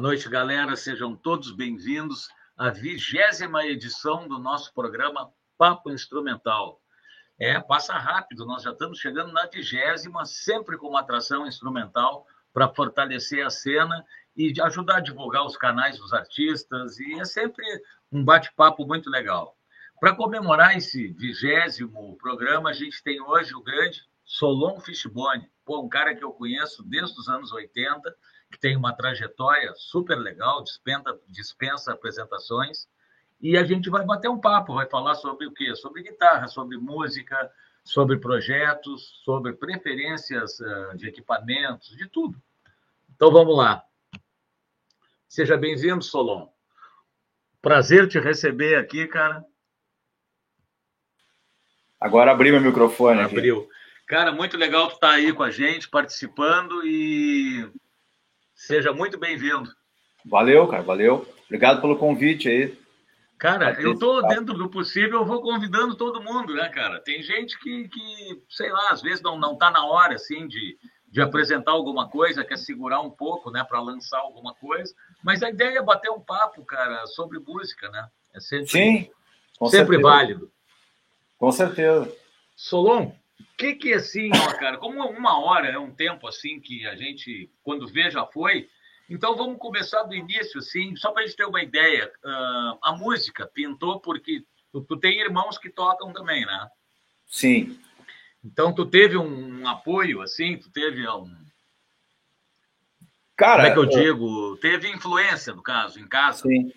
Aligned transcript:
Boa 0.00 0.12
noite, 0.12 0.30
galera. 0.30 0.76
Sejam 0.76 1.14
todos 1.14 1.52
bem-vindos 1.52 2.30
à 2.56 2.70
vigésima 2.70 3.66
edição 3.66 4.26
do 4.26 4.38
nosso 4.38 4.72
programa 4.72 5.30
Papo 5.58 5.90
Instrumental. 5.90 6.80
É, 7.38 7.60
passa 7.60 7.92
rápido, 7.92 8.46
nós 8.46 8.62
já 8.62 8.70
estamos 8.70 8.98
chegando 8.98 9.30
na 9.30 9.44
vigésima, 9.44 10.24
sempre 10.24 10.78
com 10.78 10.88
uma 10.88 11.00
atração 11.00 11.46
instrumental 11.46 12.26
para 12.50 12.72
fortalecer 12.72 13.44
a 13.44 13.50
cena 13.50 14.02
e 14.34 14.54
ajudar 14.62 14.96
a 14.96 15.00
divulgar 15.00 15.44
os 15.44 15.58
canais 15.58 15.98
dos 15.98 16.14
artistas, 16.14 16.98
e 16.98 17.20
é 17.20 17.24
sempre 17.26 17.62
um 18.10 18.24
bate-papo 18.24 18.86
muito 18.86 19.10
legal. 19.10 19.54
Para 20.00 20.16
comemorar 20.16 20.74
esse 20.78 21.08
vigésimo 21.08 22.16
programa, 22.16 22.70
a 22.70 22.72
gente 22.72 23.02
tem 23.02 23.20
hoje 23.20 23.54
o 23.54 23.62
grande 23.62 24.00
Solon 24.24 24.80
Fishbone, 24.80 25.46
Pô, 25.70 25.82
um 25.82 25.88
cara 25.88 26.16
que 26.16 26.24
eu 26.24 26.32
conheço 26.32 26.82
desde 26.82 27.16
os 27.20 27.28
anos 27.28 27.52
80, 27.52 28.12
que 28.50 28.58
tem 28.58 28.76
uma 28.76 28.92
trajetória 28.92 29.72
super 29.76 30.16
legal, 30.18 30.62
dispensa, 30.62 31.18
dispensa 31.28 31.92
apresentações, 31.92 32.88
e 33.40 33.56
a 33.56 33.64
gente 33.64 33.88
vai 33.88 34.04
bater 34.04 34.28
um 34.28 34.40
papo, 34.40 34.74
vai 34.74 34.88
falar 34.88 35.14
sobre 35.14 35.46
o 35.46 35.52
quê? 35.52 35.74
Sobre 35.74 36.02
guitarra, 36.02 36.48
sobre 36.48 36.76
música, 36.76 37.50
sobre 37.82 38.18
projetos, 38.18 39.20
sobre 39.24 39.54
preferências 39.54 40.60
uh, 40.60 40.96
de 40.96 41.08
equipamentos, 41.08 41.96
de 41.96 42.06
tudo. 42.08 42.40
Então 43.14 43.30
vamos 43.32 43.56
lá. 43.56 43.82
Seja 45.28 45.56
bem-vindo, 45.56 46.02
Solon. 46.02 46.48
Prazer 47.62 48.08
te 48.08 48.18
receber 48.18 48.76
aqui, 48.76 49.06
cara. 49.06 49.44
Agora 51.98 52.32
abri 52.32 52.50
meu 52.50 52.60
microfone. 52.60 53.20
Abriu. 53.20 53.60
Aqui. 53.60 53.80
Cara, 54.06 54.32
muito 54.32 54.56
legal 54.56 54.88
tu 54.88 54.94
estar 54.94 55.08
tá 55.08 55.14
aí 55.14 55.32
com 55.32 55.42
a 55.42 55.50
gente, 55.50 55.88
participando 55.88 56.84
e 56.84 57.70
seja 58.60 58.92
muito 58.92 59.18
bem-vindo. 59.18 59.70
Valeu, 60.24 60.68
cara, 60.68 60.82
valeu. 60.82 61.26
Obrigado 61.46 61.80
pelo 61.80 61.96
convite 61.96 62.48
aí. 62.48 62.78
Cara, 63.38 63.80
eu 63.80 63.98
tô 63.98 64.20
dentro 64.22 64.52
do 64.52 64.68
possível, 64.68 65.20
eu 65.20 65.24
vou 65.24 65.40
convidando 65.40 65.94
todo 65.94 66.22
mundo, 66.22 66.54
né, 66.54 66.68
cara? 66.68 67.00
Tem 67.00 67.22
gente 67.22 67.58
que, 67.58 67.88
que 67.88 68.42
sei 68.50 68.70
lá, 68.70 68.90
às 68.90 69.00
vezes 69.00 69.22
não, 69.22 69.38
não 69.38 69.56
tá 69.56 69.70
na 69.70 69.86
hora, 69.86 70.14
assim, 70.14 70.46
de, 70.46 70.76
de 71.10 71.22
apresentar 71.22 71.72
alguma 71.72 72.06
coisa, 72.06 72.44
quer 72.44 72.58
segurar 72.58 73.00
um 73.00 73.10
pouco, 73.10 73.50
né, 73.50 73.64
para 73.64 73.80
lançar 73.80 74.18
alguma 74.18 74.54
coisa. 74.54 74.94
Mas 75.24 75.42
a 75.42 75.48
ideia 75.48 75.78
é 75.78 75.82
bater 75.82 76.10
um 76.10 76.20
papo, 76.20 76.62
cara, 76.66 77.06
sobre 77.06 77.38
música, 77.38 77.88
né? 77.88 78.08
É 78.34 78.40
sempre, 78.40 78.68
Sim, 78.68 79.10
sempre 79.70 79.96
válido. 79.96 80.52
Com 81.38 81.50
certeza. 81.50 82.14
Solon, 82.54 83.10
o 83.40 83.56
que 83.56 83.74
que 83.74 83.92
assim, 83.92 84.30
ó, 84.34 84.58
cara, 84.58 84.76
como 84.76 85.02
uma 85.08 85.38
hora 85.40 85.68
é 85.68 85.78
um 85.78 85.90
tempo 85.90 86.28
assim 86.28 86.60
que 86.60 86.86
a 86.86 86.94
gente, 86.94 87.50
quando 87.62 87.88
vê, 87.88 88.10
já 88.10 88.26
foi. 88.26 88.68
Então 89.08 89.36
vamos 89.36 89.58
começar 89.58 90.02
do 90.04 90.14
início, 90.14 90.58
assim, 90.58 90.94
só 90.96 91.10
para 91.10 91.22
a 91.22 91.26
gente 91.26 91.36
ter 91.36 91.44
uma 91.44 91.62
ideia. 91.62 92.12
Uh, 92.24 92.78
a 92.82 92.96
música 92.96 93.50
pintou 93.52 93.98
porque 93.98 94.44
tu, 94.70 94.82
tu, 94.82 94.96
tem 94.96 95.20
irmãos 95.20 95.58
que 95.58 95.68
tocam 95.68 96.12
também, 96.12 96.44
né? 96.46 96.68
Sim. 97.26 97.78
Então 98.44 98.72
tu 98.72 98.86
teve 98.86 99.16
um, 99.16 99.62
um 99.62 99.68
apoio, 99.68 100.22
assim, 100.22 100.56
tu 100.56 100.70
teve 100.70 101.08
um. 101.08 101.34
Cara, 103.36 103.62
como 103.62 103.66
é 103.66 103.72
que 103.72 103.78
eu, 103.78 103.84
eu 103.84 104.04
digo? 104.04 104.56
Teve 104.58 104.88
influência, 104.90 105.54
no 105.54 105.62
caso, 105.62 105.98
em 105.98 106.06
casa. 106.06 106.42
Sim. 106.42 106.72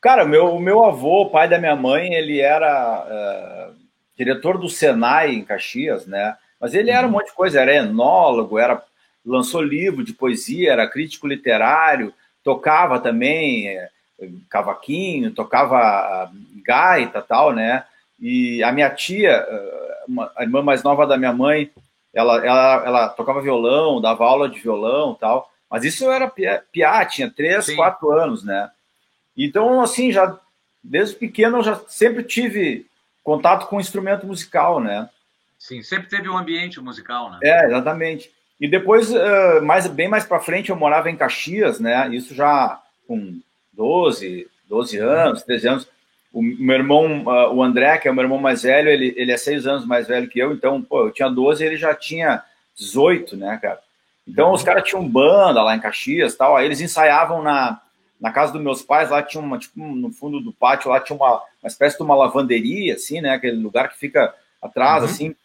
Cara, 0.00 0.26
meu, 0.26 0.54
o 0.54 0.60
meu 0.60 0.84
avô, 0.84 1.30
pai 1.30 1.48
da 1.48 1.58
minha 1.58 1.76
mãe, 1.76 2.12
ele 2.12 2.40
era 2.40 3.70
uh 3.72 3.83
diretor 4.16 4.58
do 4.58 4.68
Senai 4.68 5.34
em 5.34 5.44
Caxias, 5.44 6.06
né? 6.06 6.36
Mas 6.60 6.74
ele 6.74 6.90
era 6.90 7.06
um 7.06 7.10
uhum. 7.10 7.16
monte 7.16 7.26
de 7.26 7.34
coisa, 7.34 7.60
era 7.60 7.74
enólogo, 7.74 8.58
era 8.58 8.82
lançou 9.24 9.62
livro 9.62 10.04
de 10.04 10.12
poesia, 10.12 10.72
era 10.72 10.88
crítico 10.88 11.26
literário, 11.26 12.12
tocava 12.42 13.00
também 13.00 13.68
é, 13.68 13.90
cavaquinho, 14.50 15.30
tocava 15.30 16.30
gaita 16.64 17.22
tal, 17.22 17.52
né? 17.52 17.84
E 18.20 18.62
a 18.62 18.70
minha 18.70 18.90
tia, 18.90 19.46
uma, 20.06 20.30
a 20.36 20.42
irmã 20.42 20.62
mais 20.62 20.82
nova 20.82 21.06
da 21.06 21.16
minha 21.16 21.32
mãe, 21.32 21.70
ela, 22.12 22.44
ela, 22.46 22.82
ela 22.86 23.08
tocava 23.08 23.42
violão, 23.42 24.00
dava 24.00 24.24
aula 24.24 24.48
de 24.48 24.60
violão 24.60 25.14
tal. 25.14 25.50
Mas 25.68 25.84
isso 25.84 26.04
eu 26.04 26.12
era 26.12 26.32
piá, 26.72 27.04
tinha 27.04 27.30
três, 27.30 27.66
Sim. 27.66 27.76
quatro 27.76 28.12
anos, 28.12 28.44
né? 28.44 28.70
Então, 29.36 29.80
assim, 29.80 30.12
já 30.12 30.38
desde 30.82 31.16
pequeno 31.16 31.58
eu 31.58 31.62
já 31.62 31.80
sempre 31.88 32.22
tive 32.22 32.86
contato 33.24 33.66
com 33.66 33.76
o 33.76 33.80
instrumento 33.80 34.26
musical, 34.26 34.78
né? 34.78 35.08
Sim, 35.58 35.82
sempre 35.82 36.08
teve 36.08 36.28
um 36.28 36.36
ambiente 36.36 36.78
musical, 36.80 37.30
né? 37.30 37.38
É, 37.42 37.64
exatamente. 37.64 38.30
E 38.60 38.68
depois, 38.68 39.10
uh, 39.10 39.62
mais, 39.62 39.86
bem 39.86 40.08
mais 40.08 40.24
para 40.24 40.38
frente, 40.38 40.70
eu 40.70 40.76
morava 40.76 41.10
em 41.10 41.16
Caxias, 41.16 41.80
né? 41.80 42.08
Isso 42.14 42.34
já 42.34 42.80
com 43.08 43.40
12, 43.72 44.46
12 44.68 44.98
anos, 44.98 45.42
13 45.42 45.68
anos. 45.68 45.88
O 46.32 46.42
meu 46.42 46.76
irmão, 46.76 47.24
uh, 47.24 47.54
o 47.54 47.62
André, 47.62 47.96
que 47.98 48.06
é 48.06 48.10
o 48.10 48.14
meu 48.14 48.24
irmão 48.24 48.38
mais 48.38 48.62
velho, 48.62 48.90
ele, 48.90 49.14
ele 49.16 49.32
é 49.32 49.36
seis 49.36 49.66
anos 49.66 49.86
mais 49.86 50.06
velho 50.06 50.28
que 50.28 50.38
eu, 50.38 50.52
então, 50.52 50.82
pô, 50.82 51.06
eu 51.06 51.12
tinha 51.12 51.30
12 51.30 51.64
ele 51.64 51.76
já 51.76 51.94
tinha 51.94 52.42
18, 52.76 53.36
né, 53.36 53.58
cara? 53.60 53.80
Então, 54.26 54.52
os 54.52 54.62
caras 54.62 54.84
tinham 54.84 55.06
banda 55.08 55.62
lá 55.62 55.74
em 55.74 55.80
Caxias 55.80 56.34
tal, 56.34 56.56
aí 56.56 56.66
eles 56.66 56.80
ensaiavam 56.80 57.42
na, 57.42 57.80
na 58.20 58.30
casa 58.32 58.52
dos 58.52 58.62
meus 58.62 58.82
pais, 58.82 59.10
lá 59.10 59.22
tinha 59.22 59.42
uma, 59.42 59.58
tipo, 59.58 59.78
no 59.78 60.10
fundo 60.10 60.40
do 60.40 60.52
pátio, 60.52 60.90
lá 60.90 61.00
tinha 61.00 61.16
uma, 61.16 61.34
uma 61.62 61.66
espécie 61.66 61.96
de 61.96 62.02
uma 62.02 62.14
lavanderia, 62.14 62.94
assim, 62.94 63.20
né? 63.20 63.30
Aquele 63.30 63.56
lugar 63.56 63.88
que 63.88 63.98
fica 63.98 64.34
atrás, 64.62 65.02
uhum. 65.02 65.08
assim. 65.08 65.36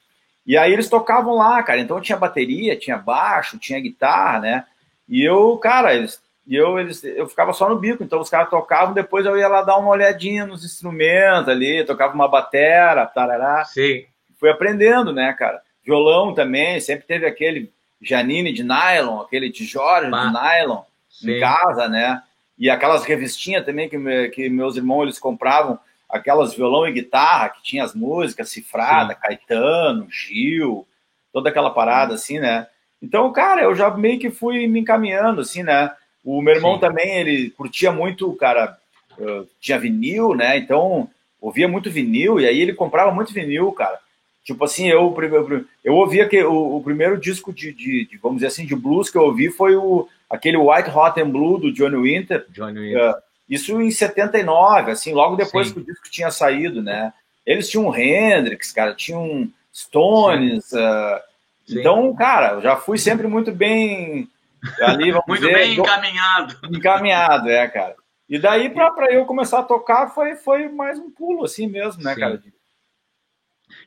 E 0.45 0.57
aí 0.57 0.71
eles 0.73 0.89
tocavam 0.89 1.35
lá, 1.35 1.61
cara. 1.61 1.79
Então 1.79 2.01
tinha 2.01 2.17
bateria, 2.17 2.77
tinha 2.77 2.97
baixo, 2.97 3.59
tinha 3.59 3.79
guitarra, 3.79 4.39
né? 4.39 4.65
E 5.07 5.23
eu, 5.23 5.57
cara, 5.57 5.93
eles, 5.93 6.21
eu, 6.47 6.79
eles, 6.79 7.03
eu 7.03 7.27
ficava 7.27 7.53
só 7.53 7.69
no 7.69 7.77
bico. 7.77 8.03
Então 8.03 8.19
os 8.19 8.29
caras 8.29 8.49
tocavam, 8.49 8.93
depois 8.93 9.25
eu 9.25 9.37
ia 9.37 9.47
lá 9.47 9.61
dar 9.61 9.77
uma 9.77 9.89
olhadinha 9.89 10.45
nos 10.45 10.63
instrumentos 10.63 11.49
ali, 11.49 11.83
tocava 11.83 12.13
uma 12.13 12.27
batera, 12.27 13.05
tarará. 13.05 13.65
Sim. 13.65 14.05
Fui 14.39 14.49
aprendendo, 14.49 15.13
né, 15.13 15.33
cara? 15.33 15.61
Violão 15.83 16.33
também, 16.33 16.79
sempre 16.79 17.05
teve 17.05 17.25
aquele 17.25 17.71
Janine 18.01 18.53
de 18.53 18.63
nylon, 18.63 19.21
aquele 19.21 19.49
de 19.49 19.65
Jorge 19.65 20.09
bah. 20.09 20.27
de 20.27 20.33
nylon 20.33 20.81
Sim. 21.09 21.31
em 21.31 21.39
casa, 21.39 21.87
né? 21.87 22.21
E 22.59 22.69
aquelas 22.69 23.05
revistinhas 23.05 23.65
também 23.65 23.87
que, 23.87 23.97
me, 23.97 24.27
que 24.29 24.49
meus 24.49 24.75
irmãos 24.75 25.03
eles 25.03 25.19
compravam 25.19 25.79
aquelas 26.09 26.53
violão 26.53 26.87
e 26.87 26.91
guitarra 26.91 27.49
que 27.49 27.63
tinha 27.63 27.83
as 27.83 27.95
músicas 27.95 28.49
cifrada, 28.49 29.13
Sim. 29.13 29.19
Caetano, 29.21 30.07
Gil, 30.11 30.85
toda 31.31 31.49
aquela 31.49 31.69
parada 31.69 32.15
assim, 32.15 32.39
né? 32.39 32.67
Então, 33.01 33.31
cara, 33.31 33.61
eu 33.61 33.73
já 33.73 33.89
meio 33.95 34.19
que 34.19 34.29
fui 34.29 34.67
me 34.67 34.81
encaminhando 34.81 35.41
assim, 35.41 35.63
né? 35.63 35.91
O 36.23 36.41
meu 36.41 36.55
irmão 36.55 36.73
Sim. 36.73 36.81
também, 36.81 37.19
ele 37.19 37.49
curtia 37.51 37.91
muito, 37.93 38.31
cara, 38.33 38.77
tinha 39.61 39.79
vinil, 39.79 40.35
né? 40.35 40.57
Então, 40.57 41.09
ouvia 41.39 41.67
muito 41.67 41.89
vinil 41.89 42.39
e 42.39 42.45
aí 42.45 42.59
ele 42.59 42.73
comprava 42.73 43.11
muito 43.11 43.33
vinil, 43.33 43.71
cara. 43.71 43.99
Tipo 44.43 44.65
assim, 44.65 44.89
eu 44.89 45.15
eu 45.83 45.93
ouvia 45.93 46.27
que 46.27 46.43
o, 46.43 46.77
o 46.77 46.83
primeiro 46.83 47.17
disco 47.17 47.53
de, 47.53 47.71
de, 47.71 48.05
de, 48.05 48.17
vamos 48.17 48.37
dizer 48.37 48.47
assim, 48.47 48.65
de 48.65 48.75
blues 48.75 49.09
que 49.09 49.17
eu 49.17 49.23
ouvi 49.23 49.49
foi 49.49 49.75
o 49.75 50.07
aquele 50.29 50.57
White 50.57 50.89
Hot 50.89 51.19
and 51.19 51.29
Blue 51.29 51.57
do 51.57 51.71
Johnny 51.71 51.97
Winter. 51.97 52.45
Johnny 52.49 52.79
Winter. 52.79 53.11
Uh, 53.11 53.15
isso 53.49 53.81
em 53.81 53.89
79, 53.89 54.91
assim, 54.91 55.13
logo 55.13 55.35
depois 55.35 55.67
Sim. 55.67 55.73
que 55.73 55.79
o 55.79 55.85
disco 55.85 56.09
tinha 56.09 56.29
saído, 56.29 56.83
né? 56.83 57.11
Eles 57.45 57.67
tinham 57.67 57.95
Hendrix, 57.95 58.71
cara, 58.71 58.93
tinham 58.93 59.51
Stones. 59.73 60.71
Uh, 60.71 61.19
então, 61.67 62.13
cara, 62.15 62.53
eu 62.53 62.61
já 62.61 62.75
fui 62.75 62.97
sempre 62.97 63.27
muito 63.27 63.51
bem 63.51 64.29
ali, 64.81 65.11
vamos 65.11 65.25
muito 65.27 65.41
dizer, 65.41 65.53
bem 65.53 65.73
encaminhado. 65.73 66.57
Encaminhado, 66.71 67.49
é, 67.49 67.67
cara. 67.67 67.95
E 68.29 68.37
daí, 68.37 68.69
para 68.69 69.11
eu 69.11 69.25
começar 69.25 69.59
a 69.59 69.63
tocar, 69.63 70.09
foi, 70.09 70.35
foi 70.35 70.69
mais 70.69 70.99
um 70.99 71.09
pulo, 71.09 71.45
assim 71.45 71.65
mesmo, 71.65 72.03
né, 72.03 72.15
cara? 72.15 72.39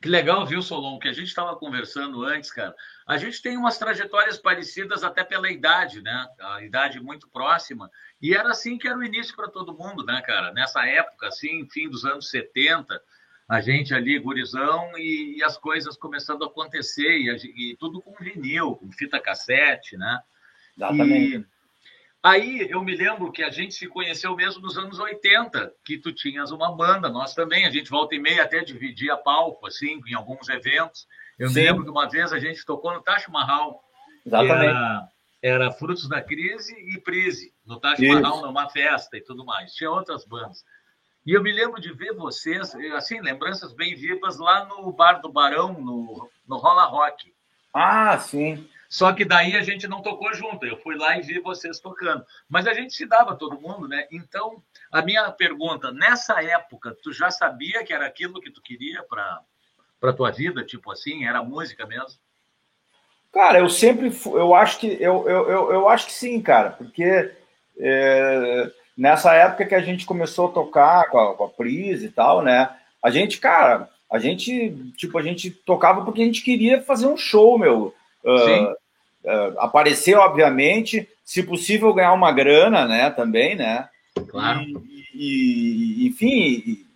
Que 0.03 0.09
legal, 0.09 0.45
viu, 0.45 0.61
Solon, 0.61 0.99
que 0.99 1.07
a 1.07 1.13
gente 1.13 1.29
estava 1.29 1.55
conversando 1.55 2.25
antes, 2.25 2.51
cara. 2.51 2.75
A 3.07 3.17
gente 3.17 3.41
tem 3.41 3.57
umas 3.57 3.79
trajetórias 3.79 4.37
parecidas 4.37 5.05
até 5.05 5.23
pela 5.23 5.49
idade, 5.49 6.03
né? 6.03 6.27
A 6.41 6.61
idade 6.61 7.01
muito 7.01 7.29
próxima. 7.29 7.89
E 8.21 8.35
era 8.35 8.51
assim 8.51 8.77
que 8.77 8.89
era 8.89 8.99
o 8.99 9.05
início 9.05 9.37
para 9.37 9.49
todo 9.49 9.73
mundo, 9.73 10.05
né, 10.05 10.21
cara? 10.27 10.53
Nessa 10.53 10.85
época, 10.85 11.29
assim, 11.29 11.69
fim 11.71 11.89
dos 11.89 12.05
anos 12.05 12.29
70, 12.31 13.01
a 13.49 13.61
gente 13.61 13.95
ali, 13.95 14.19
gurizão, 14.19 14.91
e, 14.99 15.37
e 15.39 15.45
as 15.45 15.57
coisas 15.57 15.97
começando 15.97 16.43
a 16.43 16.49
acontecer, 16.49 17.19
e, 17.19 17.71
e, 17.71 17.77
tudo 17.77 18.03
com 18.03 18.13
vinil, 18.13 18.75
com 18.75 18.91
fita 18.91 19.21
cassete, 19.21 19.97
né? 19.97 20.21
Exatamente. 20.77 21.37
E, 21.37 21.47
Aí 22.23 22.69
eu 22.71 22.85
me 22.85 22.95
lembro 22.95 23.33
que 23.33 23.43
a 23.43 23.51
gente 23.51 23.75
se 23.75 23.89
conheceu 23.89 24.37
mesmo 24.37 24.63
nos 24.63 24.79
anos 24.79 25.01
80, 25.01 25.73
que 25.85 25.99
tu 25.99 26.13
tinhas 26.13 26.53
uma 26.53 26.71
banda, 26.71 27.09
nós 27.09 27.35
também, 27.35 27.67
a 27.67 27.71
gente 27.71 27.91
volta 27.91 28.15
e 28.15 28.21
meia 28.21 28.45
até 28.45 28.63
dividia 28.63 29.17
palco, 29.17 29.67
assim, 29.67 30.01
em 30.07 30.15
alguns 30.15 30.49
eventos. 30.49 31.09
Eu 31.37 31.49
Sim. 31.49 31.55
me 31.55 31.67
lembro 31.67 31.85
que 31.85 31.91
uma 31.91 32.09
vez 32.09 32.33
a 32.33 32.39
gente 32.39 32.65
tocou 32.65 32.95
no 32.95 33.03
Taj 33.03 33.29
Mahal. 33.29 33.83
Exatamente. 34.25 34.67
Era, 34.67 35.09
era, 35.43 35.73
Frutos 35.73 36.09
da 36.09 36.23
Crise 36.23 36.73
e 36.95 37.01
Prise, 37.01 37.53
no 37.67 37.81
Taj 37.81 38.01
Isso. 38.01 38.21
Mahal, 38.21 38.41
numa 38.41 38.69
festa 38.69 39.17
e 39.17 39.21
tudo 39.21 39.45
mais. 39.45 39.75
Tinha 39.75 39.91
outras 39.91 40.25
bandas. 40.25 40.65
E 41.27 41.33
eu 41.33 41.43
me 41.43 41.53
lembro 41.53 41.81
de 41.81 41.93
ver 41.93 42.15
vocês, 42.15 42.73
assim, 42.95 43.21
lembranças 43.21 43.73
bem 43.73 43.97
vivas 43.97 44.39
lá 44.39 44.65
no 44.65 44.93
Bar 44.93 45.21
do 45.21 45.29
Barão, 45.29 45.73
no, 45.73 46.31
no 46.47 46.57
Rola 46.57 46.85
Rock. 46.85 47.33
Ah, 47.75 48.17
sim. 48.19 48.69
Só 48.93 49.11
que 49.15 49.25
daí 49.25 49.57
a 49.57 49.63
gente 49.63 49.89
não 49.89 50.03
tocou 50.03 50.35
junto. 50.35 50.67
Eu 50.67 50.77
fui 50.77 50.95
lá 50.95 51.17
e 51.17 51.23
vi 51.23 51.39
vocês 51.39 51.81
tocando. 51.81 52.27
Mas 52.47 52.67
a 52.67 52.75
gente 52.75 52.93
se 52.93 53.07
dava 53.07 53.35
todo 53.35 53.59
mundo, 53.59 53.89
né? 53.89 54.07
Então, 54.13 54.63
a 54.93 55.01
minha 55.01 55.31
pergunta, 55.33 55.91
nessa 55.91 56.43
época, 56.43 56.95
tu 57.03 57.11
já 57.11 57.31
sabia 57.31 57.83
que 57.85 57.95
era 57.95 58.05
aquilo 58.05 58.39
que 58.39 58.51
tu 58.51 58.61
queria 58.61 59.03
para 59.03 59.41
para 59.99 60.13
tua 60.13 60.31
vida, 60.31 60.63
tipo 60.65 60.91
assim, 60.91 61.25
era 61.25 61.43
música 61.43 61.87
mesmo? 61.87 62.19
Cara, 63.33 63.61
eu 63.61 63.71
sempre, 63.71 64.13
eu 64.27 64.53
acho 64.53 64.79
que 64.79 64.89
eu, 65.01 65.27
eu, 65.29 65.49
eu, 65.49 65.73
eu 65.73 65.89
acho 65.89 66.07
que 66.07 66.13
sim, 66.13 66.43
cara, 66.43 66.71
porque 66.71 67.33
é, 67.79 68.71
nessa 68.99 69.33
época 69.33 69.65
que 69.65 69.77
a 69.77 69.81
gente 69.81 70.05
começou 70.05 70.49
a 70.49 70.53
tocar 70.53 71.09
com 71.09 71.19
a, 71.19 71.35
com 71.37 71.45
a 71.45 71.49
Pris 71.49 72.03
e 72.03 72.11
tal, 72.11 72.43
né? 72.43 72.69
A 73.01 73.11
gente, 73.11 73.39
cara, 73.39 73.89
a 74.11 74.19
gente, 74.19 74.93
tipo, 74.97 75.17
a 75.17 75.23
gente 75.23 75.51
tocava 75.51 76.05
porque 76.05 76.21
a 76.21 76.25
gente 76.25 76.43
queria 76.43 76.83
fazer 76.83 77.07
um 77.07 77.17
show, 77.17 77.57
meu. 77.57 77.95
Uh, 78.25 78.82
uh, 79.25 79.59
aparecer, 79.59 80.17
obviamente, 80.17 81.09
se 81.25 81.43
possível 81.43 81.93
ganhar 81.95 82.13
uma 82.13 82.33
grana, 82.33 82.87
né, 82.87 83.11
também, 83.11 83.55
né? 83.55 83.89
Claro. 84.29 84.63
E, 85.15 86.05
e 86.05 86.07
enfim, 86.07 86.29
e, 86.31 86.87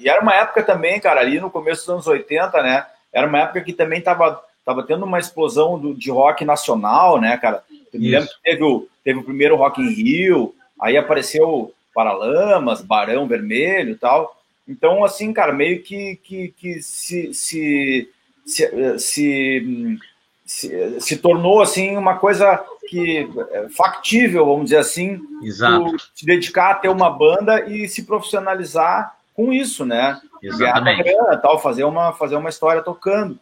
e, 0.00 0.08
era 0.08 0.22
uma 0.22 0.34
época 0.34 0.62
também, 0.62 1.00
cara, 1.00 1.20
ali 1.20 1.40
no 1.40 1.50
começo 1.50 1.82
dos 1.82 1.90
anos 1.90 2.06
80, 2.06 2.62
né? 2.62 2.86
Era 3.12 3.26
uma 3.26 3.40
época 3.40 3.60
que 3.60 3.72
também 3.72 4.00
tava, 4.00 4.42
tava 4.64 4.82
tendo 4.82 5.04
uma 5.04 5.18
explosão 5.18 5.78
do, 5.78 5.94
de 5.94 6.10
rock 6.10 6.44
nacional, 6.44 7.20
né, 7.20 7.36
cara? 7.36 7.62
Eu 7.92 8.00
me 8.00 8.10
lembro 8.10 8.28
que 8.28 8.42
teve 8.42 8.64
o, 8.64 8.88
teve 9.04 9.18
o 9.18 9.24
primeiro 9.24 9.56
Rock 9.56 9.82
in 9.82 9.90
Rio, 9.90 10.54
aí 10.80 10.96
apareceu 10.96 11.74
Paralamas, 11.94 12.80
Barão 12.80 13.28
Vermelho 13.28 13.90
e 13.90 13.96
tal. 13.96 14.34
Então, 14.66 15.04
assim, 15.04 15.32
cara, 15.32 15.52
meio 15.52 15.82
que, 15.82 16.16
que, 16.22 16.54
que 16.56 16.82
se, 16.82 17.34
se, 17.34 18.08
se, 18.46 18.98
se 18.98 19.98
se, 20.52 21.00
se, 21.00 21.16
tornou 21.16 21.62
assim 21.62 21.96
uma 21.96 22.18
coisa 22.18 22.62
que 22.86 23.26
é, 23.52 23.68
factível, 23.70 24.44
vamos 24.44 24.64
dizer 24.64 24.76
assim, 24.76 25.18
Exato. 25.42 25.96
se 26.14 26.26
dedicar 26.26 26.72
a 26.72 26.74
ter 26.74 26.90
uma 26.90 27.08
banda 27.08 27.66
e 27.66 27.88
se 27.88 28.02
profissionalizar 28.02 29.16
com 29.34 29.50
isso, 29.50 29.86
né? 29.86 30.20
Exatamente. 30.42 31.04
Grana, 31.04 31.38
tal, 31.38 31.58
fazer 31.58 31.84
uma 31.84 32.12
fazer 32.12 32.36
uma 32.36 32.50
história 32.50 32.82
tocando. 32.82 33.38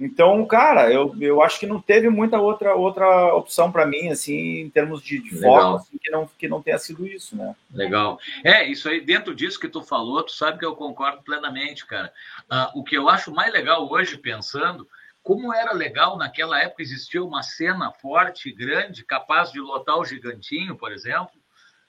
Então, 0.00 0.44
cara, 0.46 0.92
eu, 0.92 1.14
eu 1.20 1.42
acho 1.42 1.60
que 1.60 1.66
não 1.66 1.80
teve 1.80 2.08
muita 2.08 2.40
outra 2.40 2.74
outra 2.74 3.34
opção 3.34 3.70
para 3.70 3.86
mim, 3.86 4.08
assim, 4.08 4.60
em 4.60 4.70
termos 4.70 5.00
de, 5.00 5.20
de 5.20 5.40
foco, 5.40 5.76
assim, 5.76 5.96
que 5.96 6.10
não 6.10 6.28
que 6.36 6.48
não 6.48 6.60
tenha 6.60 6.78
sido 6.78 7.06
isso, 7.06 7.36
né? 7.36 7.54
Legal. 7.72 8.18
É, 8.42 8.64
isso 8.64 8.88
aí, 8.88 9.00
dentro 9.00 9.32
disso 9.32 9.60
que 9.60 9.68
tu 9.68 9.82
falou, 9.82 10.24
tu 10.24 10.32
sabe 10.32 10.58
que 10.58 10.64
eu 10.64 10.74
concordo 10.74 11.22
plenamente, 11.22 11.86
cara. 11.86 12.12
Uh, 12.50 12.80
o 12.80 12.82
que 12.82 12.96
eu 12.96 13.08
acho 13.08 13.32
mais 13.32 13.52
legal 13.52 13.88
hoje, 13.88 14.18
pensando, 14.18 14.88
como 15.28 15.52
era 15.52 15.74
legal 15.74 16.16
naquela 16.16 16.58
época, 16.58 16.80
existia 16.80 17.22
uma 17.22 17.42
cena 17.42 17.92
forte, 17.92 18.50
grande, 18.50 19.04
capaz 19.04 19.52
de 19.52 19.60
lotar 19.60 19.98
o 19.98 20.04
Gigantinho, 20.06 20.74
por 20.74 20.90
exemplo, 20.90 21.38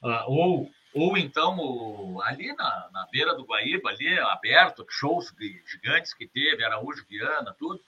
uh, 0.04 0.26
ou, 0.28 0.70
ou 0.94 1.18
então 1.18 1.58
o, 1.58 2.22
ali 2.24 2.54
na, 2.54 2.90
na 2.92 3.08
beira 3.10 3.34
do 3.34 3.46
Guaíba, 3.46 3.92
ali 3.92 4.20
aberto, 4.20 4.86
shows 4.90 5.34
gigantes 5.66 6.14
que 6.14 6.28
teve, 6.28 6.66
Araújo 6.66 7.06
Viana, 7.10 7.56
tudo, 7.58 7.80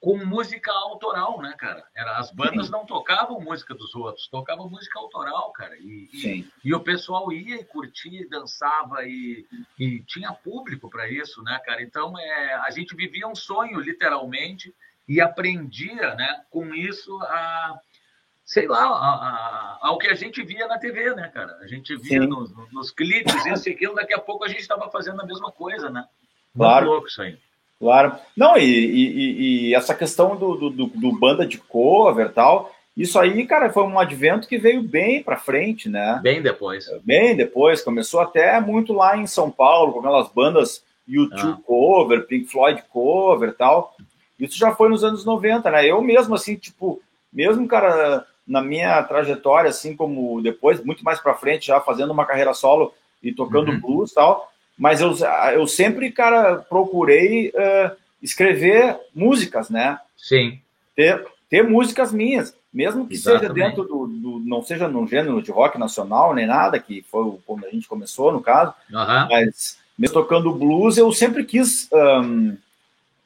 com 0.00 0.16
música 0.24 0.72
autoral, 0.72 1.42
né, 1.42 1.54
cara? 1.58 1.84
Era, 1.94 2.16
as 2.16 2.30
bandas 2.30 2.66
Sim. 2.66 2.72
não 2.72 2.86
tocavam 2.86 3.38
música 3.38 3.74
dos 3.74 3.94
outros, 3.94 4.28
tocavam 4.28 4.70
música 4.70 4.98
autoral, 4.98 5.52
cara. 5.52 5.76
E, 5.76 6.08
e, 6.10 6.48
e, 6.64 6.74
o 6.74 6.80
pessoal 6.80 7.30
ia 7.30 7.56
e 7.56 7.64
curtia, 7.64 8.26
dançava 8.30 9.04
e, 9.04 9.46
e 9.78 10.00
tinha 10.04 10.32
público 10.32 10.88
para 10.88 11.06
isso, 11.06 11.42
né, 11.42 11.60
cara? 11.66 11.82
Então 11.82 12.18
é, 12.18 12.54
a 12.54 12.70
gente 12.70 12.96
vivia 12.96 13.28
um 13.28 13.34
sonho, 13.34 13.78
literalmente, 13.78 14.74
e 15.08 15.20
aprendia, 15.20 16.14
né, 16.14 16.42
com 16.50 16.74
isso 16.74 17.16
a 17.22 17.78
sei 18.46 18.68
lá, 18.68 18.84
a, 18.84 18.90
a, 18.92 19.78
ao 19.82 19.98
que 19.98 20.06
a 20.06 20.14
gente 20.14 20.40
via 20.44 20.68
na 20.68 20.78
TV, 20.78 21.12
né, 21.16 21.28
cara? 21.34 21.58
A 21.60 21.66
gente 21.66 21.96
via 21.96 22.20
nos, 22.20 22.52
nos, 22.72 22.92
clipes, 22.92 23.44
isso 23.44 23.68
e 23.68 23.72
aquilo, 23.72 23.96
daqui 23.96 24.14
a 24.14 24.20
pouco 24.20 24.44
a 24.44 24.48
gente 24.48 24.60
estava 24.60 24.88
fazendo 24.88 25.20
a 25.20 25.26
mesma 25.26 25.50
coisa, 25.50 25.90
né? 25.90 26.04
Claro. 26.56 26.86
Muito 26.86 26.92
louco 26.92 27.08
isso 27.08 27.22
aí. 27.22 27.36
Claro. 27.80 28.16
Não, 28.36 28.56
e, 28.56 28.62
e, 28.62 29.68
e 29.68 29.74
essa 29.74 29.94
questão 29.94 30.36
do, 30.36 30.70
do, 30.70 30.86
do, 30.86 31.18
banda 31.18 31.44
de 31.44 31.58
cover 31.58 32.26
e 32.26 32.32
tal, 32.32 32.72
isso 32.96 33.18
aí, 33.18 33.44
cara, 33.46 33.70
foi 33.70 33.82
um 33.82 33.98
advento 33.98 34.48
que 34.48 34.56
veio 34.56 34.80
bem 34.80 35.22
para 35.22 35.36
frente, 35.36 35.88
né? 35.88 36.20
Bem 36.22 36.40
depois. 36.40 36.86
Bem 37.04 37.36
depois. 37.36 37.82
Começou 37.82 38.20
até 38.20 38.58
muito 38.60 38.92
lá 38.92 39.16
em 39.16 39.26
São 39.26 39.50
Paulo, 39.50 39.92
com 39.92 39.98
aquelas 39.98 40.30
bandas 40.30 40.84
YouTube 41.06 41.58
ah. 41.58 41.62
cover, 41.66 42.26
Pink 42.26 42.46
Floyd 42.46 42.82
cover 42.90 43.50
e 43.50 43.52
tal. 43.52 43.94
Isso 44.38 44.58
já 44.58 44.74
foi 44.74 44.88
nos 44.88 45.02
anos 45.02 45.24
90, 45.24 45.70
né? 45.70 45.86
Eu 45.86 46.00
mesmo, 46.02 46.34
assim, 46.34 46.56
tipo, 46.56 47.00
mesmo, 47.32 47.66
cara, 47.66 48.26
na 48.46 48.62
minha 48.62 49.02
trajetória, 49.02 49.70
assim 49.70 49.96
como 49.96 50.40
depois, 50.40 50.82
muito 50.84 51.04
mais 51.04 51.18
para 51.20 51.34
frente, 51.34 51.66
já 51.66 51.80
fazendo 51.80 52.12
uma 52.12 52.26
carreira 52.26 52.54
solo 52.54 52.94
e 53.22 53.32
tocando 53.32 53.72
uhum. 53.72 53.80
blues 53.80 54.12
e 54.12 54.14
tal, 54.14 54.52
mas 54.78 55.00
eu, 55.00 55.14
eu 55.54 55.66
sempre, 55.66 56.12
cara, 56.12 56.56
procurei 56.56 57.48
uh, 57.48 57.96
escrever 58.22 58.98
músicas, 59.14 59.70
né? 59.70 59.98
Sim. 60.16 60.60
Ter, 60.94 61.26
ter 61.48 61.62
músicas 61.62 62.12
minhas, 62.12 62.54
mesmo 62.72 63.06
que 63.06 63.14
Exatamente. 63.14 63.40
seja 63.40 63.54
dentro 63.54 63.84
do, 63.84 64.06
do, 64.06 64.38
não 64.40 64.62
seja 64.62 64.86
no 64.86 65.06
gênero 65.06 65.42
de 65.42 65.50
rock 65.50 65.78
nacional 65.78 66.34
nem 66.34 66.46
nada, 66.46 66.78
que 66.78 67.02
foi 67.10 67.38
quando 67.46 67.66
a 67.66 67.70
gente 67.70 67.88
começou, 67.88 68.30
no 68.30 68.40
caso, 68.40 68.74
uhum. 68.92 69.28
mas 69.30 69.78
mesmo 69.98 70.14
tocando 70.14 70.52
blues, 70.52 70.98
eu 70.98 71.10
sempre 71.10 71.42
quis 71.44 71.88
um, 71.92 72.56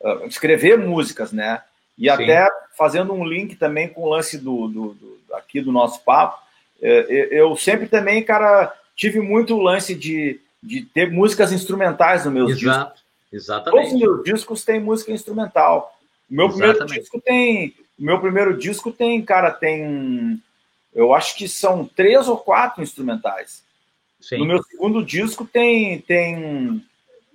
uh, 0.01 0.27
escrever 0.27 0.79
músicas, 0.79 1.33
né? 1.33 1.63
E 1.99 2.05
Sim. 2.05 2.11
até 2.11 2.49
fazendo 2.77 3.13
um 3.13 3.25
link 3.25 3.57
também 3.57 3.89
com 3.89 4.03
o 4.03 4.09
lance 4.09 4.39
do, 4.39 4.69
do, 4.69 4.95
do 4.95 5.21
aqui 5.35 5.61
do 5.61 5.71
nosso 5.71 6.03
papo, 6.03 6.43
eh, 6.81 7.29
eu 7.31 7.55
sempre 7.57 7.87
também, 7.87 8.23
cara, 8.23 8.75
tive 8.97 9.21
muito 9.21 9.55
o 9.55 9.63
lance 9.63 9.95
de, 9.95 10.41
de 10.63 10.83
ter 10.83 11.11
músicas 11.11 11.53
instrumentais 11.53 12.25
no 12.25 12.31
meus 12.31 12.53
Exato. 12.53 12.95
discos. 12.95 13.11
Exatamente. 13.33 13.77
Todos 13.77 13.93
os 13.93 14.01
meus 14.01 14.25
discos 14.25 14.65
têm 14.65 14.81
música 14.81 15.13
instrumental. 15.13 15.95
O 16.31 16.35
meu 16.35 16.47
Exatamente. 16.47 16.79
primeiro 16.79 17.01
disco 17.01 17.21
tem. 17.21 17.75
O 17.99 18.03
meu 18.03 18.21
primeiro 18.21 18.57
disco 18.57 18.93
tem, 18.93 19.23
cara, 19.23 19.51
tem. 19.51 20.43
Eu 20.95 21.15
acho 21.15 21.37
que 21.37 21.47
são 21.47 21.85
três 21.85 22.29
ou 22.29 22.37
quatro 22.37 22.83
instrumentais. 22.83 23.63
Sim. 24.21 24.39
No 24.39 24.47
meu 24.47 24.63
segundo 24.63 25.05
disco 25.05 25.45
tem, 25.45 26.01
tem, 26.01 26.85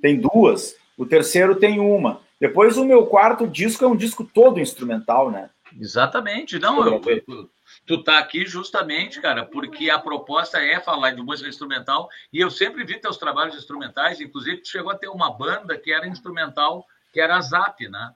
tem 0.02 0.20
duas. 0.20 0.76
O 0.98 1.06
terceiro 1.06 1.56
tem 1.56 1.80
uma. 1.80 2.22
Depois 2.40 2.78
o 2.78 2.86
meu 2.86 3.06
quarto 3.06 3.48
disco 3.48 3.86
é 3.86 3.88
um 3.88 3.96
disco 3.96 4.24
todo 4.24 4.60
instrumental, 4.60 5.32
né? 5.32 5.50
Exatamente. 5.80 6.60
Não, 6.60 6.86
eu, 6.86 7.02
eu, 7.06 7.50
tu 7.86 8.04
tá 8.04 8.20
aqui 8.20 8.46
justamente, 8.46 9.22
cara, 9.22 9.46
porque 9.46 9.90
a 9.90 10.00
proposta 10.00 10.60
é 10.60 10.80
falar 10.80 11.12
de 11.12 11.22
música 11.22 11.50
instrumental 11.50 12.10
e 12.32 12.40
eu 12.40 12.50
sempre 12.50 12.84
vi 12.84 13.00
teus 13.00 13.18
trabalhos 13.18 13.56
instrumentais, 13.56 14.22
inclusive 14.22 14.62
tu 14.62 14.70
chegou 14.70 14.92
a 14.92 14.98
ter 14.98 15.08
uma 15.08 15.32
banda 15.32 15.78
que 15.78 15.92
era 15.92 16.08
instrumental, 16.08 16.86
que 17.12 17.20
era 17.20 17.38
a 17.38 17.42
Zap, 17.42 17.88
né? 17.90 18.12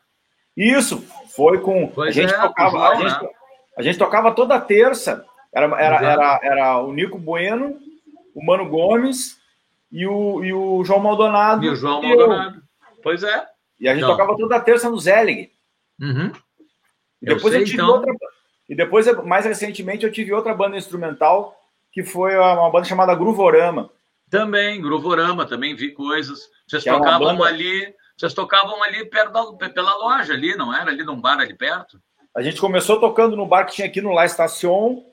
Isso, 0.56 1.02
foi 1.36 1.60
com 1.60 1.88
pois 1.88 2.10
a 2.10 2.22
gente 2.22 2.34
é, 2.34 2.38
tocava, 2.38 2.72
João, 2.72 2.92
a, 2.92 2.96
gente, 2.96 3.24
né? 3.24 3.30
a 3.78 3.82
gente 3.82 3.98
tocava 3.98 4.32
toda 4.34 4.60
terça. 4.60 5.26
Era, 5.54 5.66
era, 5.82 6.06
era, 6.06 6.40
era 6.44 6.78
o 6.80 6.94
Nico 6.94 7.18
Bueno, 7.18 7.80
o 8.36 8.46
Mano 8.46 8.68
Gomes 8.70 9.40
e 9.92 10.06
o, 10.06 10.44
e 10.44 10.54
o 10.54 10.84
João 10.84 11.00
Maldonado. 11.00 11.66
E 11.66 11.70
o 11.70 11.76
João 11.76 12.02
Maldonado. 12.02 12.58
Eu. 12.58 12.62
Pois 13.02 13.24
é. 13.24 13.48
E 13.80 13.88
a 13.88 13.96
gente 13.96 14.06
tocava 14.06 14.36
toda 14.36 14.60
terça 14.60 14.90
no 14.90 15.00
Zelig. 15.00 15.52
Uhum. 16.02 16.32
E 17.22 17.26
depois 17.26 17.46
eu, 17.46 17.52
sei, 17.52 17.62
eu 17.62 17.66
tive 17.66 17.78
então... 17.78 17.90
outra. 17.90 18.14
E 18.68 18.76
depois, 18.76 19.08
mais 19.26 19.46
recentemente, 19.46 20.06
eu 20.06 20.12
tive 20.12 20.34
outra 20.34 20.54
banda 20.54 20.78
instrumental, 20.78 21.56
que 21.92 22.04
foi 22.04 22.36
uma 22.36 22.70
banda 22.70 22.86
chamada 22.86 23.16
Gruvorama. 23.16 23.90
Também, 24.30 24.80
Gruvorama, 24.80 25.46
também 25.46 25.76
vi 25.76 25.92
coisas. 25.92 26.48
Vocês 26.68 26.84
que 26.84 26.90
tocavam 26.90 27.36
banda... 27.36 27.46
ali, 27.46 27.94
vocês 28.16 28.34
tocavam 28.34 28.84
ali 28.84 29.06
perto 29.06 29.58
da, 29.58 29.70
pela 29.70 29.96
loja 29.96 30.34
ali, 30.34 30.56
não 30.56 30.74
era? 30.74 30.92
Ali 30.92 31.04
num 31.04 31.20
bar 31.20 31.40
ali 31.40 31.56
perto? 31.56 32.00
A 32.36 32.44
gente 32.44 32.62
começou 32.62 33.00
tocando 33.00 33.36
no 33.36 33.48
bar 33.48 33.66
que 33.66 33.74
tinha 33.74 33.88
aqui 33.88 34.02
no 34.02 34.12
La 34.12 34.26
Estacion, 34.26 35.04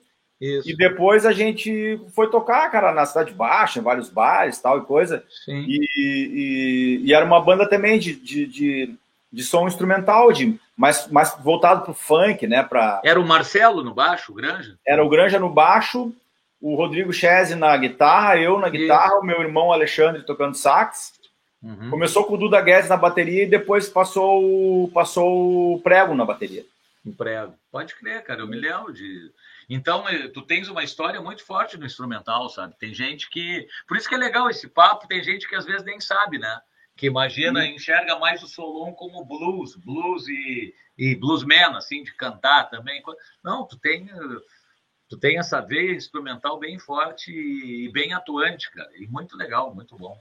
isso. 0.40 0.68
E 0.68 0.76
depois 0.76 1.24
a 1.24 1.32
gente 1.32 1.98
foi 2.14 2.30
tocar, 2.30 2.70
cara, 2.70 2.92
na 2.92 3.06
Cidade 3.06 3.32
Baixa, 3.32 3.78
em 3.78 3.82
vários 3.82 4.08
bares 4.10 4.60
tal 4.60 4.78
e 4.78 4.84
coisa. 4.84 5.24
Sim. 5.44 5.64
E, 5.66 5.88
e, 5.96 7.00
e 7.06 7.14
era 7.14 7.24
uma 7.24 7.40
banda 7.40 7.68
também 7.68 7.98
de, 7.98 8.14
de, 8.14 8.46
de, 8.46 8.94
de, 9.32 9.42
som 9.42 9.66
instrumental, 9.66 10.30
de, 10.32 10.58
mais, 10.76 11.08
mais 11.08 11.34
voltado 11.42 11.82
pro 11.82 11.94
funk, 11.94 12.46
né? 12.46 12.62
Pra... 12.62 13.00
Era 13.02 13.18
o 13.18 13.26
Marcelo 13.26 13.82
no 13.82 13.94
baixo, 13.94 14.32
o 14.32 14.34
Granja? 14.34 14.76
Era 14.86 15.02
o 15.02 15.08
Granja 15.08 15.38
no 15.38 15.48
baixo, 15.48 16.12
o 16.60 16.74
Rodrigo 16.74 17.12
Chese 17.12 17.54
na 17.54 17.74
guitarra, 17.76 18.38
eu 18.38 18.58
na 18.58 18.68
guitarra, 18.68 19.14
Isso. 19.14 19.20
o 19.20 19.24
meu 19.24 19.40
irmão 19.40 19.72
Alexandre 19.72 20.22
tocando 20.22 20.54
sax. 20.54 21.14
Uhum. 21.62 21.90
Começou 21.90 22.24
com 22.24 22.34
o 22.34 22.38
Duda 22.38 22.60
Guedes 22.60 22.90
na 22.90 22.96
bateria 22.96 23.44
e 23.44 23.48
depois 23.48 23.88
passou, 23.88 24.88
passou 24.92 25.74
o 25.74 25.80
prego 25.80 26.14
na 26.14 26.26
bateria. 26.26 26.64
O 27.04 27.12
prego. 27.12 27.54
Pode 27.72 27.94
crer, 27.94 28.22
cara. 28.22 28.40
Eu 28.40 28.46
me 28.46 28.56
lembro 28.56 28.92
de 28.92 29.30
então, 29.68 30.08
eh, 30.08 30.28
tu 30.28 30.42
tens 30.42 30.68
uma 30.68 30.84
história 30.84 31.20
muito 31.20 31.44
forte 31.44 31.76
no 31.76 31.86
instrumental, 31.86 32.48
sabe? 32.48 32.78
Tem 32.78 32.94
gente 32.94 33.28
que. 33.28 33.66
Por 33.86 33.96
isso 33.96 34.08
que 34.08 34.14
é 34.14 34.18
legal 34.18 34.48
esse 34.48 34.68
papo, 34.68 35.08
tem 35.08 35.22
gente 35.22 35.48
que 35.48 35.56
às 35.56 35.64
vezes 35.64 35.84
nem 35.84 36.00
sabe, 36.00 36.38
né? 36.38 36.60
que 36.96 37.06
imagina, 37.06 37.66
enxerga 37.66 38.18
mais 38.18 38.42
o 38.42 38.48
Solon 38.48 38.92
como 38.92 39.24
blues, 39.24 39.76
blues 39.76 40.26
e, 40.28 40.74
e 40.96 41.14
bluesman, 41.14 41.76
assim, 41.76 42.02
de 42.02 42.14
cantar 42.14 42.70
também. 42.70 43.02
Não, 43.44 43.66
tu 43.66 43.78
tem, 43.78 44.08
tu 45.06 45.18
tem 45.18 45.38
essa 45.38 45.60
veia 45.60 45.94
instrumental 45.94 46.58
bem 46.58 46.78
forte 46.78 47.30
e 47.30 47.90
bem 47.92 48.14
atuante, 48.14 48.70
cara, 48.70 48.90
e 48.96 49.06
muito 49.06 49.36
legal, 49.36 49.74
muito 49.74 49.94
bom. 49.96 50.18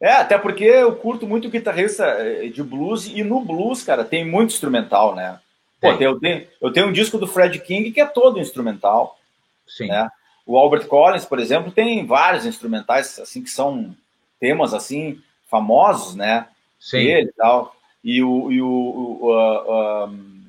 É, 0.00 0.12
até 0.12 0.38
porque 0.38 0.64
eu 0.64 0.96
curto 0.96 1.26
muito 1.26 1.50
guitarrista 1.50 2.04
eh, 2.04 2.48
de 2.48 2.62
blues, 2.62 3.06
e 3.06 3.22
no 3.22 3.42
blues, 3.42 3.82
cara, 3.82 4.04
tem 4.04 4.24
muito 4.24 4.52
instrumental, 4.52 5.14
né? 5.14 5.40
Pô, 5.80 5.92
eu, 5.92 6.18
tenho, 6.18 6.46
eu 6.60 6.72
tenho 6.72 6.88
um 6.88 6.92
disco 6.92 7.18
do 7.18 7.26
Fred 7.26 7.58
King 7.60 7.92
que 7.92 8.00
é 8.00 8.06
todo 8.06 8.40
instrumental. 8.40 9.18
Sim. 9.66 9.88
Né? 9.88 10.08
O 10.46 10.56
Albert 10.56 10.86
Collins, 10.86 11.24
por 11.24 11.38
exemplo, 11.38 11.72
tem 11.72 12.06
vários 12.06 12.46
instrumentais 12.46 13.18
assim 13.18 13.42
que 13.42 13.50
são 13.50 13.94
temas 14.40 14.72
assim 14.72 15.20
famosos, 15.50 16.14
né? 16.14 16.48
Sim. 16.78 16.98
Ele 16.98 17.28
e 17.28 17.32
tal. 17.32 17.74
E 18.02 18.22
o, 18.22 18.52
e 18.52 18.62
o, 18.62 18.68
o, 18.68 19.34
uh, 19.34 20.08
um, 20.08 20.46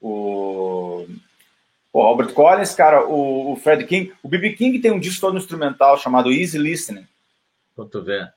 o, 0.00 1.06
o, 1.92 2.00
Albert 2.02 2.34
Collins, 2.34 2.74
cara, 2.74 3.06
o, 3.06 3.52
o 3.52 3.56
Fred 3.56 3.84
King, 3.86 4.12
o 4.22 4.28
B.B. 4.28 4.52
King 4.52 4.78
tem 4.78 4.90
um 4.90 5.00
disco 5.00 5.22
todo 5.22 5.38
instrumental 5.38 5.96
chamado 5.98 6.30
Easy 6.30 6.58
Listening. 6.58 7.06
Quanto 7.74 8.02
ver. 8.02 8.32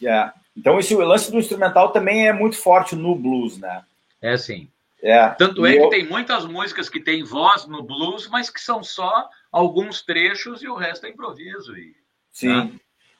Yeah. 0.00 0.32
Então 0.56 0.78
esse 0.78 0.94
o 0.94 1.00
lance 1.00 1.30
do 1.30 1.38
instrumental 1.38 1.90
também 1.90 2.26
é 2.26 2.32
muito 2.32 2.56
forte 2.56 2.96
no 2.96 3.14
blues, 3.14 3.58
né? 3.58 3.84
É 4.22 4.36
sim. 4.38 4.68
É. 5.06 5.28
Tanto 5.28 5.64
é 5.64 5.78
eu... 5.78 5.84
que 5.84 5.90
tem 5.90 6.04
muitas 6.04 6.44
músicas 6.44 6.88
que 6.88 6.98
tem 6.98 7.22
voz 7.22 7.64
no 7.64 7.80
blues, 7.80 8.26
mas 8.28 8.50
que 8.50 8.60
são 8.60 8.82
só 8.82 9.28
alguns 9.52 10.02
trechos 10.02 10.64
e 10.64 10.68
o 10.68 10.74
resto 10.74 11.06
é 11.06 11.10
improviso. 11.10 11.76
E, 11.76 11.94
Sim. 12.32 12.48
Né? 12.48 12.72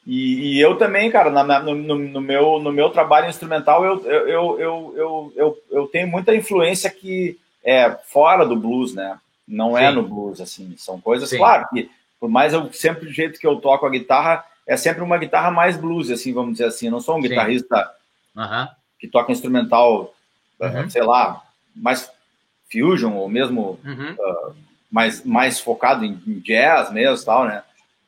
E, 0.04 0.56
e, 0.56 0.60
eu 0.60 0.76
também, 0.76 1.10
cara, 1.12 1.30
na, 1.30 1.60
no, 1.60 1.74
no, 1.76 1.96
no, 1.96 2.20
meu, 2.20 2.58
no 2.58 2.72
meu 2.72 2.90
trabalho 2.90 3.28
instrumental, 3.28 3.84
eu, 3.84 4.04
eu, 4.04 4.28
eu, 4.28 4.60
eu, 4.96 5.32
eu, 5.36 5.58
eu, 5.70 5.86
tenho 5.86 6.08
muita 6.08 6.34
influência 6.34 6.90
que 6.90 7.38
é 7.64 7.90
fora 7.90 8.44
do 8.44 8.56
blues, 8.56 8.92
né? 8.92 9.18
Não 9.46 9.78
é 9.78 9.82
Sim. 9.82 9.86
é 9.86 9.90
no 9.92 10.02
blues, 10.02 10.40
assim. 10.40 10.74
São 10.76 11.00
coisas, 11.00 11.28
Sim. 11.28 11.38
claro, 11.38 11.68
que 11.72 11.88
por 12.18 12.28
mais 12.28 12.52
eu 12.52 12.72
sempre, 12.72 13.06
do 13.06 13.12
jeito 13.12 13.38
que 13.38 13.46
eu 13.46 13.56
toco 13.56 13.86
a 13.86 13.90
guitarra, 13.90 14.44
é 14.66 14.76
sempre 14.76 15.02
uma 15.02 15.18
guitarra 15.18 15.52
mais 15.52 15.76
blues, 15.76 16.10
assim, 16.10 16.32
vamos 16.32 16.52
dizer 16.52 16.66
assim. 16.66 16.86
Eu 16.86 16.92
não 16.92 17.00
sou 17.00 17.16
um 17.16 17.22
Sim. 17.22 17.28
guitarrista 17.28 17.92
uhum. 18.34 18.68
que 18.98 19.06
toca 19.06 19.30
instrumental, 19.30 20.14
uhum. 20.60 20.90
sei 20.90 21.02
lá, 21.02 21.45
mais 21.76 22.10
fusion 22.70 23.14
ou 23.14 23.28
mesmo 23.28 23.78
uhum. 23.84 24.12
uh, 24.12 24.56
mais, 24.90 25.24
mais 25.24 25.60
focado 25.60 26.04
em, 26.04 26.20
em, 26.26 26.40
jazz 26.40 26.90
mesmo, 26.90 27.24
tal, 27.24 27.46
né? 27.46 27.62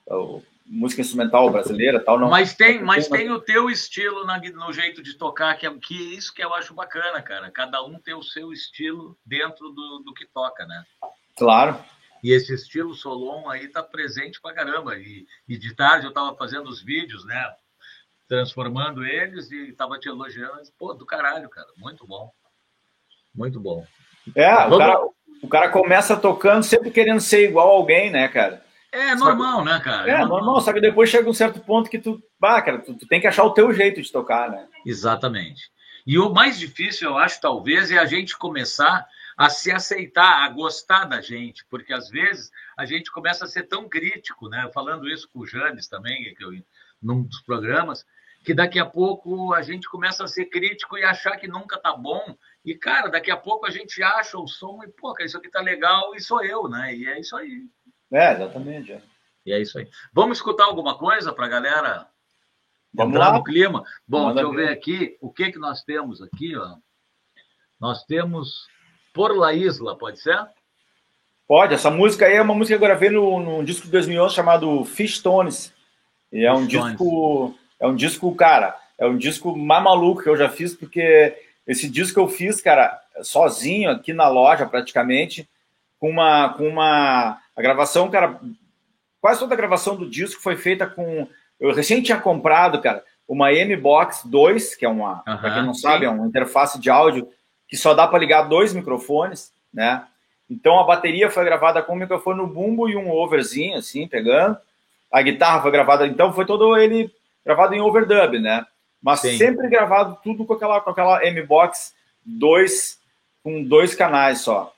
Uh, 0.07 0.43
música 0.67 1.01
instrumental 1.01 1.51
brasileira, 1.51 2.01
tal, 2.01 2.19
não. 2.19 2.29
Mas 2.29 2.55
tem, 2.55 2.83
mas 2.83 3.09
tem 3.09 3.31
o 3.31 3.41
teu 3.41 3.71
estilo 3.71 4.25
na, 4.25 4.39
no 4.39 4.73
jeito 4.73 5.03
de 5.03 5.15
tocar, 5.15 5.57
que 5.57 5.67
é 5.67 5.71
que 5.75 5.95
é 5.95 6.17
isso 6.17 6.33
que 6.35 6.45
eu 6.45 6.53
acho 6.55 6.75
bacana, 6.75 7.23
cara. 7.23 7.51
Cada 7.51 7.83
um 7.83 7.99
tem 7.99 8.15
o 8.15 8.23
seu 8.23 8.53
estilo 8.53 9.17
dentro 9.25 9.71
do, 9.71 10.03
do 10.05 10.13
que 10.13 10.27
toca, 10.27 10.67
né? 10.67 10.85
Claro. 11.37 11.79
E 12.23 12.33
esse 12.33 12.53
estilo 12.53 12.95
Solon 12.95 13.49
aí 13.49 13.69
tá 13.69 13.83
presente 13.83 14.41
pra 14.41 14.53
caramba. 14.53 14.97
E, 14.99 15.27
e 15.49 15.57
de 15.57 15.75
tarde 15.75 16.07
eu 16.07 16.13
tava 16.13 16.37
fazendo 16.37 16.69
os 16.69 16.83
vídeos, 16.83 17.25
né? 17.25 17.55
Transformando 18.27 19.05
eles 19.07 19.51
e 19.51 19.73
tava 19.73 19.99
te 19.99 20.09
elogiando. 20.09 20.61
Pô, 20.79 20.93
do 20.93 21.07
caralho, 21.07 21.49
cara. 21.49 21.69
Muito 21.77 22.07
bom. 22.07 22.31
Muito 23.39 23.61
bom. 23.61 23.87
É, 24.35 24.53
Vamos... 24.55 24.75
o, 24.75 24.79
cara, 24.79 25.01
o 25.43 25.49
cara 25.49 25.69
começa 25.71 26.17
tocando 26.17 26.65
sempre 26.65 26.91
querendo 26.91 27.21
ser 27.21 27.49
igual 27.49 27.69
a 27.69 27.73
alguém, 27.73 28.11
né, 28.11 28.27
cara? 28.27 28.65
É 28.91 29.15
normal, 29.15 29.65
né, 29.65 29.81
cara? 29.81 30.09
É, 30.09 30.15
é 30.15 30.19
normal. 30.19 30.39
normal, 30.39 30.61
só 30.61 30.73
que 30.73 30.81
depois 30.81 31.09
chega 31.09 31.29
um 31.29 31.35
certo 31.35 31.61
ponto 31.61 31.89
que 31.89 31.99
tu, 31.99 32.21
bah, 32.41 32.61
cara, 32.61 32.79
tu, 32.79 32.95
tu, 32.95 33.07
tem 33.07 33.21
que 33.21 33.27
achar 33.27 33.45
o 33.45 33.53
teu 33.53 33.73
jeito 33.73 34.03
de 34.03 34.11
tocar, 34.11 34.51
né? 34.51 34.67
Exatamente. 34.85 35.71
E 36.07 36.19
o 36.19 36.33
mais 36.33 36.59
difícil, 36.59 37.11
eu 37.11 37.19
acho, 37.19 37.41
talvez, 37.41 37.91
é 37.91 37.99
a 37.99 38.07
gente 38.07 38.37
começar 38.37 39.07
a 39.37 39.49
se 39.51 39.71
aceitar, 39.71 40.43
a 40.43 40.49
gostar 40.49 41.05
da 41.05 41.21
gente, 41.21 41.65
porque 41.71 41.93
às 41.93 42.09
vezes 42.09 42.51
a 42.77 42.85
gente 42.85 43.11
começa 43.13 43.45
a 43.45 43.49
ser 43.49 43.65
tão 43.65 43.89
crítico, 43.89 44.49
né? 44.49 44.69
Falando 44.75 45.09
isso 45.09 45.29
com 45.33 45.41
o 45.41 45.47
Janes 45.47 45.87
também, 45.87 46.35
que 46.35 46.43
eu, 46.43 46.51
num 47.01 47.23
dos 47.23 47.41
programas, 47.43 48.05
que 48.45 48.55
daqui 48.55 48.79
a 48.79 48.87
pouco 48.87 49.53
a 49.53 49.63
gente 49.63 49.89
começa 49.89 50.25
a 50.25 50.29
ser 50.29 50.47
crítico 50.47 50.97
e 50.97 51.05
achar 51.05 51.37
que 51.37 51.47
nunca 51.47 51.79
tá 51.79 51.95
bom 51.95 52.37
e, 52.71 52.75
cara, 52.77 53.09
daqui 53.09 53.31
a 53.31 53.37
pouco 53.37 53.67
a 53.67 53.71
gente 53.71 54.03
acha 54.03 54.39
o 54.39 54.47
som 54.47 54.83
e, 54.85 54.89
pô, 54.89 55.15
isso 55.21 55.39
aqui 55.39 55.51
tá 55.51 55.61
legal 55.61 56.15
e 56.15 56.21
sou 56.21 56.45
eu, 56.45 56.69
né? 56.69 56.95
E 56.95 57.09
é 57.09 57.19
isso 57.19 57.35
aí. 57.35 57.65
É, 58.13 58.33
exatamente. 58.33 58.93
É. 58.93 59.03
E 59.47 59.53
é 59.53 59.61
isso 59.61 59.79
aí. 59.79 59.89
Vamos 60.13 60.37
escutar 60.37 60.65
alguma 60.65 60.99
coisa 60.99 61.33
para 61.33 61.47
a 61.47 61.49
galera 61.49 62.07
Vamos 62.93 63.15
entrar 63.15 63.29
lá. 63.29 63.39
no 63.39 63.45
clima? 63.45 63.83
Bom, 64.07 64.25
Manda 64.25 64.35
deixa 64.35 64.49
eu 64.49 64.55
ver 64.55 64.69
aqui 64.69 65.17
o 65.21 65.33
que, 65.33 65.51
que 65.51 65.59
nós 65.59 65.83
temos 65.83 66.21
aqui, 66.21 66.55
ó. 66.57 66.77
Nós 67.81 68.05
temos 68.05 68.67
Por 69.15 69.35
La 69.35 69.55
Isla, 69.55 69.97
pode 69.97 70.21
ser? 70.21 70.39
Pode, 71.47 71.73
essa 71.73 71.91
música 71.91 72.27
aí 72.27 72.35
é 72.35 72.43
uma 72.43 72.55
música 72.55 72.77
que 72.77 72.85
eu 72.85 72.87
gravei 72.87 73.09
no, 73.09 73.41
num 73.41 73.65
disco 73.65 73.87
de 73.87 73.93
2011 73.93 74.35
chamado 74.35 74.85
Fish 74.85 75.21
Tones. 75.21 75.73
E 76.31 76.45
é 76.45 76.53
um 76.53 76.67
disco, 76.67 77.59
é 77.81 77.87
um 77.87 77.97
disco, 77.97 78.35
cara, 78.35 78.79
é 78.99 79.07
um 79.07 79.17
disco 79.17 79.57
mais 79.57 79.83
maluco 79.83 80.23
que 80.23 80.29
eu 80.29 80.37
já 80.37 80.51
fiz, 80.51 80.75
porque 80.75 81.48
esse 81.69 81.89
disco 81.89 82.19
eu 82.19 82.27
fiz, 82.27 82.63
cara, 82.63 82.99
sozinho 83.23 83.91
aqui 83.91 84.15
na 84.15 84.27
loja, 84.27 84.67
praticamente, 84.67 85.47
com 86.01 86.09
uma, 86.09 86.55
com 86.55 86.67
uma 86.67 87.39
a 87.55 87.63
gravação, 87.63 88.11
cara, 88.11 88.41
quase 89.21 89.41
toda 89.41 89.53
a 89.53 89.57
gravação 89.57 89.95
do 89.95 90.09
disco 90.09 90.41
foi 90.41 90.57
feita 90.57 90.87
com. 90.87 91.29
Eu 91.61 91.75
recém 91.75 92.03
tinha 92.03 92.19
comprado, 92.19 92.81
cara, 92.81 93.05
uma 93.29 93.53
M-Box 93.53 94.27
2, 94.27 94.77
que 94.77 94.87
é 94.87 94.89
uma, 94.89 95.23
uhum, 95.27 95.37
para 95.37 95.55
quem 95.55 95.63
não 95.63 95.75
sim. 95.75 95.83
sabe, 95.83 96.07
é 96.07 96.09
uma 96.09 96.27
interface 96.27 96.81
de 96.81 96.89
áudio 96.89 97.29
que 97.69 97.77
só 97.77 97.93
dá 97.93 98.07
para 98.07 98.19
ligar 98.19 98.43
dois 98.49 98.73
microfones, 98.73 99.53
né? 99.73 100.05
Então 100.49 100.81
a 100.81 100.85
bateria 100.85 101.31
foi 101.31 101.45
gravada 101.45 101.83
com 101.83 101.93
um 101.93 101.97
microfone 101.97 102.39
no 102.39 102.47
bumbo 102.47 102.89
e 102.89 102.97
um 102.97 103.11
overzinho, 103.11 103.77
assim, 103.77 104.09
pegando. 104.09 104.57
A 105.13 105.21
guitarra 105.21 105.61
foi 105.61 105.71
gravada, 105.71 106.07
então 106.07 106.33
foi 106.33 106.47
todo 106.47 106.75
ele 106.79 107.13
gravado 107.45 107.75
em 107.75 107.81
overdub, 107.81 108.39
né? 108.39 108.65
Mas 109.03 109.21
Sim. 109.21 109.37
sempre 109.37 109.69
gravado 109.69 110.19
tudo 110.23 110.45
com 110.45 110.55
aquela, 110.55 110.81
com 110.81 110.91
aquela 110.91 111.25
M-Box 111.25 111.95
2, 112.25 112.99
com 113.43 113.63
dois 113.65 113.95
canais 113.95 114.41
só. 114.41 114.75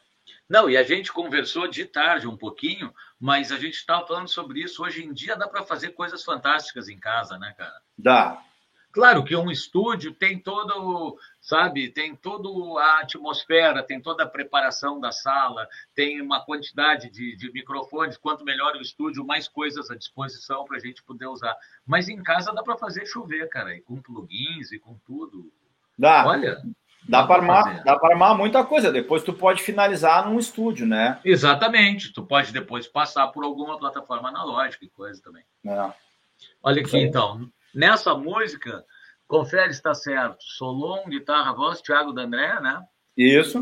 Não, 0.48 0.68
e 0.68 0.76
a 0.76 0.82
gente 0.82 1.12
conversou 1.12 1.68
de 1.68 1.84
tarde 1.84 2.26
um 2.26 2.36
pouquinho, 2.36 2.92
mas 3.20 3.52
a 3.52 3.56
gente 3.56 3.74
estava 3.74 4.06
falando 4.06 4.28
sobre 4.28 4.60
isso. 4.60 4.82
Hoje 4.82 5.04
em 5.04 5.12
dia 5.12 5.36
dá 5.36 5.46
para 5.46 5.62
fazer 5.62 5.90
coisas 5.90 6.24
fantásticas 6.24 6.88
em 6.88 6.98
casa, 6.98 7.38
né, 7.38 7.54
cara? 7.56 7.80
Dá. 7.96 8.42
Claro 8.92 9.22
que 9.22 9.36
um 9.36 9.50
estúdio 9.50 10.12
tem 10.12 10.38
todo, 10.38 11.16
sabe, 11.40 11.90
tem 11.90 12.14
toda 12.14 12.48
a 12.80 13.00
atmosfera, 13.00 13.82
tem 13.82 14.00
toda 14.00 14.24
a 14.24 14.28
preparação 14.28 15.00
da 15.00 15.10
sala, 15.10 15.66
tem 15.94 16.20
uma 16.20 16.44
quantidade 16.44 17.10
de, 17.10 17.36
de 17.36 17.50
microfones. 17.52 18.16
Quanto 18.16 18.44
melhor 18.44 18.76
o 18.76 18.82
estúdio, 18.82 19.24
mais 19.24 19.48
coisas 19.48 19.90
à 19.90 19.96
disposição 19.96 20.64
para 20.64 20.76
a 20.76 20.80
gente 20.80 21.02
poder 21.02 21.26
usar. 21.26 21.56
Mas 21.86 22.08
em 22.08 22.22
casa 22.22 22.52
dá 22.52 22.62
para 22.62 22.76
fazer 22.76 23.06
chover, 23.06 23.48
cara, 23.48 23.74
e 23.74 23.80
com 23.80 24.00
plugins 24.00 24.70
e 24.72 24.78
com 24.78 24.94
tudo. 25.06 25.50
Dá. 25.98 26.26
Olha. 26.26 26.60
Dá, 27.08 27.22
dá 27.22 27.26
para 27.26 27.36
armar, 27.36 27.84
dá 27.84 27.98
para 27.98 28.12
armar 28.12 28.36
muita 28.36 28.62
coisa. 28.62 28.92
Depois 28.92 29.22
tu 29.22 29.32
pode 29.32 29.62
finalizar 29.62 30.28
num 30.28 30.38
estúdio, 30.38 30.86
né? 30.86 31.18
Exatamente. 31.24 32.12
Tu 32.12 32.22
pode 32.22 32.52
depois 32.52 32.86
passar 32.86 33.28
por 33.28 33.42
alguma 33.42 33.78
plataforma 33.78 34.28
analógica 34.28 34.84
e 34.84 34.90
coisa 34.90 35.20
também. 35.22 35.42
É. 35.66 35.92
Olha 36.62 36.82
aqui, 36.82 36.98
então. 36.98 37.50
Nessa 37.74 38.14
música, 38.14 38.84
confere 39.30 39.70
está 39.70 39.94
certo. 39.94 40.42
Solon, 40.42 41.04
guitarra, 41.08 41.52
voz, 41.52 41.80
Thiago 41.80 42.12
D'André, 42.12 42.60
né? 42.60 42.82
Isso. 43.16 43.60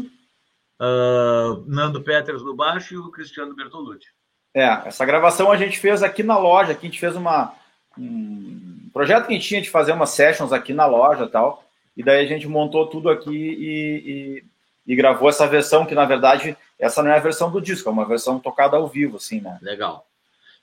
Uh, 0.80 1.62
Nando 1.66 2.02
Peters 2.02 2.42
no 2.42 2.56
baixo 2.56 2.94
e 2.94 2.96
o 2.96 3.10
Cristiano 3.10 3.54
Bertolucci. 3.54 4.08
É, 4.54 4.64
essa 4.86 5.04
gravação 5.04 5.52
a 5.52 5.56
gente 5.58 5.78
fez 5.78 6.02
aqui 6.02 6.22
na 6.22 6.38
loja, 6.38 6.72
aqui 6.72 6.86
a 6.86 6.90
gente 6.90 6.98
fez 6.98 7.14
uma, 7.14 7.54
um 7.98 8.88
projeto 8.94 9.26
que 9.26 9.34
a 9.34 9.36
gente 9.36 9.46
tinha 9.46 9.60
de 9.60 9.68
fazer 9.68 9.92
umas 9.92 10.10
sessions 10.10 10.52
aqui 10.52 10.72
na 10.72 10.86
loja 10.86 11.24
e 11.24 11.28
tal, 11.28 11.62
e 11.94 12.02
daí 12.02 12.24
a 12.24 12.28
gente 12.28 12.48
montou 12.48 12.86
tudo 12.86 13.10
aqui 13.10 13.30
e, 13.30 14.42
e, 14.86 14.92
e, 14.92 14.96
gravou 14.96 15.28
essa 15.28 15.46
versão, 15.46 15.84
que 15.84 15.94
na 15.94 16.06
verdade 16.06 16.56
essa 16.78 17.02
não 17.02 17.10
é 17.10 17.16
a 17.16 17.20
versão 17.20 17.50
do 17.50 17.60
disco, 17.60 17.90
é 17.90 17.92
uma 17.92 18.06
versão 18.06 18.40
tocada 18.40 18.76
ao 18.76 18.88
vivo, 18.88 19.18
assim, 19.18 19.40
né? 19.40 19.58
Legal. 19.60 20.06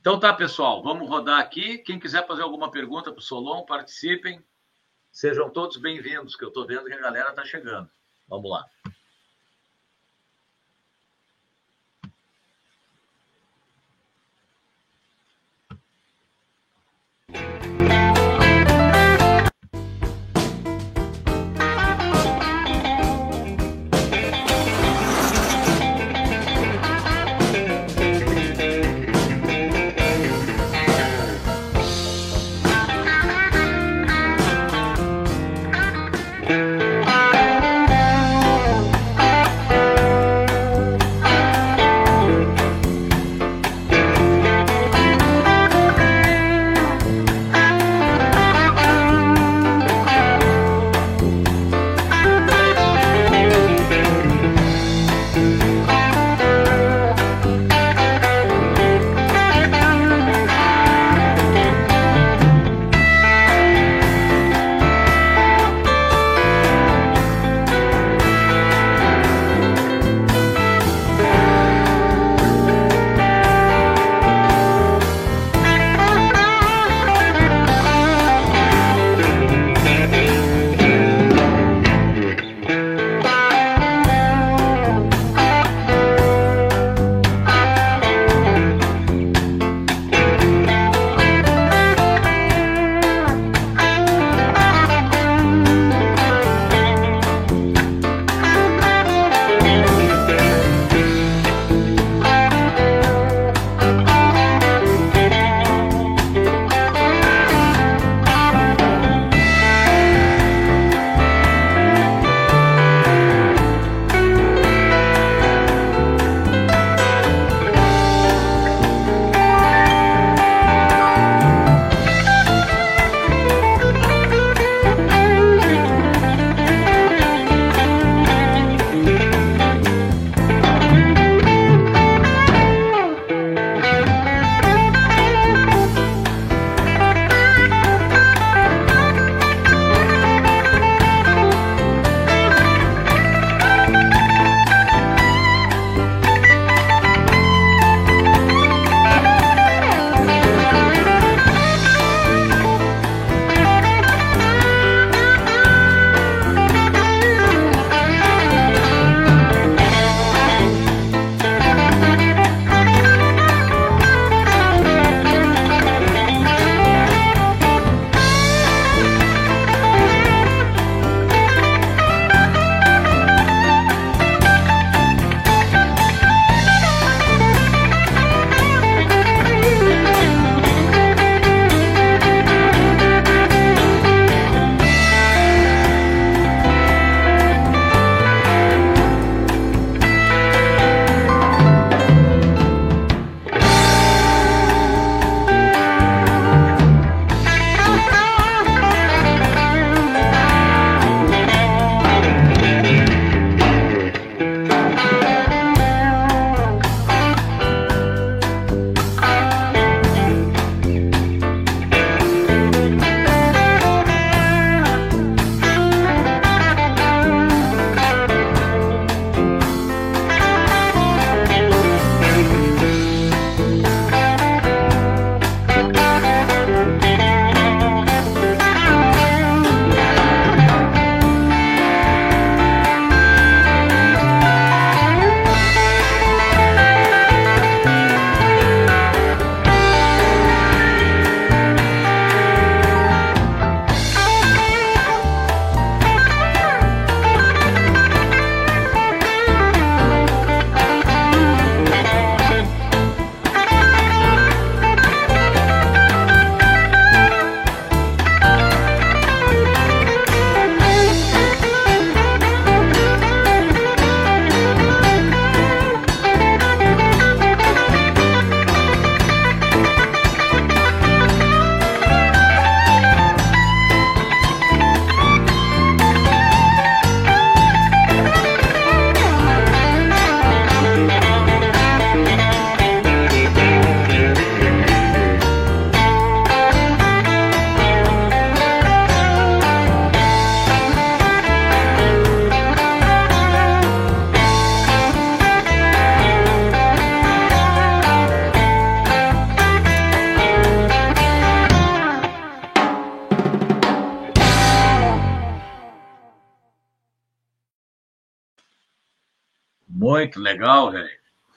Então 0.02 0.20
tá, 0.20 0.34
pessoal, 0.34 0.82
vamos 0.82 1.08
rodar 1.08 1.40
aqui. 1.40 1.78
Quem 1.80 2.00
quiser 2.00 2.26
fazer 2.26 2.42
alguma 2.42 2.72
pergunta 2.72 3.12
para 3.12 3.20
o 3.20 3.24
Solon, 3.24 3.64
participem. 3.64 4.42
Sejam 5.16 5.50
todos 5.50 5.78
bem-vindos, 5.78 6.36
que 6.36 6.44
eu 6.44 6.50
estou 6.50 6.68
vendo 6.68 6.88
que 6.88 6.94
a 6.94 7.00
galera 7.00 7.30
está 7.30 7.46
chegando. 7.46 7.90
Vamos 8.28 8.52
lá. 8.52 8.66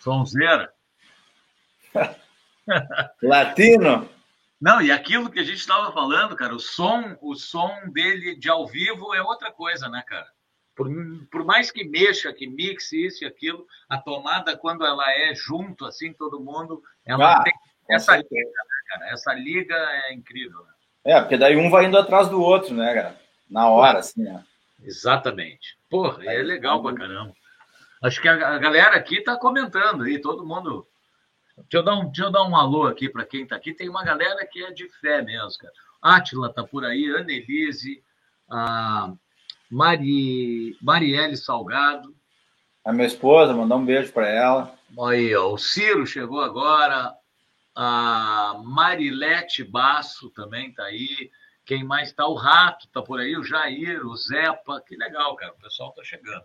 Sonzeira. 0.08 0.72
Latino. 3.22 4.08
Não, 4.58 4.80
e 4.80 4.90
aquilo 4.90 5.30
que 5.30 5.38
a 5.38 5.44
gente 5.44 5.58
estava 5.58 5.92
falando, 5.92 6.34
cara, 6.34 6.54
o 6.54 6.58
som, 6.58 7.14
o 7.20 7.34
som 7.34 7.70
dele 7.92 8.34
de 8.34 8.48
ao 8.48 8.66
vivo 8.66 9.14
é 9.14 9.20
outra 9.20 9.52
coisa, 9.52 9.86
né, 9.90 10.02
cara? 10.06 10.26
Por, 10.74 10.88
por 11.30 11.44
mais 11.44 11.70
que 11.70 11.84
mexa, 11.84 12.32
que 12.32 12.46
mixe 12.46 13.06
isso 13.06 13.22
e 13.22 13.26
aquilo, 13.26 13.66
a 13.86 13.98
tomada, 13.98 14.56
quando 14.56 14.86
ela 14.86 15.04
é 15.12 15.34
junto, 15.34 15.84
assim, 15.84 16.14
todo 16.14 16.40
mundo, 16.40 16.82
ela 17.04 17.34
ah, 17.34 17.42
tem 17.42 17.52
essa 17.90 18.16
liga, 18.16 18.30
né, 18.30 18.80
cara? 18.88 19.12
Essa 19.12 19.34
liga 19.34 19.74
é 19.74 20.14
incrível, 20.14 20.58
né? 20.64 20.72
É, 21.04 21.20
porque 21.20 21.36
daí 21.36 21.54
um 21.54 21.68
vai 21.68 21.84
indo 21.84 21.98
atrás 21.98 22.28
do 22.28 22.40
outro, 22.40 22.74
né, 22.74 22.94
cara? 22.94 23.20
Na 23.50 23.68
hora, 23.68 23.98
assim, 23.98 24.22
né? 24.22 24.42
Exatamente. 24.82 25.76
Porra, 25.90 26.24
é 26.24 26.42
legal 26.42 26.82
pra 26.82 26.94
caramba. 26.94 27.34
Acho 28.02 28.20
que 28.22 28.28
a, 28.28 28.58
galera 28.58 28.96
aqui 28.96 29.20
tá 29.20 29.36
comentando 29.36 30.04
aí, 30.04 30.20
todo 30.20 30.46
mundo. 30.46 30.86
Deixa 31.56 31.78
eu 31.78 31.82
dar 31.82 31.96
um, 31.96 32.06
deixa 32.06 32.24
eu 32.24 32.30
dar 32.30 32.44
um 32.44 32.54
alô 32.54 32.86
aqui 32.86 33.08
para 33.08 33.24
quem 33.24 33.46
tá 33.46 33.56
aqui. 33.56 33.74
Tem 33.74 33.88
uma 33.88 34.04
galera 34.04 34.46
que 34.46 34.62
é 34.62 34.70
de 34.70 34.88
fé 35.00 35.22
mesmo, 35.22 35.58
cara. 35.58 35.72
Átila 36.00 36.52
tá 36.52 36.62
por 36.62 36.84
aí, 36.84 37.08
Annelise, 37.10 38.02
a 38.48 39.12
Mari, 39.68 40.76
Marielle 40.80 41.36
Salgado. 41.36 42.14
A 42.84 42.92
minha 42.92 43.06
esposa, 43.06 43.52
mandar 43.52 43.76
um 43.76 43.84
beijo 43.84 44.12
para 44.12 44.28
ela. 44.28 44.74
Aí, 45.06 45.34
ó, 45.34 45.52
o 45.52 45.58
Ciro 45.58 46.06
chegou 46.06 46.40
agora, 46.40 47.12
a 47.74 48.60
Marilete 48.64 49.64
Basso 49.64 50.30
também 50.30 50.72
tá 50.72 50.84
aí. 50.84 51.30
Quem 51.66 51.84
mais 51.84 52.12
tá? 52.12 52.26
O 52.26 52.34
Rato 52.34 52.88
tá 52.88 53.02
por 53.02 53.20
aí, 53.20 53.36
o 53.36 53.44
Jair, 53.44 54.06
o 54.06 54.16
Zepa. 54.16 54.80
Que 54.80 54.96
legal, 54.96 55.36
cara. 55.36 55.52
O 55.52 55.62
pessoal 55.62 55.92
tá 55.92 56.02
chegando. 56.02 56.44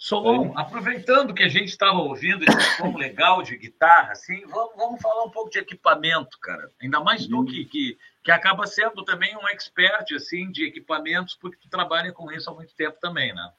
Solon, 0.00 0.52
aproveitando 0.56 1.34
que 1.34 1.42
a 1.42 1.48
gente 1.48 1.70
estava 1.70 1.98
ouvindo 1.98 2.44
esse 2.44 2.76
som 2.76 2.96
legal 2.96 3.42
de 3.42 3.56
guitarra, 3.56 4.12
assim, 4.12 4.46
vamos, 4.46 4.76
vamos, 4.76 5.02
falar 5.02 5.24
um 5.24 5.30
pouco 5.30 5.50
de 5.50 5.58
equipamento, 5.58 6.38
cara. 6.38 6.70
Ainda 6.80 7.00
mais 7.00 7.26
tu 7.26 7.44
que, 7.44 7.64
que, 7.64 7.98
que 8.22 8.30
acaba 8.30 8.64
sendo 8.64 9.04
também 9.04 9.36
um 9.36 9.48
expert 9.48 10.06
assim, 10.14 10.52
de 10.52 10.64
equipamentos, 10.64 11.34
porque 11.34 11.58
tu 11.60 11.68
trabalha 11.68 12.12
com 12.12 12.30
isso 12.30 12.48
há 12.48 12.54
muito 12.54 12.72
tempo 12.76 12.96
também, 13.00 13.34
né? 13.34 13.50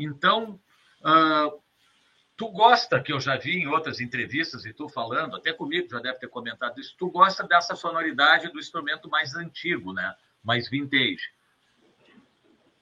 Então, 0.00 0.58
uh, 1.02 1.60
tu 2.34 2.48
gosta, 2.48 2.98
que 2.98 3.12
eu 3.12 3.20
já 3.20 3.36
vi 3.36 3.58
em 3.58 3.66
outras 3.66 4.00
entrevistas 4.00 4.64
e 4.64 4.72
tu 4.72 4.88
falando, 4.88 5.36
até 5.36 5.52
comigo 5.52 5.90
já 5.90 5.98
deve 5.98 6.18
ter 6.18 6.28
comentado 6.28 6.80
isso, 6.80 6.96
tu 6.98 7.10
gosta 7.10 7.46
dessa 7.46 7.76
sonoridade 7.76 8.50
do 8.50 8.58
instrumento 8.58 9.10
mais 9.10 9.34
antigo, 9.34 9.92
né? 9.92 10.14
Mais 10.42 10.66
vintage. 10.66 11.30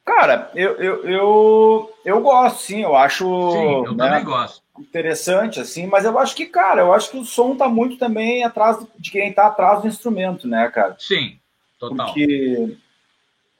Cara, 0.04 0.50
eu, 0.54 0.72
eu, 0.78 1.04
eu, 1.04 1.92
eu 2.04 2.20
gosto, 2.20 2.62
sim, 2.62 2.82
eu 2.82 2.96
acho. 2.96 3.24
Sim, 3.52 3.86
eu 3.86 3.94
né, 3.94 4.08
também 4.08 4.24
gosto. 4.24 4.62
Interessante, 4.78 5.60
assim, 5.60 5.86
mas 5.86 6.04
eu 6.04 6.18
acho 6.18 6.34
que, 6.34 6.46
cara, 6.46 6.80
eu 6.80 6.92
acho 6.92 7.10
que 7.10 7.18
o 7.18 7.24
som 7.24 7.56
tá 7.56 7.68
muito 7.68 7.98
também 7.98 8.42
atrás 8.42 8.84
de 8.98 9.10
quem 9.10 9.32
tá 9.32 9.46
atrás 9.46 9.82
do 9.82 9.88
instrumento, 9.88 10.48
né, 10.48 10.68
cara? 10.70 10.96
Sim, 10.98 11.38
total. 11.78 12.06
Porque. 12.06 12.76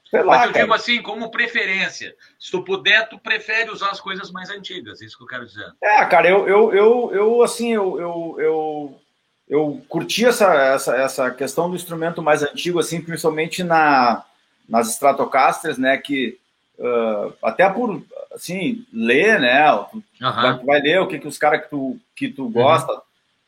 Sei 0.09 0.21
lá, 0.21 0.37
mas 0.37 0.47
eu 0.47 0.53
cara. 0.53 0.65
digo 0.65 0.73
assim, 0.73 1.01
como 1.01 1.31
preferência. 1.31 2.13
Se 2.37 2.51
tu 2.51 2.61
puder, 2.61 3.07
tu 3.07 3.17
prefere 3.17 3.71
usar 3.71 3.89
as 3.89 4.01
coisas 4.01 4.29
mais 4.29 4.49
antigas, 4.49 5.01
é 5.01 5.05
isso 5.05 5.17
que 5.17 5.23
eu 5.23 5.27
quero 5.27 5.45
dizer. 5.45 5.71
É, 5.81 6.05
cara, 6.05 6.29
eu, 6.29 6.47
eu, 6.47 6.73
eu, 6.73 7.11
eu 7.13 7.41
assim, 7.41 7.73
eu, 7.73 7.99
eu, 7.99 8.35
eu, 8.37 9.01
eu 9.49 9.81
curti 9.87 10.25
essa, 10.25 10.53
essa, 10.53 10.95
essa 10.97 11.31
questão 11.31 11.69
do 11.69 11.75
instrumento 11.75 12.21
mais 12.21 12.43
antigo, 12.43 12.79
assim, 12.79 13.01
principalmente 13.01 13.63
na 13.63 14.23
nas 14.67 14.89
Stratocasters, 14.89 15.77
né, 15.77 15.97
que 15.97 16.37
uh, 16.77 17.33
até 17.43 17.69
por, 17.69 18.03
assim, 18.33 18.85
ler, 18.91 19.39
né, 19.39 19.71
uhum. 19.71 20.01
vai, 20.19 20.57
vai, 20.65 20.81
ler 20.81 21.01
o 21.01 21.07
que, 21.07 21.19
que 21.19 21.27
os 21.27 21.37
caras 21.37 21.63
que 21.63 21.69
tu, 21.69 21.99
que 22.15 22.29
tu 22.29 22.49
gosta, 22.49 22.91
uhum. 22.91 23.01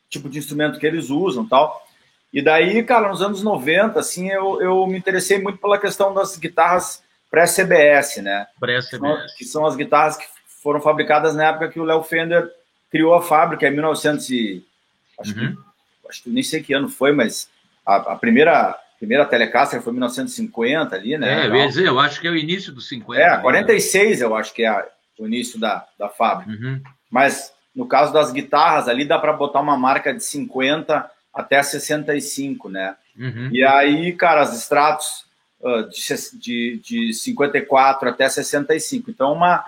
tipo 0.10 0.30
de 0.30 0.39
instrumento 0.39 0.80
que 0.80 0.86
eles 0.86 1.10
usam 1.10 1.47
tal. 1.47 1.86
E 2.34 2.41
daí, 2.41 2.84
cara, 2.84 3.10
nos 3.10 3.21
anos 3.21 3.41
90, 3.41 3.99
assim, 3.99 4.30
eu, 4.30 4.62
eu 4.62 4.86
me 4.88 4.97
interessei 4.97 5.41
muito 5.41 5.58
pela 5.58 5.80
questão 5.80 6.13
das 6.13 6.38
guitarras 6.38 7.01
pré-CBS, 7.32 8.17
né? 8.17 8.47
Pré-CBS. 8.60 9.36
Que 9.38 9.45
são 9.45 9.65
as 9.65 9.75
guitarras 9.75 10.17
que 10.17 10.25
foram 10.62 10.82
fabricadas 10.82 11.34
na 11.34 11.45
época 11.45 11.69
que 11.69 11.80
o 11.80 11.86
Léo 11.86 12.04
Fender 12.04 12.51
criou 12.91 13.13
a 13.13 13.21
fábrica, 13.21 13.67
em 13.67 13.71
1900 13.71 14.30
e... 14.30 14.65
Acho, 15.17 15.32
uhum. 15.32 15.56
que, 15.56 16.10
acho 16.10 16.23
que 16.23 16.30
nem 16.30 16.43
sei 16.43 16.62
que 16.62 16.73
ano 16.73 16.89
foi, 16.89 17.13
mas 17.13 17.47
a, 17.86 17.95
a 17.95 18.15
primeira 18.17 18.78
primeira 18.97 19.25
Telecaster 19.25 19.81
foi 19.81 19.91
em 19.91 19.95
1950 19.95 20.95
ali, 20.95 21.17
né? 21.17 21.43
É, 21.43 21.47
eu 21.47 21.55
ia 21.55 21.67
dizer, 21.67 21.88
eu 21.88 21.99
acho 21.99 22.19
que 22.19 22.27
é 22.27 22.31
o 22.31 22.36
início 22.36 22.71
dos 22.73 22.88
50. 22.88 23.21
É, 23.21 23.38
46 23.38 24.19
né? 24.19 24.25
eu 24.25 24.36
acho 24.36 24.53
que 24.53 24.63
é 24.63 24.88
o 25.19 25.25
início 25.25 25.60
da, 25.60 25.86
da 25.97 26.10
fábrica. 26.10 26.51
Uhum. 26.51 26.81
Mas 27.10 27.53
no 27.75 27.88
caso 27.88 28.13
das 28.13 28.31
guitarras 28.31 28.88
ali 28.88 29.05
dá 29.05 29.19
para 29.19 29.34
botar 29.34 29.60
uma 29.60 29.77
marca 29.77 30.13
de 30.13 30.23
50 30.23 31.10
até 31.34 31.62
65, 31.62 32.69
né? 32.69 32.95
Uhum. 33.17 33.49
E 33.51 33.63
aí, 33.63 34.13
cara, 34.13 34.41
as 34.41 34.58
extratos 34.58 35.25
uh, 35.60 35.89
de, 35.89 36.39
de, 36.39 36.81
de 36.84 37.13
54 37.13 38.10
até 38.10 38.29
65. 38.29 39.12
Então, 39.12 39.34
uma, 39.34 39.65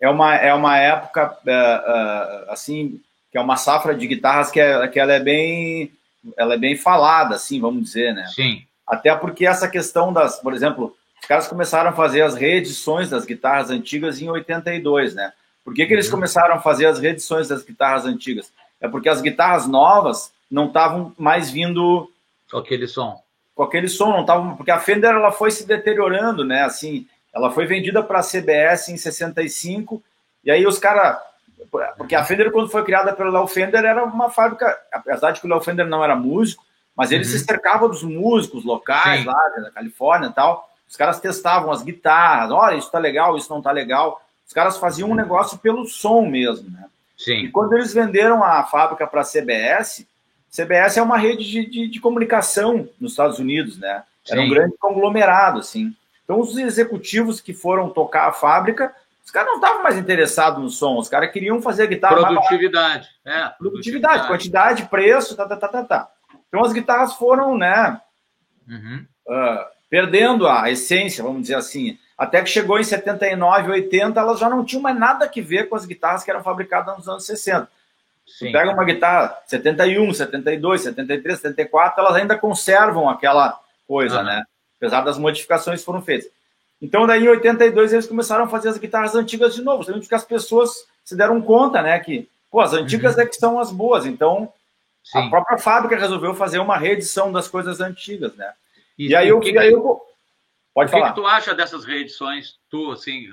é, 0.00 0.08
uma, 0.08 0.34
é 0.34 0.52
uma 0.52 0.76
época, 0.76 1.38
uh, 1.44 2.48
uh, 2.48 2.50
assim, 2.50 3.00
que 3.30 3.38
é 3.38 3.40
uma 3.40 3.56
safra 3.56 3.94
de 3.94 4.06
guitarras 4.06 4.50
que, 4.50 4.60
é, 4.60 4.88
que 4.88 4.98
ela 4.98 5.12
é 5.12 5.20
bem 5.20 5.92
ela 6.36 6.54
é 6.54 6.58
bem 6.58 6.76
falada, 6.76 7.34
assim, 7.34 7.60
vamos 7.60 7.82
dizer, 7.84 8.14
né? 8.14 8.26
Sim. 8.34 8.62
Até 8.86 9.14
porque 9.14 9.46
essa 9.46 9.68
questão 9.68 10.12
das, 10.12 10.40
por 10.40 10.54
exemplo, 10.54 10.96
os 11.20 11.26
caras 11.26 11.48
começaram 11.48 11.90
a 11.90 11.92
fazer 11.92 12.22
as 12.22 12.34
reedições 12.34 13.10
das 13.10 13.24
guitarras 13.24 13.70
antigas 13.70 14.20
em 14.20 14.28
82, 14.28 15.14
né? 15.14 15.32
Por 15.64 15.74
que, 15.74 15.84
que 15.84 15.92
eles 15.92 16.06
uhum. 16.06 16.12
começaram 16.12 16.54
a 16.54 16.60
fazer 16.60 16.86
as 16.86 16.98
reedições 16.98 17.48
das 17.48 17.62
guitarras 17.62 18.06
antigas? 18.06 18.50
É 18.80 18.88
porque 18.88 19.08
as 19.08 19.20
guitarras 19.20 19.66
novas 19.66 20.32
não 20.50 20.66
estavam 20.66 21.12
mais 21.18 21.50
vindo 21.50 22.10
com 22.50 22.58
aquele 22.58 22.86
som. 22.86 23.20
Com 23.54 23.64
aquele 23.64 23.88
som, 23.88 24.10
não 24.10 24.20
estavam, 24.22 24.56
porque 24.56 24.70
a 24.70 24.78
Fender 24.78 25.10
ela 25.10 25.32
foi 25.32 25.50
se 25.50 25.66
deteriorando, 25.66 26.44
né? 26.44 26.62
Assim, 26.62 27.06
ela 27.34 27.50
foi 27.50 27.66
vendida 27.66 28.02
para 28.02 28.20
a 28.20 28.22
CBS 28.22 28.88
em 28.88 28.96
65 28.96 30.02
e 30.44 30.50
aí 30.50 30.66
os 30.66 30.78
caras 30.78 31.18
porque 31.96 32.14
a 32.14 32.24
Fender, 32.24 32.50
quando 32.52 32.70
foi 32.70 32.84
criada 32.84 33.12
pelo 33.12 33.30
Léo 33.30 33.46
Fender, 33.46 33.84
era 33.84 34.04
uma 34.04 34.30
fábrica, 34.30 34.78
apesar 34.92 35.32
de 35.32 35.40
que 35.40 35.46
o 35.46 35.50
Léo 35.50 35.60
Fender 35.60 35.86
não 35.86 36.02
era 36.02 36.14
músico, 36.14 36.64
mas 36.96 37.10
ele 37.10 37.24
uhum. 37.24 37.30
se 37.30 37.38
cercava 37.40 37.88
dos 37.88 38.02
músicos 38.02 38.64
locais 38.64 39.20
Sim. 39.20 39.26
lá 39.26 39.48
da 39.62 39.70
Califórnia 39.70 40.28
e 40.28 40.32
tal. 40.32 40.68
Os 40.88 40.96
caras 40.96 41.20
testavam 41.20 41.70
as 41.70 41.82
guitarras, 41.82 42.50
olha, 42.50 42.76
isso 42.76 42.90
tá 42.90 42.98
legal, 42.98 43.36
isso 43.36 43.52
não 43.52 43.60
tá 43.60 43.70
legal. 43.70 44.20
Os 44.46 44.52
caras 44.52 44.78
faziam 44.78 45.10
um 45.10 45.14
negócio 45.14 45.58
pelo 45.58 45.86
som 45.86 46.22
mesmo, 46.22 46.70
né? 46.70 46.86
Sim. 47.16 47.44
E 47.44 47.50
quando 47.50 47.74
eles 47.74 47.92
venderam 47.92 48.42
a 48.42 48.64
fábrica 48.64 49.06
para 49.06 49.20
a 49.20 49.24
CBS, 49.24 50.06
CBS 50.50 50.96
é 50.96 51.02
uma 51.02 51.18
rede 51.18 51.44
de, 51.44 51.66
de, 51.66 51.88
de, 51.88 52.00
comunicação 52.00 52.88
nos 52.98 53.12
Estados 53.12 53.38
Unidos, 53.38 53.76
né? 53.78 54.02
Era 54.26 54.40
Sim. 54.40 54.46
um 54.46 54.50
grande 54.50 54.76
conglomerado, 54.78 55.58
assim. 55.58 55.94
Então, 56.24 56.40
os 56.40 56.56
executivos 56.56 57.40
que 57.40 57.52
foram 57.52 57.90
tocar 57.90 58.28
a 58.28 58.32
fábrica 58.32 58.94
os 59.28 59.32
caras 59.32 59.48
não 59.48 59.56
estavam 59.56 59.82
mais 59.82 59.98
interessados 59.98 60.62
no 60.62 60.70
som, 60.70 60.96
os 60.96 61.06
caras 61.06 61.30
queriam 61.30 61.60
fazer 61.60 61.82
a 61.82 61.86
guitarra. 61.86 62.16
Produtividade. 62.16 63.10
É, 63.26 63.46
produtividade, 63.50 63.58
produtividade, 63.58 64.26
quantidade, 64.26 64.86
preço, 64.86 65.36
tá, 65.36 65.46
tá, 65.46 65.54
tá, 65.54 65.68
tá, 65.68 65.84
tá. 65.84 66.10
Então 66.48 66.64
as 66.64 66.72
guitarras 66.72 67.12
foram, 67.12 67.54
né, 67.58 68.00
uhum. 68.66 69.04
uh, 69.28 69.66
perdendo 69.90 70.48
a 70.48 70.70
essência, 70.70 71.22
vamos 71.22 71.42
dizer 71.42 71.56
assim. 71.56 71.98
Até 72.16 72.40
que 72.40 72.48
chegou 72.48 72.78
em 72.78 72.84
79, 72.84 73.70
80, 73.70 74.18
elas 74.18 74.40
já 74.40 74.48
não 74.48 74.64
tinham 74.64 74.80
mais 74.80 74.98
nada 74.98 75.26
a 75.26 75.42
ver 75.42 75.68
com 75.68 75.76
as 75.76 75.84
guitarras 75.84 76.24
que 76.24 76.30
eram 76.30 76.42
fabricadas 76.42 76.96
nos 76.96 77.06
anos 77.06 77.26
60. 77.26 77.68
Sim. 78.26 78.46
Tu 78.46 78.52
pega 78.52 78.72
uma 78.72 78.84
guitarra 78.84 79.36
71, 79.46 80.14
72, 80.14 80.80
73, 80.80 81.38
74, 81.38 82.00
elas 82.00 82.16
ainda 82.16 82.38
conservam 82.38 83.10
aquela 83.10 83.60
coisa, 83.86 84.20
uhum. 84.20 84.24
né? 84.24 84.42
Apesar 84.78 85.02
das 85.02 85.18
modificações 85.18 85.80
que 85.80 85.84
foram 85.84 86.00
feitas. 86.00 86.30
Então, 86.80 87.06
daí 87.06 87.24
em 87.24 87.28
82 87.28 87.92
eles 87.92 88.06
começaram 88.06 88.44
a 88.44 88.48
fazer 88.48 88.68
as 88.68 88.78
guitarras 88.78 89.14
antigas 89.14 89.54
de 89.54 89.62
novo, 89.62 89.84
porque 89.84 90.14
as 90.14 90.24
pessoas 90.24 90.86
se 91.04 91.16
deram 91.16 91.40
conta, 91.40 91.82
né, 91.82 91.98
que 91.98 92.28
pô, 92.50 92.60
as 92.60 92.72
antigas 92.72 93.16
uhum. 93.16 93.22
é 93.22 93.26
que 93.26 93.36
são 93.36 93.58
as 93.58 93.72
boas. 93.72 94.06
Então, 94.06 94.52
Sim. 95.02 95.18
a 95.18 95.30
própria 95.30 95.58
fábrica 95.58 95.96
resolveu 95.96 96.34
fazer 96.34 96.58
uma 96.58 96.76
reedição 96.76 97.32
das 97.32 97.48
coisas 97.48 97.80
antigas, 97.80 98.34
né? 98.34 98.52
E, 98.98 99.08
e 99.08 99.16
aí, 99.16 99.28
eu, 99.28 99.40
que, 99.40 99.56
aí 99.56 99.72
eu 99.72 100.00
pode 100.74 100.90
falar. 100.90 101.06
O 101.06 101.14
que, 101.14 101.20
tu 101.20 101.26
acha 101.26 101.54
dessas 101.54 101.84
reedições? 101.84 102.56
Tu, 102.70 102.90
assim, 102.90 103.30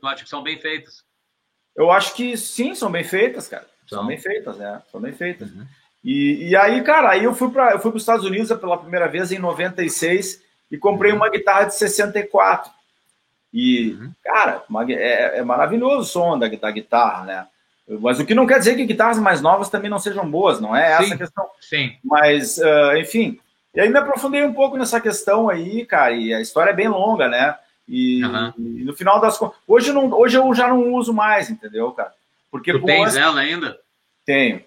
tu 0.00 0.06
acha 0.06 0.22
que 0.22 0.30
são 0.30 0.42
bem 0.42 0.58
feitas? 0.58 1.04
Eu 1.76 1.90
acho 1.90 2.14
que 2.14 2.36
sim, 2.36 2.74
são 2.74 2.90
bem 2.90 3.04
feitas, 3.04 3.48
cara. 3.48 3.66
São, 3.86 3.98
são 3.98 4.06
bem 4.06 4.18
feitas, 4.18 4.56
né? 4.56 4.82
São 4.90 5.00
bem 5.00 5.12
feitas. 5.12 5.50
Uhum. 5.50 5.66
E, 6.02 6.48
e 6.48 6.56
aí, 6.56 6.82
cara, 6.82 7.10
aí 7.10 7.24
eu 7.24 7.34
fui 7.34 7.50
para 7.50 7.72
eu 7.72 7.78
fui 7.80 7.90
para 7.90 7.96
os 7.96 8.02
Estados 8.02 8.24
Unidos 8.24 8.48
pela 8.58 8.78
primeira 8.78 9.06
vez 9.06 9.30
em 9.32 9.38
96 9.38 10.42
e 10.70 10.78
comprei 10.78 11.10
uhum. 11.10 11.18
uma 11.18 11.28
guitarra 11.28 11.64
de 11.64 11.74
64. 11.74 12.72
E, 13.52 13.92
uhum. 13.92 14.12
cara, 14.22 14.62
é, 14.90 15.38
é, 15.38 15.42
maravilhoso 15.42 15.98
o 15.98 16.04
som 16.04 16.38
da, 16.38 16.48
da 16.48 16.70
guitarra, 16.70 17.24
né? 17.24 17.46
Mas 18.00 18.20
o 18.20 18.24
que 18.24 18.34
não 18.34 18.46
quer 18.46 18.58
dizer 18.60 18.76
que 18.76 18.86
guitarras 18.86 19.18
mais 19.18 19.40
novas 19.40 19.68
também 19.68 19.90
não 19.90 19.98
sejam 19.98 20.30
boas, 20.30 20.60
não 20.60 20.76
é 20.76 20.92
essa 20.92 21.04
sim, 21.04 21.14
a 21.14 21.18
questão. 21.18 21.46
Sim. 21.60 21.96
Mas, 22.04 22.58
uh, 22.58 22.96
enfim. 22.96 23.40
E 23.74 23.80
aí 23.80 23.88
me 23.88 23.98
aprofundei 23.98 24.44
um 24.44 24.54
pouco 24.54 24.76
nessa 24.76 25.00
questão 25.00 25.48
aí, 25.48 25.84
cara, 25.84 26.12
e 26.12 26.32
a 26.32 26.40
história 26.40 26.70
é 26.70 26.74
bem 26.74 26.88
longa, 26.88 27.28
né? 27.28 27.58
E, 27.88 28.24
uhum. 28.24 28.52
e 28.56 28.84
no 28.84 28.94
final 28.94 29.20
das 29.20 29.36
contas. 29.36 29.58
Hoje, 29.66 29.92
não, 29.92 30.12
hoje 30.12 30.36
eu 30.36 30.54
já 30.54 30.68
não 30.68 30.94
uso 30.94 31.12
mais, 31.12 31.50
entendeu, 31.50 31.90
cara? 31.90 32.12
Porque 32.50 32.72
tu 32.72 32.84
tens 32.84 33.16
ela 33.16 33.40
ainda? 33.40 33.78
Tenho. 34.24 34.62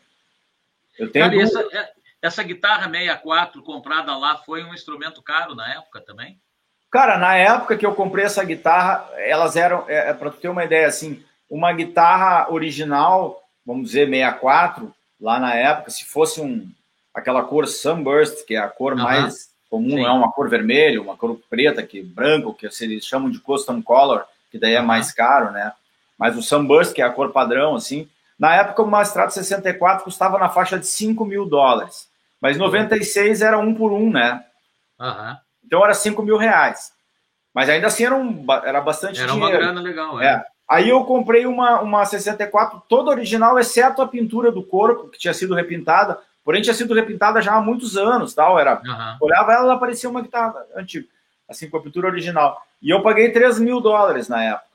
Eu 1.00 1.10
tenho. 1.10 1.26
Cara, 1.26 1.42
essa, 1.42 1.62
é, 1.72 1.92
essa 2.22 2.44
guitarra 2.44 2.90
64 2.90 3.62
comprada 3.64 4.16
lá 4.18 4.38
foi 4.38 4.64
um 4.64 4.74
instrumento 4.74 5.22
caro 5.22 5.56
na 5.56 5.74
época 5.74 6.02
também? 6.02 6.38
Cara, 6.94 7.18
na 7.18 7.36
época 7.36 7.76
que 7.76 7.84
eu 7.84 7.96
comprei 7.96 8.24
essa 8.24 8.44
guitarra, 8.44 9.10
elas 9.18 9.56
eram, 9.56 9.84
é, 9.88 10.12
é 10.12 10.14
para 10.14 10.30
ter 10.30 10.48
uma 10.48 10.64
ideia, 10.64 10.86
assim, 10.86 11.24
uma 11.50 11.74
guitarra 11.74 12.54
original, 12.54 13.42
vamos 13.66 13.88
dizer 13.88 14.08
64, 14.08 14.94
lá 15.20 15.40
na 15.40 15.56
época, 15.56 15.90
se 15.90 16.06
fosse 16.06 16.40
um 16.40 16.70
aquela 17.12 17.42
cor 17.42 17.68
Sunburst, 17.68 18.46
que 18.46 18.54
é 18.54 18.60
a 18.60 18.68
cor 18.68 18.96
mais 18.96 19.50
comum, 19.72 19.98
Sim. 19.98 20.06
é 20.06 20.12
uma 20.12 20.32
cor 20.32 20.48
vermelha, 20.48 21.02
uma 21.02 21.18
cor 21.18 21.36
preta, 21.50 21.82
que 21.82 22.00
branco, 22.00 22.54
que 22.54 22.68
eles 22.68 23.04
chamam 23.04 23.32
de 23.32 23.40
custom 23.40 23.82
color, 23.82 24.24
que 24.52 24.60
daí 24.60 24.76
é 24.76 24.82
mais 24.82 25.12
caro, 25.12 25.50
né? 25.50 25.74
Mas 26.16 26.38
o 26.38 26.44
Sunburst, 26.44 26.94
que 26.94 27.02
é 27.02 27.06
a 27.06 27.10
cor 27.10 27.32
padrão, 27.32 27.74
assim, 27.74 28.08
na 28.38 28.54
época 28.54 28.84
uma 28.84 29.02
Strato 29.02 29.34
64 29.34 30.04
custava 30.04 30.38
na 30.38 30.48
faixa 30.48 30.78
de 30.78 30.86
5 30.86 31.26
mil 31.26 31.48
dólares, 31.48 32.08
mas 32.40 32.56
96 32.56 33.42
era 33.42 33.58
um 33.58 33.74
por 33.74 33.92
um, 33.92 34.12
né? 34.12 34.44
Uhum. 35.00 35.38
Então 35.74 35.84
era 35.84 35.96
5 35.96 36.22
mil 36.22 36.38
reais. 36.38 36.94
Mas 37.52 37.68
ainda 37.68 37.88
assim 37.88 38.06
era, 38.06 38.16
um, 38.16 38.46
era 38.64 38.80
bastante 38.80 39.20
era 39.20 39.32
dinheiro. 39.32 39.56
Era 39.56 39.66
uma 39.66 39.74
grana 39.74 39.82
legal, 39.82 40.22
é. 40.22 40.28
é. 40.28 40.46
Aí 40.70 40.88
eu 40.88 41.04
comprei 41.04 41.48
uma, 41.48 41.82
uma 41.82 42.06
64 42.06 42.84
toda 42.88 43.10
original, 43.10 43.58
exceto 43.58 44.00
a 44.00 44.08
pintura 44.08 44.52
do 44.52 44.62
corpo, 44.62 45.10
que 45.10 45.18
tinha 45.18 45.34
sido 45.34 45.56
repintada, 45.56 46.20
porém 46.46 46.62
tinha 46.62 46.76
sido 46.76 46.94
repintada 46.94 47.42
já 47.42 47.56
há 47.56 47.62
muitos 47.62 47.98
anos, 47.98 48.36
tal, 48.36 48.60
era, 48.60 48.76
uhum. 48.86 49.18
olhava 49.20 49.52
ela, 49.52 49.64
ela 49.64 49.80
parecia 49.80 50.08
uma 50.08 50.22
guitarra 50.22 50.64
antiga, 50.76 51.08
assim, 51.50 51.68
com 51.68 51.78
a 51.78 51.82
pintura 51.82 52.08
original. 52.08 52.62
E 52.80 52.92
eu 52.92 53.02
paguei 53.02 53.32
3 53.32 53.58
mil 53.60 53.82
dólares 53.82 54.30
na 54.30 54.44
época. 54.44 54.68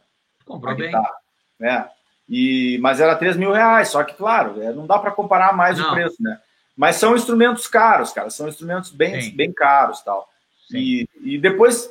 Comprou 0.44 0.74
bem. 0.74 0.86
Guitarra, 0.86 1.14
né? 1.60 1.88
E, 2.28 2.76
mas 2.82 3.00
era 3.00 3.14
3 3.14 3.36
mil 3.36 3.52
reais, 3.52 3.88
só 3.88 4.02
que, 4.02 4.14
claro, 4.14 4.60
é, 4.60 4.72
não 4.72 4.84
dá 4.84 4.98
para 4.98 5.12
comparar 5.12 5.52
mais 5.56 5.78
não. 5.78 5.90
o 5.90 5.92
preço, 5.92 6.16
né? 6.20 6.40
Mas 6.76 6.96
são 6.96 7.14
instrumentos 7.14 7.68
caros, 7.68 8.12
cara, 8.12 8.30
são 8.30 8.48
instrumentos 8.48 8.90
bem, 8.90 9.30
bem 9.30 9.52
caros, 9.52 10.00
tal. 10.02 10.28
E, 10.72 11.08
e 11.22 11.38
depois 11.38 11.90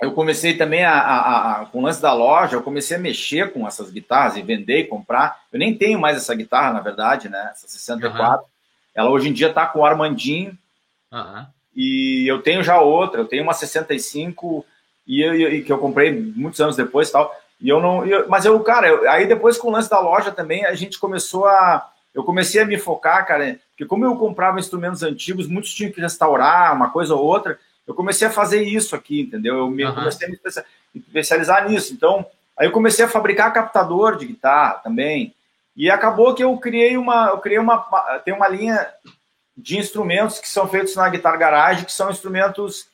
eu 0.00 0.12
comecei 0.12 0.56
também 0.56 0.84
a, 0.84 0.94
a, 0.94 1.52
a, 1.62 1.66
com 1.66 1.80
o 1.80 1.82
lance 1.82 2.00
da 2.00 2.12
loja, 2.12 2.56
eu 2.56 2.62
comecei 2.62 2.96
a 2.96 3.00
mexer 3.00 3.52
com 3.52 3.66
essas 3.66 3.90
guitarras 3.90 4.36
e 4.36 4.42
vender 4.42 4.78
e 4.78 4.86
comprar. 4.86 5.40
Eu 5.52 5.58
nem 5.58 5.76
tenho 5.76 6.00
mais 6.00 6.16
essa 6.16 6.34
guitarra, 6.34 6.72
na 6.72 6.80
verdade, 6.80 7.28
né? 7.28 7.50
Essa 7.52 7.68
64. 7.68 8.42
Uhum. 8.42 8.48
Ela 8.94 9.10
hoje 9.10 9.28
em 9.28 9.32
dia 9.32 9.52
tá 9.52 9.66
com 9.66 9.80
o 9.80 9.84
Armandinho. 9.84 10.56
Uhum. 11.12 11.46
E 11.76 12.24
eu 12.26 12.40
tenho 12.40 12.62
já 12.62 12.80
outra, 12.80 13.20
eu 13.20 13.26
tenho 13.26 13.42
uma 13.42 13.52
65 13.52 14.64
e, 15.06 15.20
eu, 15.20 15.34
e 15.34 15.62
que 15.62 15.72
eu 15.72 15.78
comprei 15.78 16.12
muitos 16.12 16.60
anos 16.60 16.76
depois 16.76 17.10
tal. 17.10 17.34
E 17.60 17.68
eu 17.68 17.80
não. 17.80 18.04
Eu, 18.06 18.28
mas 18.28 18.46
eu, 18.46 18.58
cara, 18.60 18.88
eu, 18.88 19.08
aí 19.08 19.26
depois 19.26 19.58
com 19.58 19.68
o 19.68 19.72
lance 19.72 19.90
da 19.90 20.00
loja 20.00 20.30
também, 20.30 20.64
a 20.64 20.74
gente 20.74 20.98
começou 20.98 21.46
a. 21.46 21.90
Eu 22.14 22.24
comecei 22.24 22.60
a 22.60 22.64
me 22.64 22.78
focar, 22.78 23.24
cara, 23.26 23.58
porque 23.70 23.84
como 23.84 24.04
eu 24.04 24.16
comprava 24.16 24.58
instrumentos 24.58 25.02
antigos, 25.02 25.46
muitos 25.46 25.72
tinham 25.72 25.92
que 25.92 26.00
restaurar 26.00 26.74
uma 26.74 26.90
coisa 26.90 27.14
ou 27.14 27.24
outra. 27.24 27.58
Eu 27.90 27.94
comecei 27.94 28.28
a 28.28 28.30
fazer 28.30 28.62
isso 28.62 28.94
aqui, 28.94 29.22
entendeu? 29.22 29.58
Eu 29.58 29.70
me, 29.70 29.84
uhum. 29.84 29.92
comecei 29.92 30.28
a 30.28 30.30
me 30.30 30.38
especializar 30.94 31.68
nisso. 31.68 31.92
Então, 31.92 32.24
aí 32.56 32.68
eu 32.68 32.72
comecei 32.72 33.04
a 33.04 33.08
fabricar 33.08 33.52
captador 33.52 34.16
de 34.16 34.26
guitarra 34.26 34.74
também. 34.74 35.34
E 35.76 35.90
acabou 35.90 36.32
que 36.32 36.44
eu 36.44 36.56
criei 36.56 36.96
uma, 36.96 37.30
eu 37.30 37.38
criei 37.38 37.58
uma, 37.58 37.78
tem 38.24 38.32
uma 38.32 38.46
linha 38.46 38.86
de 39.56 39.76
instrumentos 39.76 40.38
que 40.38 40.48
são 40.48 40.68
feitos 40.68 40.94
na 40.94 41.08
Guitar 41.08 41.36
Garage, 41.36 41.84
que 41.84 41.92
são 41.92 42.10
instrumentos 42.10 42.88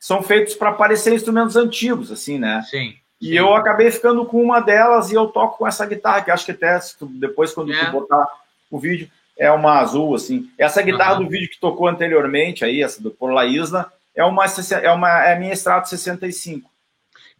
são 0.00 0.20
feitos 0.20 0.54
para 0.54 0.72
parecer 0.72 1.14
instrumentos 1.14 1.54
antigos, 1.54 2.10
assim, 2.10 2.36
né? 2.36 2.60
Sim. 2.68 2.94
E 3.20 3.28
sim. 3.28 3.32
eu 3.34 3.54
acabei 3.54 3.90
ficando 3.90 4.26
com 4.26 4.42
uma 4.42 4.60
delas 4.60 5.12
e 5.12 5.14
eu 5.14 5.28
toco 5.28 5.58
com 5.58 5.66
essa 5.66 5.86
guitarra, 5.86 6.22
que 6.22 6.30
acho 6.30 6.44
que 6.44 6.50
até 6.50 6.78
depois, 7.00 7.54
quando 7.54 7.72
é. 7.72 7.84
tu 7.86 7.92
botar 7.92 8.26
o 8.68 8.80
vídeo, 8.80 9.08
é 9.38 9.50
uma 9.50 9.78
azul, 9.78 10.14
assim. 10.14 10.50
Essa 10.58 10.82
guitarra 10.82 11.14
uhum. 11.14 11.24
do 11.24 11.30
vídeo 11.30 11.48
que 11.48 11.60
tocou 11.60 11.86
anteriormente, 11.86 12.64
aí, 12.64 12.82
essa 12.82 13.02
do 13.02 13.10
Por 13.10 13.32
La 13.32 13.46
Isla, 13.46 13.92
é 14.14 14.24
uma, 14.24 14.44
é 14.46 14.90
uma 14.90 15.24
é 15.24 15.34
a 15.34 15.38
minha 15.38 15.52
Strato 15.52 15.88
65. 15.88 16.70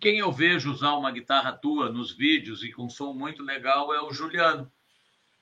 Quem 0.01 0.19
eu 0.19 0.31
vejo 0.33 0.71
usar 0.71 0.95
uma 0.95 1.11
guitarra 1.11 1.53
tua 1.53 1.89
nos 1.91 2.13
vídeos 2.13 2.63
e 2.63 2.73
com 2.73 2.89
som 2.89 3.13
muito 3.13 3.43
legal 3.43 3.95
é 3.95 4.03
o 4.03 4.13
Juliano. 4.13 4.71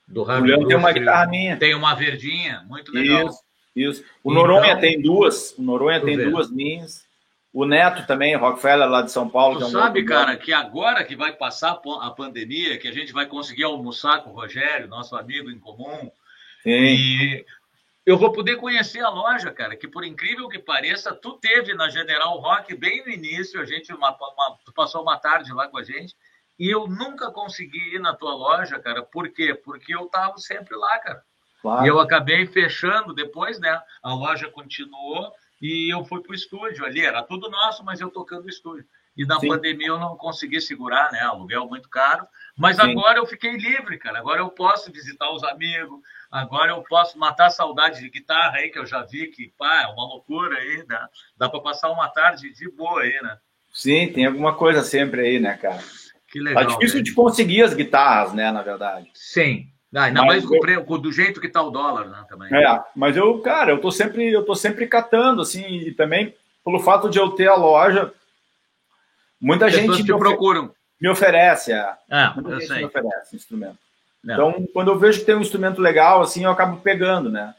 Do 0.06 0.22
Ravi 0.22 0.40
Juliano 0.40 0.68
tem 0.68 0.76
uma 0.76 0.92
guitarra 0.92 1.26
minha. 1.26 1.56
Tem 1.56 1.74
uma 1.74 1.94
verdinha, 1.94 2.64
muito 2.68 2.92
legal. 2.92 3.28
Isso, 3.28 3.42
isso. 3.74 4.04
O 4.22 4.30
então, 4.30 4.46
Noronha 4.46 4.78
tem 4.78 5.00
duas. 5.00 5.56
O 5.58 5.62
Noronha 5.62 6.00
tem 6.00 6.16
ver. 6.16 6.30
duas 6.30 6.50
minhas. 6.50 7.04
O 7.52 7.66
Neto 7.66 8.06
também, 8.06 8.34
Rockefeller, 8.34 8.88
lá 8.88 9.02
de 9.02 9.12
São 9.12 9.28
Paulo. 9.28 9.58
Tu 9.58 9.64
é 9.64 9.66
um 9.66 9.70
sabe, 9.70 10.04
cara, 10.04 10.36
que 10.36 10.52
agora 10.52 11.04
que 11.04 11.14
vai 11.14 11.32
passar 11.32 11.80
a 12.00 12.10
pandemia, 12.10 12.78
que 12.78 12.88
a 12.88 12.92
gente 12.92 13.12
vai 13.12 13.26
conseguir 13.26 13.64
almoçar 13.64 14.22
com 14.22 14.30
o 14.30 14.34
Rogério, 14.34 14.88
nosso 14.88 15.14
amigo 15.16 15.50
em 15.50 15.58
comum, 15.58 16.10
Sim. 16.62 16.70
e 16.70 17.44
eu 18.04 18.18
vou 18.18 18.32
poder 18.32 18.56
conhecer 18.56 19.00
a 19.00 19.08
loja, 19.08 19.50
cara, 19.52 19.76
que 19.76 19.86
por 19.86 20.04
incrível 20.04 20.48
que 20.48 20.58
pareça, 20.58 21.14
tu 21.14 21.38
teve 21.38 21.74
na 21.74 21.88
General 21.88 22.36
Rock 22.38 22.74
bem 22.74 23.04
no 23.04 23.10
início, 23.10 23.60
a 23.60 23.64
gente 23.64 23.92
uma, 23.92 24.10
uma, 24.10 24.58
tu 24.64 24.72
passou 24.72 25.02
uma 25.02 25.18
tarde 25.18 25.52
lá 25.52 25.68
com 25.68 25.78
a 25.78 25.82
gente, 25.84 26.14
e 26.58 26.68
eu 26.68 26.86
nunca 26.86 27.30
consegui 27.30 27.94
ir 27.94 27.98
na 28.00 28.14
tua 28.14 28.34
loja, 28.34 28.78
cara. 28.78 29.02
Por 29.02 29.28
quê? 29.30 29.54
Porque 29.54 29.94
eu 29.94 30.06
tava 30.06 30.36
sempre 30.38 30.76
lá, 30.76 30.98
cara. 30.98 31.22
Claro. 31.60 31.84
E 31.84 31.88
eu 31.88 32.00
acabei 32.00 32.46
fechando 32.46 33.14
depois, 33.14 33.58
né? 33.58 33.80
A 34.02 34.12
loja 34.12 34.50
continuou 34.50 35.32
e 35.60 35.92
eu 35.92 36.04
fui 36.04 36.20
pro 36.20 36.34
estúdio 36.34 36.84
ali, 36.84 37.00
era 37.00 37.22
tudo 37.22 37.48
nosso, 37.48 37.84
mas 37.84 38.00
eu 38.00 38.10
tocando 38.10 38.46
o 38.46 38.48
estúdio. 38.48 38.84
E 39.16 39.26
na 39.26 39.38
Sim. 39.38 39.48
pandemia 39.48 39.88
eu 39.88 39.98
não 39.98 40.16
consegui 40.16 40.60
segurar, 40.60 41.12
né? 41.12 41.20
Aluguel 41.20 41.66
muito 41.66 41.88
caro. 41.88 42.26
Mas 42.56 42.76
Sim. 42.76 42.90
agora 42.90 43.18
eu 43.18 43.26
fiquei 43.26 43.52
livre, 43.52 43.98
cara. 43.98 44.18
Agora 44.18 44.40
eu 44.40 44.48
posso 44.48 44.90
visitar 44.90 45.30
os 45.30 45.44
amigos, 45.44 46.00
Agora 46.32 46.70
eu 46.70 46.82
posso 46.88 47.18
matar 47.18 47.48
a 47.48 47.50
saudade 47.50 48.00
de 48.00 48.08
guitarra 48.08 48.56
aí, 48.56 48.70
que 48.70 48.78
eu 48.78 48.86
já 48.86 49.02
vi 49.02 49.26
que, 49.26 49.52
pá, 49.58 49.82
é 49.82 49.86
uma 49.88 50.06
loucura 50.06 50.56
aí, 50.56 50.82
dá, 50.88 51.06
dá 51.36 51.46
para 51.50 51.60
passar 51.60 51.90
uma 51.90 52.08
tarde 52.08 52.50
de 52.54 52.70
boa 52.70 53.02
aí, 53.02 53.12
né? 53.22 53.36
Sim, 53.70 54.10
tem 54.10 54.24
alguma 54.24 54.54
coisa 54.54 54.82
sempre 54.82 55.20
aí, 55.20 55.38
né, 55.38 55.58
cara? 55.60 55.82
Que 56.28 56.40
legal. 56.40 56.62
É 56.62 56.66
difícil 56.66 56.98
né? 56.98 57.02
de 57.02 57.12
conseguir 57.12 57.62
as 57.62 57.74
guitarras, 57.74 58.32
né, 58.32 58.50
na 58.50 58.62
verdade. 58.62 59.10
Sim. 59.12 59.66
Ah, 59.94 60.04
ainda 60.04 60.24
mas 60.24 60.42
mais 60.46 60.64
eu... 60.66 60.98
do 60.98 61.12
jeito 61.12 61.38
que 61.38 61.50
tá 61.50 61.60
o 61.60 61.70
dólar, 61.70 62.08
né, 62.08 62.24
também. 62.26 62.48
É, 62.50 62.82
mas 62.96 63.14
eu, 63.14 63.38
cara, 63.40 63.70
eu 63.70 63.78
tô 63.78 63.90
sempre, 63.90 64.32
eu 64.32 64.42
tô 64.42 64.54
sempre 64.54 64.86
catando, 64.86 65.42
assim, 65.42 65.66
e 65.66 65.92
também 65.92 66.34
pelo 66.64 66.80
fato 66.80 67.10
de 67.10 67.18
eu 67.18 67.28
ter 67.32 67.48
a 67.48 67.56
loja, 67.56 68.10
muita 69.42 69.66
As 69.66 69.74
gente 69.74 69.96
te 69.96 70.12
me 70.12 70.18
procuram. 70.18 70.72
Me 71.00 71.08
oferece, 71.08 71.72
é. 71.72 71.96
Ah, 72.08 72.32
muita 72.34 72.60
gente 72.60 72.68
sei. 72.68 72.78
me 72.78 72.84
oferece 72.84 73.34
instrumento. 73.34 73.78
Não. 74.22 74.34
Então, 74.34 74.66
quando 74.72 74.92
eu 74.92 74.98
vejo 74.98 75.18
que 75.18 75.26
tem 75.26 75.34
um 75.34 75.40
instrumento 75.40 75.80
legal, 75.80 76.22
assim, 76.22 76.44
eu 76.44 76.50
acabo 76.50 76.80
pegando, 76.80 77.28
né? 77.28 77.54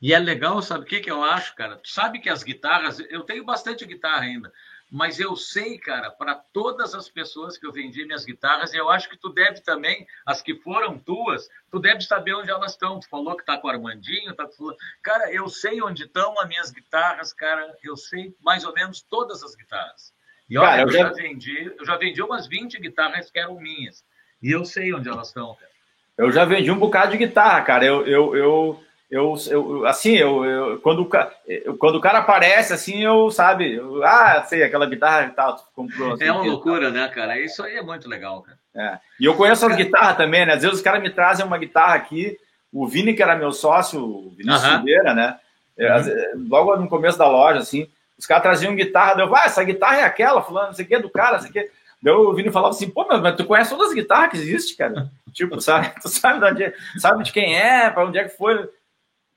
E 0.00 0.12
é 0.12 0.18
legal, 0.18 0.60
sabe 0.60 0.84
o 0.84 0.86
que, 0.86 1.00
que 1.00 1.10
eu 1.10 1.22
acho, 1.22 1.54
cara? 1.54 1.76
Tu 1.76 1.88
sabe 1.88 2.18
que 2.18 2.28
as 2.28 2.42
guitarras, 2.42 2.98
eu 3.08 3.22
tenho 3.22 3.44
bastante 3.44 3.86
guitarra 3.86 4.22
ainda, 4.22 4.52
mas 4.90 5.18
eu 5.18 5.34
sei, 5.34 5.78
cara, 5.78 6.10
para 6.10 6.34
todas 6.34 6.94
as 6.94 7.08
pessoas 7.08 7.56
que 7.56 7.66
eu 7.66 7.72
vendi 7.72 8.04
minhas 8.04 8.26
guitarras, 8.26 8.74
e 8.74 8.76
eu 8.76 8.90
acho 8.90 9.08
que 9.08 9.16
tu 9.16 9.30
deve 9.30 9.62
também, 9.62 10.06
as 10.26 10.42
que 10.42 10.54
foram 10.56 10.98
tuas, 10.98 11.48
tu 11.70 11.78
deve 11.78 12.02
saber 12.02 12.34
onde 12.34 12.50
elas 12.50 12.72
estão. 12.72 13.00
Tu 13.00 13.08
falou 13.08 13.34
que 13.34 13.46
tá 13.46 13.56
com 13.56 13.68
o 13.68 13.70
Armandinho, 13.70 14.34
tá 14.34 14.44
com... 14.44 14.76
Cara, 15.02 15.32
eu 15.32 15.48
sei 15.48 15.80
onde 15.80 16.02
estão 16.02 16.38
as 16.38 16.46
minhas 16.46 16.70
guitarras, 16.70 17.32
cara, 17.32 17.74
eu 17.82 17.96
sei 17.96 18.36
mais 18.42 18.64
ou 18.64 18.74
menos 18.74 19.00
todas 19.00 19.42
as 19.42 19.54
guitarras. 19.54 20.12
E 20.52 20.58
olha, 20.58 20.68
cara, 20.68 20.82
eu, 20.82 20.90
já... 20.90 20.98
já 20.98 21.12
vendi, 21.12 21.72
eu 21.78 21.86
já 21.86 21.96
vendi 21.96 22.22
umas 22.22 22.46
20 22.46 22.78
guitarras 22.78 23.30
que 23.30 23.38
eram 23.38 23.58
minhas. 23.58 24.04
E 24.42 24.50
eu 24.50 24.66
sei 24.66 24.92
onde 24.92 25.08
elas 25.08 25.28
estão, 25.28 25.54
cara. 25.54 25.72
Eu 26.18 26.30
já 26.30 26.44
vendi 26.44 26.70
um 26.70 26.78
bocado 26.78 27.12
de 27.12 27.16
guitarra, 27.16 27.62
cara. 27.62 27.86
Eu, 27.86 28.06
eu, 28.06 28.36
eu, 28.36 28.80
eu, 29.10 29.34
eu 29.48 29.86
assim, 29.86 30.12
eu, 30.14 30.44
eu, 30.44 30.78
quando, 30.80 31.08
eu, 31.46 31.74
quando 31.78 31.96
o 31.96 32.00
cara 32.02 32.18
aparece, 32.18 32.74
assim, 32.74 33.02
eu, 33.02 33.30
sabe, 33.30 33.76
eu, 33.76 34.04
ah, 34.04 34.44
sei, 34.46 34.62
aquela 34.62 34.84
guitarra 34.84 35.28
e 35.28 35.30
tal, 35.30 35.56
comprou. 35.74 36.12
Assim, 36.12 36.24
é 36.24 36.32
uma 36.32 36.44
loucura, 36.44 36.90
né, 36.90 37.08
cara? 37.08 37.40
Isso 37.40 37.62
aí 37.62 37.76
é 37.76 37.82
muito 37.82 38.06
legal, 38.06 38.42
cara. 38.42 38.58
É. 38.74 38.98
E 39.18 39.24
eu 39.24 39.34
conheço 39.34 39.64
as 39.64 39.74
guitarras 39.74 40.18
também, 40.18 40.44
né? 40.44 40.52
Às 40.52 40.60
vezes 40.60 40.76
os 40.76 40.82
caras 40.82 41.00
me 41.00 41.08
trazem 41.08 41.46
uma 41.46 41.56
guitarra 41.56 41.94
aqui, 41.94 42.36
o 42.70 42.86
Vini, 42.86 43.14
que 43.14 43.22
era 43.22 43.36
meu 43.36 43.52
sócio, 43.52 44.04
o 44.04 44.34
Vinícius 44.36 44.64
uhum. 44.64 44.76
Silveira, 44.76 45.14
né? 45.14 45.38
Uhum. 45.78 46.46
Logo 46.50 46.76
no 46.76 46.90
começo 46.90 47.16
da 47.16 47.26
loja, 47.26 47.58
assim, 47.58 47.88
os 48.22 48.26
caras 48.26 48.42
traziam 48.44 48.76
guitarra, 48.76 49.20
eu, 49.20 49.34
ah, 49.34 49.46
essa 49.46 49.64
guitarra 49.64 49.96
é 49.96 50.04
aquela, 50.04 50.42
falando, 50.42 50.68
não 50.68 50.74
sei 50.74 50.84
o 50.84 50.88
que, 50.88 50.98
do 51.00 51.10
cara, 51.10 51.32
não 51.32 51.40
sei 51.40 51.50
o 51.50 51.52
que. 51.52 51.70
Daí 52.00 52.14
o 52.14 52.32
Vini 52.32 52.52
falava 52.52 52.72
assim, 52.72 52.88
pô, 52.88 53.04
mas 53.04 53.34
tu 53.34 53.44
conhece 53.44 53.70
todas 53.70 53.88
as 53.88 53.94
guitarras 53.94 54.30
que 54.30 54.36
existem, 54.36 54.76
cara? 54.76 55.10
tipo, 55.32 55.60
sabe? 55.60 55.92
Tu 56.00 56.08
sabe 56.08 56.38
de, 56.38 56.46
onde, 56.46 56.74
sabe 56.98 57.24
de 57.24 57.32
quem 57.32 57.58
é, 57.58 57.90
para 57.90 58.06
onde 58.06 58.18
é 58.18 58.24
que 58.24 58.36
foi. 58.36 58.68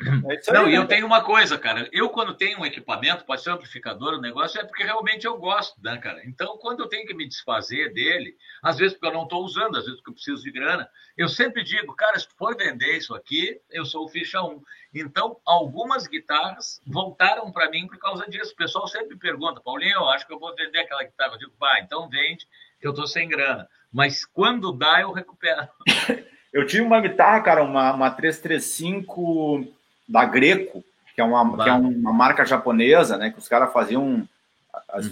É 0.01 0.51
não, 0.51 0.69
e 0.69 0.75
eu 0.75 0.85
tenho 0.85 1.05
uma 1.05 1.23
coisa, 1.23 1.57
cara. 1.57 1.87
Eu, 1.91 2.09
quando 2.09 2.33
tenho 2.33 2.59
um 2.59 2.65
equipamento, 2.65 3.23
pode 3.23 3.41
ser 3.41 3.51
um 3.51 3.53
amplificador, 3.53 4.15
um 4.15 4.21
negócio, 4.21 4.59
é 4.59 4.65
porque 4.65 4.83
realmente 4.83 5.25
eu 5.25 5.37
gosto, 5.37 5.81
né, 5.81 5.97
cara? 5.97 6.21
Então, 6.25 6.57
quando 6.57 6.81
eu 6.81 6.89
tenho 6.89 7.07
que 7.07 7.13
me 7.13 7.25
desfazer 7.25 7.93
dele, 7.93 8.35
às 8.61 8.77
vezes 8.77 8.93
porque 8.93 9.07
eu 9.07 9.13
não 9.13 9.23
estou 9.23 9.43
usando, 9.43 9.77
às 9.77 9.85
vezes 9.85 9.95
porque 10.01 10.09
eu 10.09 10.13
preciso 10.15 10.43
de 10.43 10.51
grana, 10.51 10.89
eu 11.17 11.29
sempre 11.29 11.63
digo, 11.63 11.95
cara, 11.95 12.19
se 12.19 12.27
for 12.37 12.57
vender 12.57 12.97
isso 12.97 13.15
aqui, 13.15 13.57
eu 13.71 13.85
sou 13.85 14.03
o 14.03 14.09
ficha 14.09 14.41
1. 14.41 14.61
Então, 14.93 15.37
algumas 15.45 16.07
guitarras 16.07 16.81
voltaram 16.85 17.49
para 17.49 17.69
mim 17.69 17.87
por 17.87 17.97
causa 17.97 18.29
disso. 18.29 18.51
O 18.51 18.57
pessoal 18.57 18.87
sempre 18.87 19.15
pergunta, 19.17 19.61
Paulinho, 19.61 19.95
eu 19.95 20.09
acho 20.09 20.27
que 20.27 20.33
eu 20.33 20.39
vou 20.39 20.53
vender 20.55 20.79
aquela 20.79 21.03
guitarra. 21.03 21.33
Eu 21.33 21.39
digo, 21.39 21.53
pá, 21.57 21.79
então 21.79 22.09
vende, 22.09 22.45
que 22.81 22.85
eu 22.85 22.91
estou 22.91 23.07
sem 23.07 23.29
grana. 23.29 23.65
Mas 23.93 24.25
quando 24.25 24.73
dá, 24.73 24.99
eu 24.99 25.13
recupero. 25.13 25.69
Eu 26.55 26.65
tive 26.65 26.83
uma 26.83 27.01
guitarra, 27.01 27.41
cara, 27.41 27.63
uma, 27.65 27.91
uma 27.91 28.09
335 28.09 29.67
da 30.07 30.25
Greco, 30.25 30.83
que 31.13 31.21
é 31.21 31.23
uma, 31.23 31.63
que 31.63 31.69
é 31.69 31.73
uma 31.73 32.13
marca 32.13 32.45
japonesa, 32.45 33.17
né? 33.17 33.31
Que 33.31 33.39
os 33.39 33.47
caras 33.47 33.71
faziam. 33.71 34.27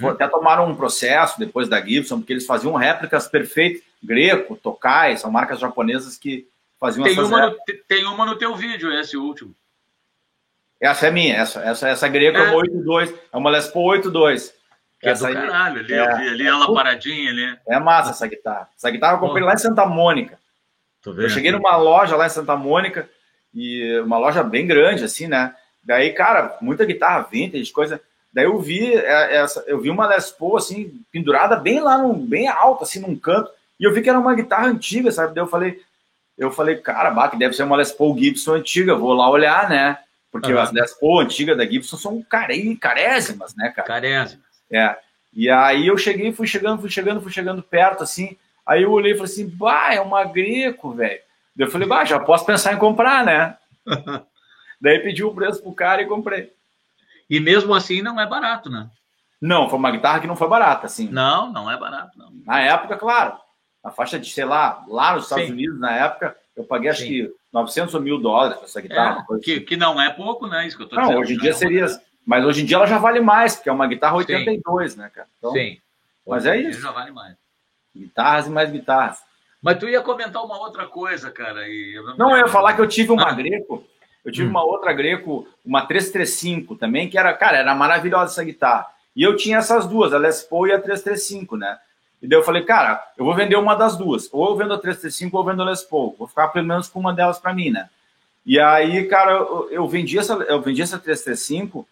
Uhum. 0.01 0.09
Até 0.09 0.27
tomaram 0.27 0.67
um 0.67 0.75
processo 0.75 1.39
depois 1.39 1.69
da 1.69 1.81
Gibson, 1.81 2.19
porque 2.19 2.33
eles 2.33 2.45
faziam 2.45 2.75
réplicas 2.75 3.27
perfeitas. 3.27 3.81
Greco, 4.03 4.57
Tokai, 4.57 5.15
são 5.15 5.31
marcas 5.31 5.59
japonesas 5.59 6.17
que 6.17 6.45
faziam 6.77 7.05
tem 7.05 7.17
uma 7.17 7.47
no, 7.47 7.55
Tem 7.87 8.05
uma 8.05 8.25
no 8.25 8.35
teu 8.35 8.53
vídeo, 8.55 8.91
esse 8.91 9.15
último. 9.15 9.55
Essa 10.81 11.07
é 11.07 11.11
minha, 11.11 11.37
essa, 11.37 11.61
essa, 11.61 11.87
essa 11.87 12.07
Greco 12.09 12.37
é, 12.37 12.41
é 12.41 12.49
uma 12.49 12.55
82, 12.57 13.13
é 13.31 13.37
uma 13.37 13.49
Les 13.49 13.67
Paul 13.67 13.85
82. 13.85 14.53
Que 14.99 15.09
essa 15.09 15.29
é 15.29 15.33
do 15.33 15.41
caralho, 15.41 15.79
ali, 15.79 15.93
é, 15.93 16.15
vi 16.17 16.27
ali 16.29 16.47
ela 16.47 16.73
paradinha 16.73 17.31
ali. 17.31 17.57
É 17.67 17.79
massa 17.79 18.11
essa 18.11 18.27
guitarra. 18.27 18.69
Essa 18.77 18.89
guitarra 18.89 19.15
eu 19.15 19.19
comprei 19.19 19.43
oh. 19.43 19.45
lá 19.45 19.53
em 19.53 19.57
Santa 19.57 19.85
Mônica. 19.85 20.37
Eu 21.05 21.29
cheguei 21.29 21.51
numa 21.51 21.75
loja 21.75 22.15
lá 22.15 22.25
em 22.25 22.29
Santa 22.29 22.55
Mônica, 22.55 23.09
e 23.53 23.99
uma 23.99 24.17
loja 24.17 24.43
bem 24.43 24.65
grande, 24.65 25.03
assim, 25.03 25.27
né? 25.27 25.53
Daí, 25.83 26.11
cara, 26.13 26.57
muita 26.61 26.85
guitarra 26.85 27.27
vintage, 27.29 27.71
coisa. 27.71 28.01
Daí 28.33 28.45
eu 28.45 28.59
vi 28.59 28.93
é, 28.95 29.35
essa, 29.35 29.63
eu 29.67 29.79
vi 29.79 29.89
uma 29.89 30.07
Les 30.07 30.31
Paul 30.31 30.57
assim 30.57 31.01
pendurada 31.11 31.55
bem 31.55 31.79
lá 31.79 31.97
no 31.97 32.13
bem 32.13 32.47
alta 32.47 32.83
assim 32.83 32.99
num 32.99 33.15
canto, 33.15 33.51
e 33.79 33.83
eu 33.83 33.93
vi 33.93 34.01
que 34.01 34.09
era 34.09 34.19
uma 34.19 34.33
guitarra 34.33 34.67
antiga, 34.67 35.11
sabe? 35.11 35.35
Daí 35.35 35.43
eu 35.43 35.47
falei, 35.47 35.79
eu 36.37 36.51
falei, 36.51 36.77
cara, 36.77 37.11
bah, 37.11 37.29
que 37.29 37.37
deve 37.37 37.53
ser 37.53 37.63
uma 37.63 37.77
Les 37.77 37.91
Paul 37.91 38.17
Gibson 38.17 38.53
antiga, 38.53 38.95
vou 38.95 39.13
lá 39.13 39.29
olhar, 39.29 39.69
né? 39.69 39.99
Porque 40.31 40.51
uhum. 40.51 40.59
as 40.59 40.71
Les 40.71 40.93
Paul 40.93 41.19
antigas 41.19 41.55
da 41.55 41.65
Gibson 41.65 41.97
são 41.97 42.21
care... 42.23 42.75
carésimas, 42.77 43.55
né, 43.55 43.71
cara? 43.75 43.87
Carésimas. 43.87 44.43
É. 44.71 44.97
E 45.31 45.49
aí 45.49 45.87
eu 45.87 45.97
cheguei, 45.97 46.31
fui 46.31 46.47
chegando, 46.47 46.81
fui 46.81 46.89
chegando, 46.89 47.21
fui 47.21 47.31
chegando 47.31 47.61
perto, 47.61 48.03
assim. 48.03 48.35
Aí 48.65 48.83
eu 48.83 48.91
olhei 48.91 49.11
e 49.11 49.15
falei 49.15 49.31
assim, 49.31 49.47
bah, 49.47 49.93
é 49.93 50.01
uma 50.01 50.23
greco, 50.23 50.91
velho. 50.93 51.19
Eu 51.57 51.69
falei, 51.69 51.87
bah, 51.87 52.05
já 52.05 52.19
posso 52.19 52.45
pensar 52.45 52.73
em 52.73 52.77
comprar, 52.77 53.25
né? 53.25 53.57
Daí 54.81 54.99
pedi 54.99 55.23
o 55.23 55.33
preço 55.33 55.61
pro 55.61 55.73
cara 55.73 56.01
e 56.01 56.07
comprei. 56.07 56.51
E 57.29 57.39
mesmo 57.39 57.73
assim 57.73 58.01
não 58.01 58.19
é 58.19 58.27
barato, 58.27 58.69
né? 58.69 58.89
Não, 59.39 59.69
foi 59.69 59.77
uma 59.77 59.91
guitarra 59.91 60.19
que 60.19 60.27
não 60.27 60.35
foi 60.35 60.47
barata, 60.47 60.85
assim. 60.85 61.07
Não, 61.09 61.51
não 61.51 61.69
é 61.69 61.77
barato, 61.77 62.17
não. 62.17 62.31
Na 62.45 62.61
época, 62.61 62.95
claro. 62.95 63.37
A 63.83 63.91
faixa 63.91 64.17
de, 64.17 64.29
sei 64.29 64.45
lá, 64.45 64.83
lá 64.87 65.13
nos 65.13 65.23
Estados 65.23 65.45
Sim. 65.45 65.51
Unidos, 65.51 65.79
na 65.79 65.91
época, 65.91 66.35
eu 66.55 66.63
paguei 66.63 66.89
acho 66.89 67.01
Sim. 67.01 67.07
que 67.07 67.35
900 67.51 67.93
ou 67.93 68.01
mil 68.01 68.17
dólares 68.17 68.57
por 68.57 68.65
essa 68.65 68.79
guitarra. 68.79 69.25
É, 69.29 69.39
que, 69.39 69.53
assim. 69.55 69.65
que 69.65 69.77
não 69.77 70.01
é 70.01 70.09
pouco, 70.09 70.47
né? 70.47 70.65
Isso 70.65 70.77
que 70.77 70.83
eu 70.83 70.87
tô 70.87 70.95
não, 70.95 71.03
dizendo. 71.03 71.19
hoje 71.19 71.33
em 71.33 71.37
dia 71.37 71.49
é 71.49 71.53
seria... 71.53 71.87
Mas 72.25 72.45
hoje 72.45 72.61
em 72.61 72.65
dia 72.65 72.77
ela 72.77 72.87
já 72.87 72.97
vale 72.97 73.19
mais, 73.19 73.55
porque 73.55 73.67
é 73.67 73.71
uma 73.73 73.85
guitarra 73.85 74.15
82, 74.15 74.93
Sim. 74.93 74.99
né, 74.99 75.11
cara? 75.13 75.27
Então, 75.37 75.51
Sim. 75.51 75.77
Mas 76.25 76.45
é 76.45 76.57
isso. 76.57 76.81
Já 76.81 76.91
vale 76.91 77.11
mais. 77.11 77.35
Guitarras 77.93 78.47
e 78.47 78.49
mais 78.49 78.71
guitarras. 78.71 79.21
Mas 79.63 79.79
tu 79.79 79.87
ia 79.87 80.01
comentar 80.01 80.43
uma 80.43 80.59
outra 80.59 80.85
coisa, 80.85 81.31
cara. 81.31 81.65
E 81.69 81.93
eu 81.95 82.03
não, 82.03 82.17
não 82.17 82.31
eu 82.31 82.39
ia 82.39 82.47
falar 82.49 82.73
que 82.73 82.81
eu 82.81 82.87
tive 82.87 83.13
uma 83.13 83.29
ah. 83.29 83.33
Greco. 83.33 83.81
Eu 84.25 84.31
tive 84.31 84.47
hum. 84.47 84.51
uma 84.51 84.63
outra 84.63 84.91
Greco, 84.91 85.47
uma 85.65 85.85
335 85.85 86.75
também, 86.75 87.09
que 87.09 87.17
era, 87.17 87.33
cara, 87.33 87.57
era 87.57 87.73
maravilhosa 87.73 88.33
essa 88.33 88.43
guitarra. 88.43 88.87
E 89.15 89.23
eu 89.23 89.37
tinha 89.37 89.57
essas 89.57 89.87
duas, 89.87 90.13
a 90.13 90.17
Les 90.17 90.43
Paul 90.43 90.67
e 90.67 90.73
a 90.73 90.79
335, 90.79 91.55
né? 91.55 91.77
E 92.21 92.27
daí 92.27 92.37
eu 92.37 92.43
falei, 92.43 92.63
cara, 92.63 93.01
eu 93.17 93.23
vou 93.23 93.35
vender 93.35 93.55
uma 93.55 93.75
das 93.75 93.97
duas. 93.97 94.29
Ou 94.33 94.49
eu 94.49 94.55
vendo 94.57 94.73
a 94.73 94.77
335 94.77 95.35
ou 95.37 95.43
eu 95.43 95.47
vendo 95.49 95.61
a 95.61 95.65
Les 95.65 95.81
Paul. 95.81 96.15
Vou 96.17 96.27
ficar 96.27 96.49
pelo 96.49 96.67
menos 96.67 96.89
com 96.89 96.99
uma 96.99 97.13
delas 97.13 97.39
para 97.39 97.53
mim, 97.53 97.69
né? 97.69 97.89
E 98.45 98.59
aí, 98.59 99.05
cara, 99.05 99.31
eu, 99.31 99.69
eu, 99.71 99.87
vendi 99.87 100.19
essa, 100.19 100.33
eu 100.33 100.61
vendi 100.61 100.81
essa 100.81 100.99
335. 100.99 101.87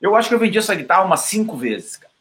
Eu 0.00 0.14
acho 0.14 0.28
que 0.28 0.34
eu 0.34 0.38
vendi 0.38 0.58
essa 0.58 0.74
guitarra 0.74 1.04
umas 1.04 1.20
cinco 1.20 1.56
vezes, 1.56 1.96
cara. 1.96 2.12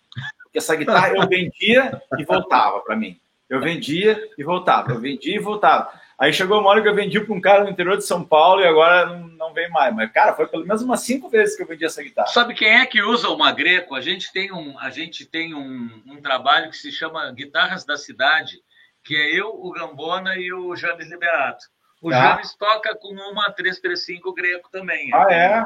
Porque 0.43 0.57
essa 0.57 0.75
guitarra 0.75 1.09
eu 1.09 1.27
vendia 1.27 2.01
e 2.17 2.23
voltava 2.23 2.79
para 2.79 2.95
mim. 2.95 3.19
Eu 3.49 3.59
vendia 3.59 4.29
e 4.37 4.43
voltava, 4.43 4.91
eu 4.91 4.99
vendia 4.99 5.35
e 5.35 5.39
voltava. 5.39 5.91
Aí 6.19 6.33
chegou 6.33 6.59
uma 6.59 6.69
hora 6.69 6.81
que 6.81 6.87
eu 6.89 6.93
vendi 6.93 7.19
para 7.21 7.33
um 7.33 7.39
cara 7.39 7.63
no 7.63 7.69
interior 7.69 7.97
de 7.97 8.05
São 8.05 8.23
Paulo 8.25 8.61
e 8.61 8.67
agora 8.67 9.05
não, 9.37 9.53
vem 9.53 9.69
mais. 9.69 9.95
Mas, 9.95 10.11
cara, 10.11 10.33
foi 10.33 10.47
pelo 10.47 10.65
menos 10.65 10.81
umas 10.81 10.99
cinco 10.99 11.29
vezes 11.29 11.55
que 11.55 11.63
eu 11.63 11.67
vendi 11.67 11.85
essa 11.85 12.03
guitarra. 12.03 12.27
Sabe 12.27 12.53
quem 12.53 12.67
é 12.67 12.85
que 12.85 13.01
usa 13.01 13.29
uma 13.29 13.53
Greco? 13.53 13.95
A 13.95 14.01
gente 14.01 14.31
tem 14.33 14.51
um, 14.51 14.77
a 14.79 14.89
gente 14.89 15.25
tem 15.25 15.55
um, 15.55 16.03
um 16.05 16.21
trabalho 16.21 16.69
que 16.69 16.77
se 16.77 16.91
chama 16.91 17.31
Guitarras 17.31 17.85
da 17.85 17.95
Cidade, 17.95 18.61
que 19.01 19.15
é 19.15 19.33
eu, 19.33 19.47
o 19.47 19.71
Gambona 19.71 20.35
e 20.35 20.51
o 20.51 20.75
James 20.75 21.09
Liberato. 21.09 21.65
O 22.01 22.09
ah. 22.09 22.13
James 22.13 22.53
toca 22.55 22.93
com 22.95 23.13
uma 23.13 23.49
335 23.51 24.33
Greco 24.33 24.69
também. 24.69 25.09
Ah, 25.13 25.33
é? 25.33 25.65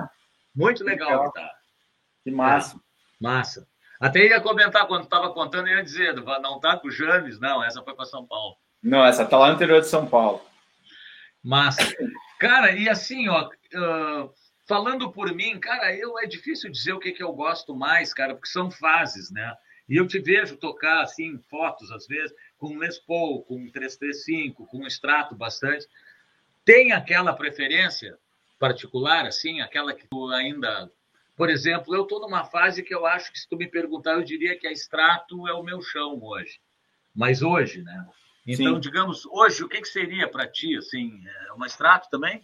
Muito 0.55 0.83
legal, 0.83 1.09
legal. 1.09 1.25
guitarra. 1.25 1.51
Que 2.23 2.31
massa. 2.31 2.75
É, 2.75 2.79
massa. 3.19 3.67
Até 4.03 4.25
ia 4.27 4.41
comentar 4.41 4.85
quando 4.85 5.05
estava 5.05 5.31
contando, 5.31 5.69
ia 5.69 5.81
dizer, 5.81 6.13
não 6.13 6.59
tá 6.59 6.75
com 6.75 6.89
o 6.89 6.91
James, 6.91 7.39
não, 7.39 7.63
essa 7.63 7.81
foi 7.81 7.95
para 7.95 8.03
São 8.03 8.27
Paulo. 8.27 8.57
Não, 8.83 9.05
essa 9.05 9.25
tá 9.25 9.37
lá 9.37 9.47
no 9.47 9.55
interior 9.55 9.79
de 9.79 9.87
São 9.87 10.05
Paulo. 10.05 10.41
Massa. 11.41 11.81
Cara, 12.37 12.73
e 12.73 12.89
assim, 12.89 13.29
ó, 13.29 13.47
uh, 13.47 14.29
falando 14.67 15.09
por 15.09 15.33
mim, 15.33 15.57
cara, 15.57 15.95
eu 15.95 16.19
é 16.19 16.25
difícil 16.25 16.69
dizer 16.69 16.91
o 16.91 16.99
que, 16.99 17.13
que 17.13 17.23
eu 17.23 17.31
gosto 17.31 17.73
mais, 17.73 18.13
cara, 18.13 18.33
porque 18.35 18.49
são 18.49 18.69
fases, 18.69 19.31
né? 19.31 19.55
E 19.87 19.95
eu 19.95 20.05
te 20.05 20.19
vejo 20.19 20.57
tocar, 20.57 21.01
assim, 21.01 21.39
fotos, 21.49 21.89
às 21.89 22.05
vezes, 22.05 22.35
com 22.57 22.77
Les 22.77 22.99
Paul, 22.99 23.43
com 23.43 23.71
335, 23.71 24.67
com 24.67 24.85
extrato 24.85 25.33
bastante. 25.33 25.87
Tem 26.65 26.91
aquela 26.91 27.31
preferência 27.31 28.17
particular, 28.59 29.25
assim, 29.25 29.61
aquela 29.61 29.93
que 29.93 30.05
tu 30.09 30.27
ainda 30.29 30.91
por 31.35 31.49
exemplo, 31.49 31.95
eu 31.95 32.03
estou 32.03 32.19
numa 32.19 32.43
fase 32.43 32.83
que 32.83 32.93
eu 32.93 33.05
acho 33.05 33.31
que, 33.31 33.39
se 33.39 33.49
tu 33.49 33.57
me 33.57 33.67
perguntar, 33.67 34.13
eu 34.13 34.23
diria 34.23 34.57
que 34.57 34.67
a 34.67 34.71
extrato 34.71 35.47
é 35.47 35.53
o 35.53 35.63
meu 35.63 35.81
chão 35.81 36.19
hoje. 36.21 36.59
Mas 37.15 37.41
hoje, 37.41 37.81
né? 37.81 38.05
Então, 38.45 38.75
Sim. 38.75 38.79
digamos, 38.79 39.25
hoje, 39.25 39.63
o 39.63 39.69
que, 39.69 39.81
que 39.81 39.87
seria 39.87 40.27
para 40.27 40.47
ti, 40.47 40.75
assim, 40.77 41.23
é 41.47 41.53
uma 41.53 41.65
extrato 41.65 42.09
também? 42.09 42.43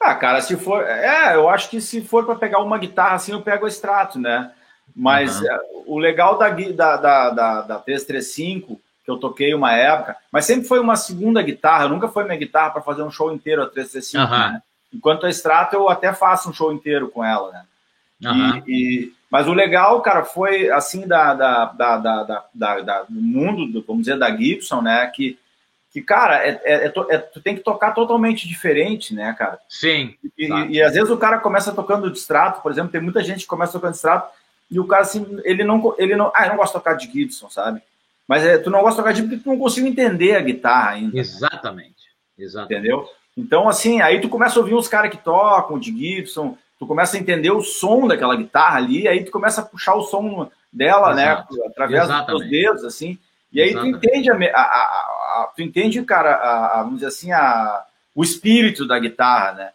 Ah, 0.00 0.14
cara, 0.14 0.40
se 0.40 0.56
for. 0.56 0.84
É, 0.84 1.34
eu 1.34 1.48
acho 1.48 1.68
que 1.68 1.80
se 1.80 2.00
for 2.00 2.24
para 2.24 2.36
pegar 2.36 2.60
uma 2.60 2.78
guitarra 2.78 3.16
assim, 3.16 3.32
eu 3.32 3.42
pego 3.42 3.64
o 3.64 3.68
extrato, 3.68 4.18
né? 4.18 4.52
Mas 4.94 5.40
uhum. 5.40 5.84
o 5.86 5.98
legal 5.98 6.38
da, 6.38 6.48
da, 6.50 6.96
da, 6.96 7.30
da, 7.30 7.62
da 7.62 7.78
335, 7.78 8.80
que 9.04 9.10
eu 9.10 9.18
toquei 9.18 9.52
uma 9.54 9.72
época, 9.72 10.16
mas 10.30 10.44
sempre 10.44 10.68
foi 10.68 10.78
uma 10.78 10.96
segunda 10.96 11.42
guitarra, 11.42 11.88
nunca 11.88 12.08
foi 12.08 12.24
minha 12.24 12.36
guitarra 12.36 12.70
para 12.70 12.82
fazer 12.82 13.02
um 13.02 13.10
show 13.10 13.32
inteiro 13.32 13.62
a 13.62 13.66
335, 13.66 14.22
uhum. 14.22 14.38
né? 14.38 14.62
Enquanto 14.94 15.26
a 15.26 15.30
extrato 15.30 15.74
eu 15.74 15.88
até 15.88 16.12
faço 16.12 16.48
um 16.48 16.54
show 16.54 16.72
inteiro 16.72 17.08
com 17.08 17.24
ela, 17.24 17.50
né? 17.50 17.64
Uhum. 18.24 18.62
E, 18.66 18.72
e, 18.72 19.12
mas 19.30 19.46
o 19.46 19.52
legal, 19.52 20.00
cara, 20.00 20.24
foi 20.24 20.70
assim 20.70 21.06
da, 21.06 21.34
da, 21.34 21.64
da, 21.66 21.96
da, 22.54 23.02
do 23.02 23.20
mundo, 23.20 23.66
do, 23.66 23.82
vamos 23.82 24.04
dizer, 24.04 24.18
da 24.18 24.34
Gibson, 24.34 24.80
né? 24.80 25.06
Que, 25.14 25.38
que 25.92 26.02
cara, 26.02 26.46
é, 26.46 26.60
é, 26.64 26.86
é, 26.86 26.92
é, 27.10 27.18
tu 27.18 27.40
tem 27.40 27.54
que 27.54 27.62
tocar 27.62 27.92
totalmente 27.92 28.48
diferente, 28.48 29.14
né, 29.14 29.34
cara? 29.38 29.58
Sim. 29.68 30.14
E, 30.36 30.48
tá. 30.48 30.66
e, 30.66 30.82
às 30.82 30.94
vezes 30.94 31.10
o 31.10 31.18
cara 31.18 31.38
começa 31.38 31.72
tocando 31.72 32.10
de 32.10 32.18
extrato, 32.18 32.62
por 32.62 32.72
exemplo, 32.72 32.90
tem 32.90 33.00
muita 33.00 33.22
gente 33.22 33.40
que 33.40 33.46
começa 33.46 33.72
tocando 33.72 33.92
de 33.92 33.98
extrato 33.98 34.30
e 34.70 34.78
o 34.78 34.86
cara 34.86 35.02
assim, 35.02 35.26
ele 35.44 35.64
não, 35.64 35.94
ele 35.98 36.14
não, 36.14 36.30
ah, 36.34 36.44
eu 36.44 36.50
não 36.50 36.56
gosto 36.56 36.72
de 36.72 36.78
tocar 36.78 36.94
de 36.94 37.10
Gibson, 37.10 37.48
sabe? 37.48 37.80
Mas 38.26 38.44
é, 38.44 38.58
tu 38.58 38.70
não 38.70 38.82
gosta 38.82 38.96
de 38.96 39.02
tocar 39.02 39.12
de 39.12 39.22
porque 39.22 39.38
tu 39.38 39.48
não 39.48 39.58
consegue 39.58 39.88
entender 39.88 40.36
a 40.36 40.40
guitarra 40.40 40.90
ainda. 40.90 41.18
Exatamente. 41.18 42.08
Exatamente. 42.38 42.74
Entendeu? 42.74 43.08
Então, 43.36 43.68
assim, 43.68 44.00
aí 44.00 44.20
tu 44.20 44.28
começa 44.28 44.58
a 44.58 44.60
ouvir 44.60 44.74
uns 44.74 44.88
caras 44.88 45.10
que 45.10 45.16
tocam 45.16 45.78
de 45.78 45.96
Gibson, 45.96 46.58
tu 46.78 46.86
começa 46.86 47.16
a 47.16 47.20
entender 47.20 47.50
o 47.50 47.62
som 47.62 48.06
daquela 48.06 48.36
guitarra 48.36 48.78
ali, 48.78 49.08
aí 49.08 49.24
tu 49.24 49.30
começa 49.30 49.60
a 49.60 49.64
puxar 49.64 49.94
o 49.94 50.02
som 50.02 50.50
dela, 50.72 51.14
né, 51.14 51.24
Exato. 51.24 51.56
né, 51.56 51.66
através 51.66 52.04
Exatamente. 52.04 52.30
dos 52.30 52.38
teus 52.38 52.50
dedos, 52.50 52.84
assim, 52.84 53.18
e 53.52 53.60
aí 53.60 53.70
Exatamente. 53.70 54.00
tu 54.00 54.06
entende, 54.06 54.30
a, 54.30 54.60
a, 54.60 54.62
a, 54.62 55.52
tu 55.54 55.62
entende, 55.62 56.02
cara, 56.04 56.34
a, 56.36 56.82
vamos 56.82 56.96
dizer 56.96 57.06
assim, 57.06 57.32
a, 57.32 57.84
o 58.14 58.22
espírito 58.22 58.86
da 58.86 58.98
guitarra, 58.98 59.52
né, 59.52 59.70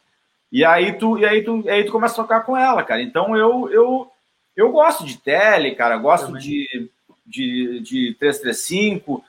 e 0.51 0.63
aí 0.63 0.93
tu, 0.93 1.17
e 1.17 1.25
aí 1.25 1.43
tu, 1.43 1.61
e 1.65 1.69
aí 1.69 1.83
tu 1.83 1.91
começa 1.91 2.13
a 2.13 2.23
tocar 2.23 2.41
com 2.41 2.55
ela, 2.55 2.83
cara, 2.83 3.01
então 3.01 3.35
eu, 3.35 3.69
eu, 3.71 4.11
eu 4.55 4.71
gosto 4.71 5.03
de 5.03 5.17
tele, 5.17 5.75
cara, 5.75 5.97
gosto 5.97 6.37
de, 6.37 6.89
de, 7.25 7.79
de 7.81 8.15
335, 8.19 9.13
uh, 9.13 9.23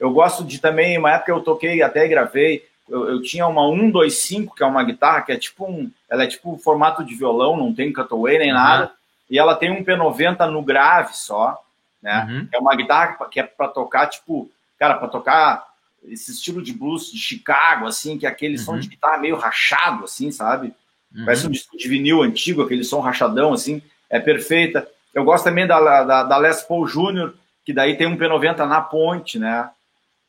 eu 0.00 0.10
gosto 0.12 0.44
de 0.44 0.60
também, 0.60 0.96
uma 0.96 1.12
época 1.12 1.32
eu 1.32 1.40
toquei, 1.40 1.82
até 1.82 2.08
gravei, 2.08 2.64
eu, 2.88 3.08
eu, 3.08 3.22
tinha 3.22 3.46
uma 3.46 3.66
125, 3.66 4.54
que 4.54 4.62
é 4.62 4.66
uma 4.66 4.82
guitarra 4.84 5.22
que 5.22 5.32
é 5.32 5.36
tipo 5.36 5.64
um. 5.64 5.90
Ela 6.08 6.24
é 6.24 6.26
tipo 6.26 6.58
formato 6.58 7.04
de 7.04 7.14
violão, 7.14 7.56
não 7.56 7.74
tem 7.74 7.92
cutaway 7.92 8.38
nem 8.38 8.48
uhum. 8.48 8.58
nada. 8.58 8.92
E 9.30 9.38
ela 9.38 9.56
tem 9.56 9.70
um 9.70 9.82
P90 9.82 10.50
no 10.50 10.62
grave 10.62 11.16
só, 11.16 11.62
né? 12.02 12.26
Uhum. 12.28 12.48
É 12.52 12.58
uma 12.58 12.76
guitarra 12.76 13.16
que 13.30 13.40
é 13.40 13.42
para 13.42 13.68
tocar, 13.68 14.06
tipo, 14.06 14.50
cara, 14.78 14.94
para 14.94 15.08
tocar 15.08 15.66
esse 16.04 16.32
estilo 16.32 16.62
de 16.62 16.74
blues 16.74 17.10
de 17.10 17.18
Chicago, 17.18 17.86
assim, 17.86 18.18
que 18.18 18.26
é 18.26 18.28
aquele 18.28 18.58
uhum. 18.58 18.64
som 18.64 18.78
de 18.78 18.88
guitarra 18.88 19.18
meio 19.18 19.36
rachado, 19.36 20.04
assim, 20.04 20.30
sabe? 20.30 20.74
Uhum. 21.14 21.24
Parece 21.24 21.46
um 21.46 21.50
disco 21.50 21.76
de 21.76 21.88
vinil 21.88 22.22
antigo, 22.22 22.62
aquele 22.62 22.84
som 22.84 23.00
rachadão, 23.00 23.52
assim, 23.54 23.80
é 24.10 24.20
perfeita. 24.20 24.86
Eu 25.14 25.24
gosto 25.24 25.44
também 25.44 25.66
da, 25.66 26.04
da, 26.04 26.22
da 26.24 26.36
Les 26.36 26.62
Paul 26.62 26.86
Jr., 26.86 27.32
que 27.64 27.72
daí 27.72 27.96
tem 27.96 28.06
um 28.06 28.18
P90 28.18 28.58
na 28.66 28.82
ponte, 28.82 29.38
né? 29.38 29.70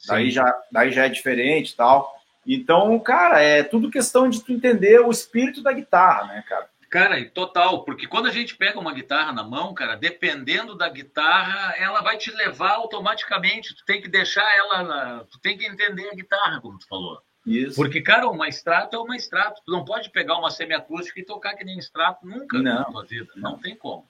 Daí 0.08 0.30
já, 0.30 0.46
daí 0.72 0.92
já 0.92 1.06
é 1.06 1.10
diferente 1.10 1.72
e 1.72 1.76
tal. 1.76 2.16
Então, 2.46 2.98
cara, 3.00 3.42
é 3.42 3.64
tudo 3.64 3.90
questão 3.90 4.30
de 4.30 4.44
tu 4.44 4.52
entender 4.52 5.00
o 5.00 5.10
espírito 5.10 5.64
da 5.64 5.74
guitarra, 5.74 6.28
né, 6.28 6.44
cara? 6.48 6.70
Cara, 6.90 7.30
total, 7.30 7.84
porque 7.84 8.08
quando 8.08 8.28
a 8.28 8.32
gente 8.32 8.56
pega 8.56 8.80
uma 8.80 8.94
guitarra 8.94 9.34
na 9.34 9.44
mão, 9.44 9.74
cara, 9.74 9.96
dependendo 9.96 10.76
da 10.76 10.88
guitarra, 10.88 11.74
ela 11.78 12.02
vai 12.02 12.18
te 12.18 12.32
levar 12.32 12.76
automaticamente. 12.76 13.76
Tu 13.76 13.84
tem 13.84 14.02
que 14.02 14.08
deixar 14.08 14.46
ela, 14.56 15.26
tu 15.30 15.40
tem 15.40 15.58
que 15.58 15.66
entender 15.66 16.08
a 16.08 16.16
guitarra, 16.16 16.62
como 16.62 16.80
tu 16.80 16.88
falou. 16.88 17.20
Isso. 17.46 17.76
Porque, 17.76 18.02
cara, 18.02 18.28
uma 18.30 18.48
extrato 18.48 18.96
é 18.96 19.00
uma 19.00 19.16
extrato. 19.16 19.62
Tu 19.66 19.72
não 19.72 19.84
pode 19.84 20.10
pegar 20.10 20.38
uma 20.38 20.50
semiacústica 20.50 21.20
e 21.20 21.26
tocar 21.26 21.56
que 21.56 21.66
nem 21.66 21.78
extrato 21.78 22.26
nunca 22.26 22.58
não. 22.58 22.76
na 22.76 22.84
tua 22.86 23.04
vida. 23.04 23.32
Não 23.36 23.58
tem 23.58 23.76
como. 23.76 24.08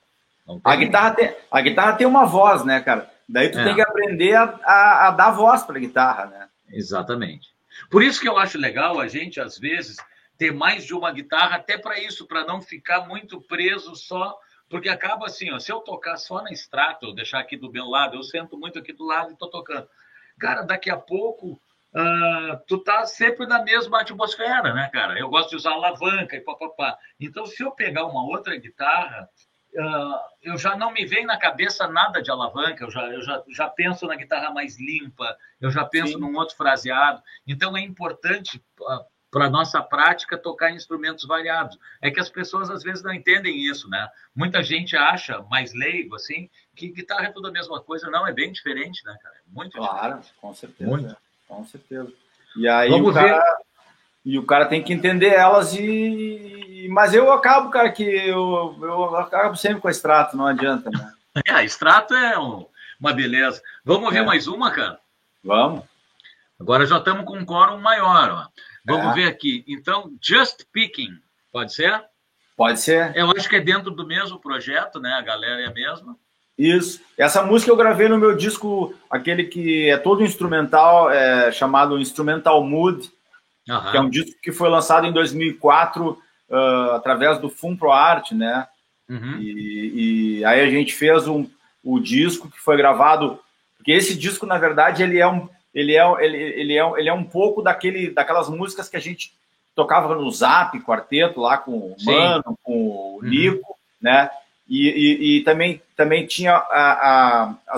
Não 0.47 0.59
tem 0.59 0.71
a, 0.71 0.75
guitarra 0.75 1.11
tem, 1.15 1.35
a 1.49 1.61
guitarra 1.61 1.93
tem 1.93 2.05
uma 2.05 2.25
voz, 2.25 2.63
né, 2.63 2.79
cara? 2.81 3.09
Daí 3.27 3.49
tu 3.49 3.57
é. 3.57 3.63
tem 3.63 3.75
que 3.75 3.81
aprender 3.81 4.35
a, 4.35 4.43
a, 4.63 5.07
a 5.07 5.11
dar 5.11 5.31
voz 5.31 5.63
para 5.63 5.77
a 5.77 5.79
guitarra, 5.81 6.25
né? 6.27 6.47
Exatamente. 6.69 7.54
Por 7.89 8.03
isso 8.03 8.21
que 8.21 8.27
eu 8.27 8.37
acho 8.37 8.57
legal 8.57 8.99
a 8.99 9.07
gente, 9.07 9.39
às 9.39 9.57
vezes, 9.57 9.97
ter 10.37 10.53
mais 10.53 10.85
de 10.85 10.93
uma 10.93 11.11
guitarra, 11.11 11.55
até 11.55 11.77
para 11.77 11.99
isso, 11.99 12.27
para 12.27 12.45
não 12.45 12.61
ficar 12.61 13.07
muito 13.07 13.41
preso 13.41 13.95
só. 13.95 14.37
Porque 14.69 14.89
acaba 14.89 15.27
assim, 15.27 15.51
ó, 15.51 15.59
se 15.59 15.71
eu 15.71 15.79
tocar 15.79 16.17
só 16.17 16.41
na 16.41 16.51
extrato, 16.51 17.05
eu 17.05 17.13
deixar 17.13 17.39
aqui 17.39 17.55
do 17.55 17.71
meu 17.71 17.85
lado, 17.85 18.15
eu 18.15 18.23
sento 18.23 18.57
muito 18.57 18.79
aqui 18.79 18.91
do 18.91 19.05
lado 19.05 19.29
e 19.29 19.33
estou 19.33 19.49
tocando. 19.49 19.87
Cara, 20.39 20.63
daqui 20.63 20.89
a 20.89 20.97
pouco 20.97 21.61
Uh, 21.95 22.59
tu 22.67 22.79
tá 22.79 23.05
sempre 23.05 23.47
na 23.47 23.63
mesma 23.63 24.01
atmosfera, 24.01 24.73
né, 24.73 24.89
cara? 24.91 25.17
Eu 25.17 25.29
gosto 25.29 25.51
de 25.51 25.55
usar 25.55 25.71
alavanca 25.71 26.35
e 26.35 26.41
papapá. 26.41 26.97
Então, 27.17 27.45
se 27.45 27.63
eu 27.63 27.71
pegar 27.71 28.05
uma 28.05 28.21
outra 28.27 28.53
guitarra, 28.57 29.29
eu 30.41 30.57
já 30.57 30.75
não 30.75 30.91
me 30.91 31.05
vem 31.05 31.25
na 31.25 31.37
cabeça 31.37 31.87
nada 31.87 32.21
de 32.21 32.31
alavanca, 32.31 32.83
eu 32.83 32.91
já, 32.91 33.01
eu 33.07 33.21
já, 33.21 33.43
já 33.49 33.69
penso 33.69 34.05
na 34.07 34.15
guitarra 34.15 34.51
mais 34.51 34.79
limpa, 34.79 35.37
eu 35.59 35.69
já 35.69 35.83
penso 35.83 36.13
Sim. 36.13 36.19
num 36.19 36.35
outro 36.35 36.55
fraseado. 36.55 37.21
Então, 37.45 37.75
é 37.75 37.81
importante 37.81 38.63
uh, 38.79 39.05
para 39.35 39.49
nossa 39.49 39.81
prática 39.81 40.37
tocar 40.37 40.71
instrumentos 40.71 41.25
variados. 41.25 41.77
É 42.01 42.09
que 42.09 42.21
as 42.21 42.29
pessoas 42.29 42.69
às 42.69 42.83
vezes 42.83 43.03
não 43.03 43.13
entendem 43.13 43.65
isso, 43.65 43.89
né? 43.89 44.07
Muita 44.33 44.63
gente 44.63 44.95
acha 44.95 45.41
mais 45.49 45.73
leigo 45.73 46.15
assim 46.15 46.49
que 46.73 46.87
guitarra 46.89 47.25
é 47.25 47.31
tudo 47.31 47.49
a 47.49 47.51
mesma 47.51 47.81
coisa, 47.81 48.09
não 48.09 48.25
é 48.25 48.31
bem 48.31 48.51
diferente, 48.51 49.03
né, 49.03 49.17
cara? 49.21 49.35
Muito 49.47 49.77
claro, 49.77 50.19
diferente. 50.19 50.33
com 50.39 50.53
certeza. 50.53 50.89
Muito. 50.89 51.17
Com 51.49 51.65
certeza. 51.65 52.13
E 52.55 52.67
aí 52.67 52.89
Vamos 52.89 53.11
o 53.11 53.13
cara, 53.13 53.27
ver. 53.27 53.43
E 54.25 54.39
o 54.39 54.45
cara 54.45 54.65
tem 54.65 54.83
que 54.83 54.91
entender 54.91 55.33
elas 55.33 55.73
e 55.73 56.55
mas 56.89 57.13
eu 57.13 57.31
acabo, 57.31 57.69
cara, 57.69 57.91
que 57.91 58.03
eu, 58.03 58.77
eu 58.81 59.15
acabo 59.17 59.55
sempre 59.55 59.81
com 59.81 59.87
a 59.87 59.91
extrato, 59.91 60.37
não 60.37 60.47
adianta, 60.47 60.89
né? 60.89 61.11
É, 61.45 61.65
extrato 61.65 62.13
é 62.13 62.39
um, 62.39 62.65
uma 62.97 63.11
beleza. 63.11 63.61
Vamos 63.83 64.09
ver 64.13 64.19
é. 64.19 64.25
mais 64.25 64.47
uma, 64.47 64.71
cara? 64.71 64.97
Vamos. 65.43 65.83
Agora 66.57 66.85
já 66.85 66.97
estamos 66.97 67.25
com 67.25 67.37
um 67.37 67.45
quórum 67.45 67.77
maior, 67.77 68.29
ó. 68.29 68.47
Vamos 68.85 69.11
é. 69.11 69.13
ver 69.15 69.27
aqui. 69.27 69.65
Então, 69.67 70.13
Just 70.21 70.63
Picking, 70.71 71.09
pode 71.51 71.73
ser? 71.73 72.01
Pode 72.55 72.79
ser. 72.79 73.11
Eu 73.17 73.29
acho 73.31 73.49
que 73.49 73.57
é 73.57 73.59
dentro 73.59 73.91
do 73.91 74.07
mesmo 74.07 74.39
projeto, 74.39 74.97
né? 74.97 75.11
A 75.11 75.21
galera 75.21 75.61
é 75.61 75.65
a 75.65 75.73
mesma. 75.73 76.15
Isso. 76.57 77.01
Essa 77.17 77.43
música 77.43 77.69
eu 77.69 77.75
gravei 77.75 78.07
no 78.07 78.17
meu 78.17 78.33
disco, 78.33 78.93
aquele 79.09 79.43
que 79.43 79.89
é 79.89 79.97
todo 79.97 80.23
instrumental, 80.23 81.11
é, 81.11 81.51
chamado 81.51 81.99
Instrumental 81.99 82.63
Mood, 82.63 83.11
uhum. 83.69 83.91
que 83.91 83.97
é 83.97 84.01
um 84.01 84.09
disco 84.09 84.39
que 84.41 84.51
foi 84.51 84.69
lançado 84.69 85.05
em 85.07 85.11
2004 85.11 86.09
uh, 86.09 86.17
ah, 86.51 86.95
através 86.95 87.39
do 87.39 87.49
Fun 87.49 87.75
Pro 87.75 87.91
Art, 87.91 88.31
né? 88.31 88.67
Uhum. 89.09 89.37
E, 89.39 90.39
e, 90.39 90.45
aí 90.45 90.61
a 90.61 90.69
gente 90.69 90.93
fez 90.93 91.27
um, 91.27 91.47
o 91.83 91.99
disco 91.99 92.49
que 92.49 92.59
foi 92.59 92.75
gravado, 92.75 93.39
porque 93.77 93.91
esse 93.91 94.15
disco, 94.15 94.45
na 94.45 94.57
verdade, 94.57 95.03
ele 95.03 95.19
é 95.19 95.27
um, 95.27 95.47
ele 95.73 95.95
é, 95.95 96.23
ele, 96.23 96.37
ele 96.37 96.77
é, 96.77 96.91
ele 96.97 97.09
é 97.09 97.13
um 97.13 97.23
pouco 97.23 97.61
daquele, 97.61 98.09
daquelas 98.09 98.49
músicas 98.49 98.89
que 98.89 98.97
a 98.97 98.99
gente 99.01 99.33
tocava 99.75 100.15
no 100.15 100.31
Zap, 100.31 100.79
quarteto, 100.79 101.41
lá 101.41 101.57
com 101.57 101.71
o 101.71 101.95
Mano, 102.03 102.57
com 102.63 102.73
o 102.73 103.19
uhum. 103.21 103.29
Nico, 103.29 103.75
né? 104.01 104.29
E, 104.67 104.87
e, 104.89 105.37
e, 105.37 105.43
também, 105.43 105.81
também 105.95 106.25
tinha 106.25 106.55
a, 106.55 107.53
a, 107.67 107.77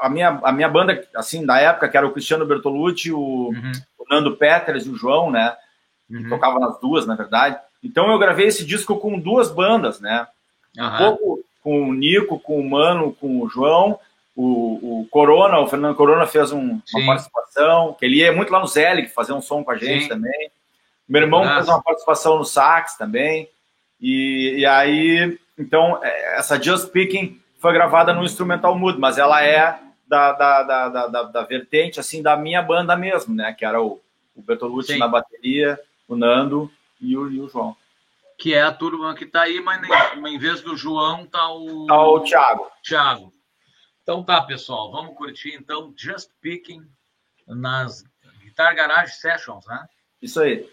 a, 0.00 0.08
minha, 0.08 0.40
a 0.42 0.52
minha 0.52 0.68
banda, 0.68 1.06
assim, 1.14 1.44
da 1.44 1.58
época, 1.58 1.88
que 1.88 1.96
era 1.96 2.06
o 2.06 2.12
Cristiano 2.12 2.46
Bertolucci, 2.46 3.12
o, 3.12 3.48
uhum. 3.48 3.72
Nando 4.10 4.36
Peters 4.36 4.86
e 4.86 4.90
o 4.90 4.96
João, 4.96 5.30
né? 5.30 5.56
Uhum. 6.10 6.22
Que 6.22 6.28
tocava 6.28 6.58
nas 6.58 6.78
duas, 6.80 7.06
na 7.06 7.14
verdade. 7.14 7.58
Então 7.82 8.10
eu 8.10 8.18
gravei 8.18 8.46
esse 8.46 8.64
disco 8.64 8.96
com 8.96 9.18
duas 9.18 9.50
bandas, 9.50 10.00
né? 10.00 10.26
Uhum. 10.76 10.86
Um 10.86 10.96
pouco 10.96 11.44
com 11.62 11.88
o 11.88 11.94
Nico, 11.94 12.38
com 12.38 12.60
o 12.60 12.68
Mano, 12.68 13.12
com 13.12 13.40
o 13.40 13.48
João. 13.48 13.98
O, 14.34 15.00
o 15.00 15.08
Corona, 15.10 15.58
o 15.58 15.66
Fernando 15.66 15.96
Corona 15.96 16.24
fez 16.26 16.52
um, 16.52 16.80
uma 16.94 17.06
participação, 17.06 17.96
que 17.98 18.04
ele 18.04 18.18
ia 18.18 18.32
muito 18.32 18.52
lá 18.52 18.60
no 18.60 18.68
Zelig 18.68 19.08
fazer 19.08 19.32
um 19.32 19.42
som 19.42 19.64
com 19.64 19.72
a 19.72 19.76
gente 19.76 20.04
Sim. 20.04 20.08
também. 20.08 20.50
Meu 21.08 21.22
irmão 21.22 21.40
Nossa. 21.40 21.56
fez 21.56 21.68
uma 21.68 21.82
participação 21.82 22.38
no 22.38 22.44
sax 22.44 22.96
também. 22.96 23.48
E, 24.00 24.58
e 24.58 24.66
aí 24.66 25.38
então, 25.58 25.98
é, 26.02 26.38
essa 26.38 26.62
Just 26.62 26.90
Picking 26.90 27.40
foi 27.58 27.72
gravada 27.72 28.14
no 28.14 28.22
instrumental 28.22 28.78
mudo, 28.78 29.00
mas 29.00 29.18
ela 29.18 29.44
é 29.44 29.76
da, 30.08 30.32
da, 30.32 30.62
da, 30.62 31.06
da, 31.06 31.22
da 31.22 31.42
vertente, 31.42 32.00
assim, 32.00 32.22
da 32.22 32.36
minha 32.36 32.62
banda 32.62 32.96
mesmo, 32.96 33.34
né? 33.34 33.52
Que 33.52 33.64
era 33.64 33.80
o, 33.80 34.00
o 34.34 34.42
Bertolucci 34.42 34.94
Sim. 34.94 34.98
na 34.98 35.06
bateria, 35.06 35.78
o 36.08 36.16
Nando 36.16 36.70
e 37.00 37.16
o, 37.16 37.30
e 37.30 37.40
o 37.40 37.48
João. 37.48 37.76
Que 38.38 38.54
é 38.54 38.62
a 38.62 38.72
turma 38.72 39.14
que 39.14 39.26
tá 39.26 39.42
aí, 39.42 39.60
mas 39.60 39.82
em, 39.82 40.28
em 40.28 40.38
vez 40.38 40.62
do 40.62 40.76
João 40.76 41.26
tá 41.26 41.50
o... 41.50 41.86
Tá 41.86 42.02
o 42.02 42.20
Thiago. 42.20 42.70
Thiago. 42.82 43.34
Então 44.02 44.22
tá, 44.22 44.40
pessoal, 44.42 44.90
vamos 44.90 45.14
curtir 45.16 45.54
então 45.54 45.92
Just 45.94 46.30
Picking 46.40 46.82
nas 47.46 48.04
Guitar 48.40 48.74
Garage 48.74 49.12
Sessions, 49.16 49.66
né? 49.66 49.86
Isso 50.22 50.40
aí. 50.40 50.68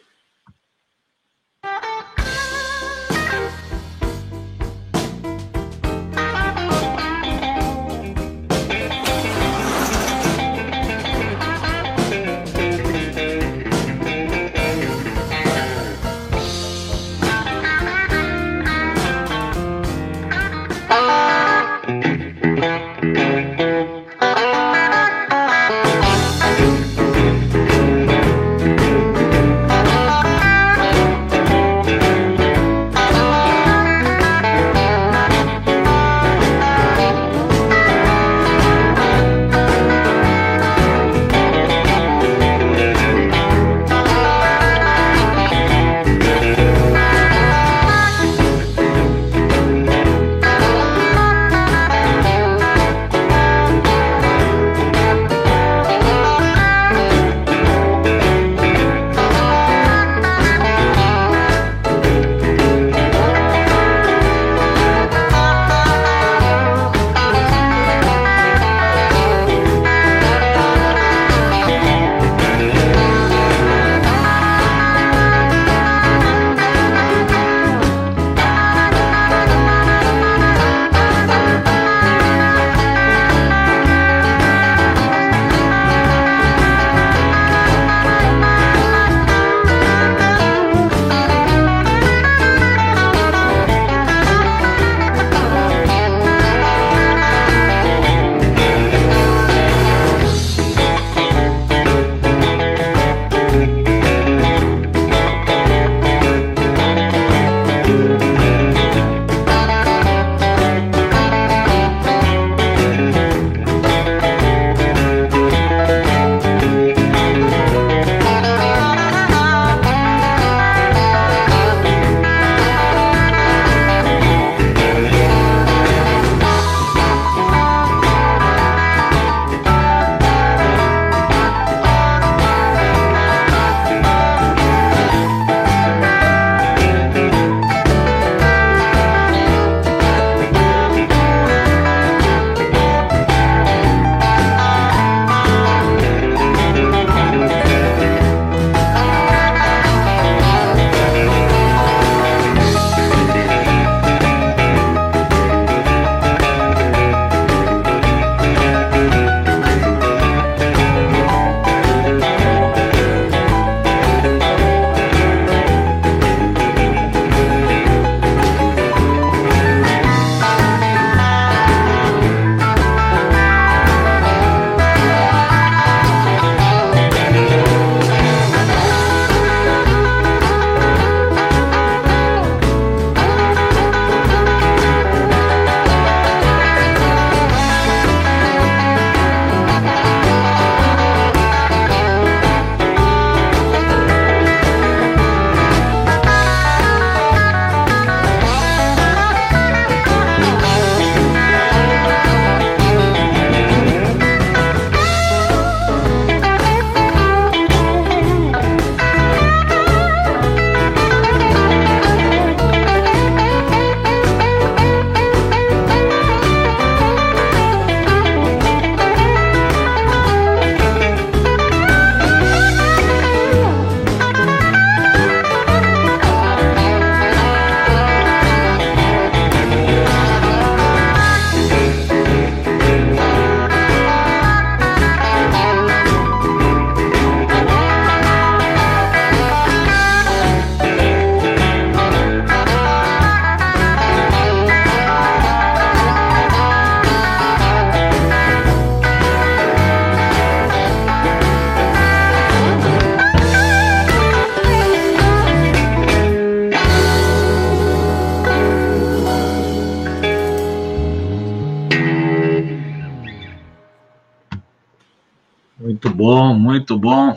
Muito 266.86 267.00
bom. 267.00 267.36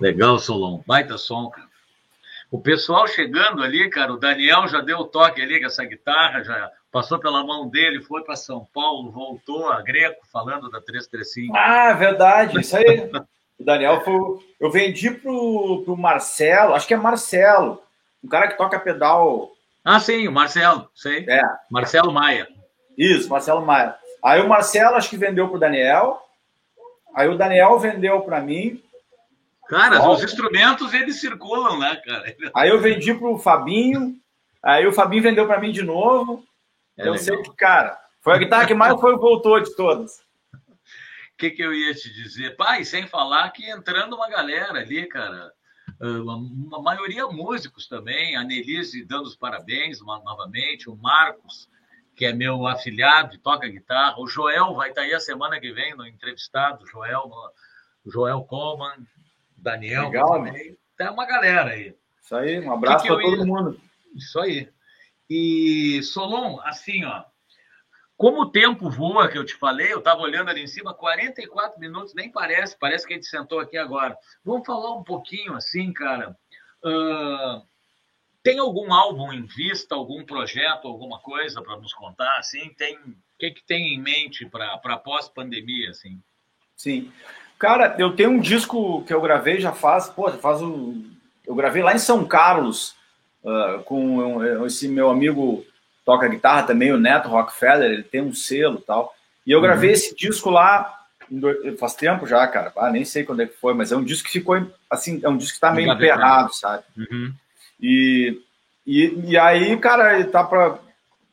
Legal, 0.00 0.40
Solon. 0.40 0.82
Baita 0.84 1.16
som, 1.16 1.48
cara. 1.50 1.68
O 2.50 2.60
pessoal 2.60 3.06
chegando 3.06 3.62
ali, 3.62 3.88
cara, 3.90 4.12
o 4.12 4.16
Daniel 4.16 4.66
já 4.66 4.80
deu 4.80 4.98
o 4.98 5.04
toque 5.04 5.40
ali 5.40 5.60
com 5.60 5.66
essa 5.66 5.84
guitarra, 5.84 6.42
já 6.42 6.70
passou 6.90 7.20
pela 7.20 7.44
mão 7.44 7.68
dele, 7.68 8.02
foi 8.02 8.24
para 8.24 8.34
São 8.34 8.66
Paulo, 8.74 9.12
voltou 9.12 9.68
a 9.70 9.82
Greco, 9.82 10.26
falando 10.32 10.68
da 10.70 10.80
335. 10.80 11.54
Ah, 11.56 11.92
verdade, 11.92 12.58
isso 12.58 12.76
aí. 12.76 13.08
o 13.60 13.64
Daniel 13.64 14.00
foi. 14.00 14.14
Eu 14.58 14.70
vendi 14.70 15.10
pro, 15.10 15.82
pro 15.84 15.96
Marcelo, 15.96 16.74
acho 16.74 16.88
que 16.88 16.94
é 16.94 16.96
Marcelo, 16.96 17.80
um 18.24 18.28
cara 18.28 18.48
que 18.48 18.56
toca 18.56 18.80
pedal. 18.80 19.52
Ah, 19.84 20.00
sim, 20.00 20.26
o 20.26 20.32
Marcelo, 20.32 20.88
sei. 20.94 21.24
É. 21.28 21.42
Marcelo 21.70 22.10
Maia. 22.10 22.48
Isso, 22.96 23.28
Marcelo 23.28 23.64
Maia. 23.64 23.94
Aí 24.24 24.40
o 24.40 24.48
Marcelo 24.48 24.96
acho 24.96 25.10
que 25.10 25.16
vendeu 25.16 25.48
pro 25.48 25.60
Daniel. 25.60 26.27
Aí 27.14 27.28
o 27.28 27.36
Daniel 27.36 27.78
vendeu 27.78 28.20
para 28.22 28.40
mim. 28.40 28.82
Cara, 29.68 30.00
Ó, 30.02 30.14
os 30.14 30.22
instrumentos 30.22 30.94
eles 30.94 31.20
circulam, 31.20 31.78
né, 31.78 31.96
cara? 31.96 32.34
Aí 32.54 32.70
eu 32.70 32.80
vendi 32.80 33.12
pro 33.14 33.38
Fabinho. 33.38 34.18
Aí 34.62 34.86
o 34.86 34.92
Fabinho 34.92 35.22
vendeu 35.22 35.46
para 35.46 35.60
mim 35.60 35.70
de 35.70 35.82
novo. 35.82 36.44
É 36.96 37.02
eu 37.02 37.12
legal. 37.12 37.18
sei 37.18 37.42
que, 37.42 37.54
cara, 37.54 37.98
foi 38.20 38.34
a 38.34 38.38
guitarra 38.38 38.66
que 38.66 38.74
mais 38.74 38.98
foi 38.98 39.16
voltou 39.16 39.60
de 39.60 39.74
todas. 39.76 40.18
O 40.52 41.36
que, 41.38 41.50
que 41.50 41.62
eu 41.62 41.72
ia 41.72 41.94
te 41.94 42.12
dizer? 42.12 42.56
Pai, 42.56 42.84
sem 42.84 43.06
falar 43.06 43.50
que 43.50 43.70
entrando 43.70 44.16
uma 44.16 44.28
galera 44.28 44.80
ali, 44.80 45.06
cara. 45.06 45.52
Uma 46.00 46.80
maioria 46.80 47.26
músicos 47.26 47.88
também, 47.88 48.36
a 48.36 48.44
Nelise 48.44 49.04
dando 49.04 49.26
os 49.26 49.36
parabéns 49.36 50.00
novamente, 50.00 50.88
o 50.88 50.96
Marcos, 50.96 51.68
que 52.18 52.26
é 52.26 52.32
meu 52.32 52.66
afilhado 52.66 53.36
e 53.36 53.38
toca 53.38 53.68
guitarra, 53.68 54.18
o 54.18 54.26
Joel 54.26 54.74
vai 54.74 54.88
estar 54.88 55.02
aí 55.02 55.14
a 55.14 55.20
semana 55.20 55.60
que 55.60 55.72
vem 55.72 55.94
no 55.94 56.04
entrevistado, 56.04 56.82
o 56.82 56.86
Joel, 56.88 57.30
o 58.04 58.10
Joel 58.10 58.42
Coleman, 58.42 59.06
Daniel 59.56 60.06
Legal, 60.06 60.32
também. 60.32 60.76
Tem 60.96 61.08
uma 61.10 61.24
galera 61.24 61.70
aí. 61.70 61.94
Isso 62.20 62.34
aí, 62.34 62.58
um 62.58 62.72
abraço 62.72 63.06
para 63.06 63.22
todo 63.22 63.36
ia... 63.36 63.44
mundo. 63.44 63.80
Isso 64.16 64.40
aí. 64.40 64.68
E, 65.30 66.02
Solon, 66.02 66.58
assim, 66.64 67.04
ó, 67.04 67.22
como 68.16 68.42
o 68.42 68.50
tempo 68.50 68.90
voa, 68.90 69.28
que 69.28 69.38
eu 69.38 69.44
te 69.44 69.54
falei, 69.54 69.92
eu 69.92 70.00
estava 70.00 70.20
olhando 70.20 70.50
ali 70.50 70.60
em 70.60 70.66
cima, 70.66 70.92
44 70.92 71.78
minutos, 71.78 72.14
nem 72.14 72.32
parece, 72.32 72.76
parece 72.76 73.06
que 73.06 73.12
a 73.12 73.16
gente 73.16 73.28
sentou 73.28 73.60
aqui 73.60 73.78
agora. 73.78 74.18
Vamos 74.44 74.66
falar 74.66 74.92
um 74.96 75.04
pouquinho 75.04 75.54
assim, 75.54 75.92
cara. 75.92 76.36
Uh, 76.82 77.62
tem 78.42 78.58
algum 78.58 78.92
álbum 78.92 79.32
em 79.32 79.44
vista, 79.44 79.94
algum 79.94 80.24
projeto, 80.24 80.88
alguma 80.88 81.18
coisa 81.18 81.60
para 81.62 81.76
nos 81.76 81.92
contar? 81.92 82.36
Assim, 82.38 82.70
tem 82.76 82.96
o 82.96 83.14
que, 83.38 83.50
que 83.50 83.62
tem 83.64 83.94
em 83.94 84.00
mente 84.00 84.46
para 84.46 84.96
pós-pandemia, 84.96 85.90
assim? 85.90 86.20
Sim, 86.76 87.12
cara, 87.58 87.96
eu 87.98 88.14
tenho 88.14 88.30
um 88.30 88.40
disco 88.40 89.02
que 89.04 89.12
eu 89.12 89.20
gravei 89.20 89.60
já 89.60 89.72
faz, 89.72 90.08
pô, 90.08 90.30
faz 90.32 90.62
um, 90.62 91.04
eu 91.46 91.54
gravei 91.54 91.82
lá 91.82 91.94
em 91.94 91.98
São 91.98 92.24
Carlos 92.26 92.94
uh, 93.42 93.82
com 93.84 94.64
esse 94.66 94.88
meu 94.88 95.10
amigo 95.10 95.64
toca 96.04 96.28
guitarra 96.28 96.62
também, 96.62 96.92
o 96.92 96.98
Neto 96.98 97.28
Rockefeller, 97.28 97.90
ele 97.90 98.02
tem 98.02 98.22
um 98.22 98.32
selo 98.32 98.80
tal. 98.80 99.14
E 99.46 99.52
eu 99.52 99.60
gravei 99.60 99.90
uhum. 99.90 99.94
esse 99.94 100.14
disco 100.14 100.48
lá 100.48 100.98
faz 101.78 101.94
tempo 101.94 102.26
já, 102.26 102.46
cara. 102.46 102.72
Ah, 102.76 102.90
nem 102.90 103.04
sei 103.04 103.24
quando 103.24 103.42
é 103.42 103.46
que 103.46 103.56
foi, 103.56 103.74
mas 103.74 103.92
é 103.92 103.96
um 103.96 104.04
disco 104.04 104.26
que 104.26 104.32
ficou 104.32 104.70
assim, 104.90 105.20
é 105.22 105.28
um 105.28 105.36
disco 105.36 105.54
que 105.54 105.60
tá 105.60 105.70
meio 105.70 105.92
emperrado, 105.92 106.54
sabe? 106.54 106.82
Uhum. 106.96 107.34
E, 107.80 108.40
e, 108.86 109.30
e 109.30 109.38
aí, 109.38 109.76
cara, 109.78 110.24
tá 110.26 110.42
para 110.42 110.78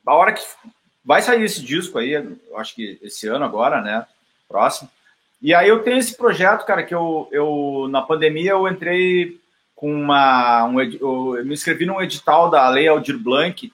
a 0.05 0.13
hora 0.13 0.33
que 0.33 0.41
vai 1.03 1.21
sair 1.21 1.43
esse 1.43 1.63
disco 1.63 1.97
aí, 1.97 2.13
eu 2.13 2.57
acho 2.57 2.75
que 2.75 2.99
esse 3.01 3.27
ano 3.27 3.45
agora, 3.45 3.81
né? 3.81 4.05
Próximo. 4.47 4.89
E 5.41 5.53
aí 5.53 5.67
eu 5.67 5.83
tenho 5.83 5.97
esse 5.97 6.15
projeto, 6.15 6.65
cara, 6.65 6.83
que 6.83 6.93
eu, 6.93 7.27
eu 7.31 7.87
na 7.89 8.01
pandemia 8.01 8.51
eu 8.51 8.67
entrei 8.67 9.39
com 9.75 9.93
uma. 9.93 10.65
Um, 10.65 10.81
eu 10.81 11.45
me 11.45 11.53
inscrevi 11.53 11.85
num 11.85 12.01
edital 12.01 12.49
da 12.49 12.67
Lei 12.69 12.87
Aldir 12.87 13.17
Blanc 13.17 13.71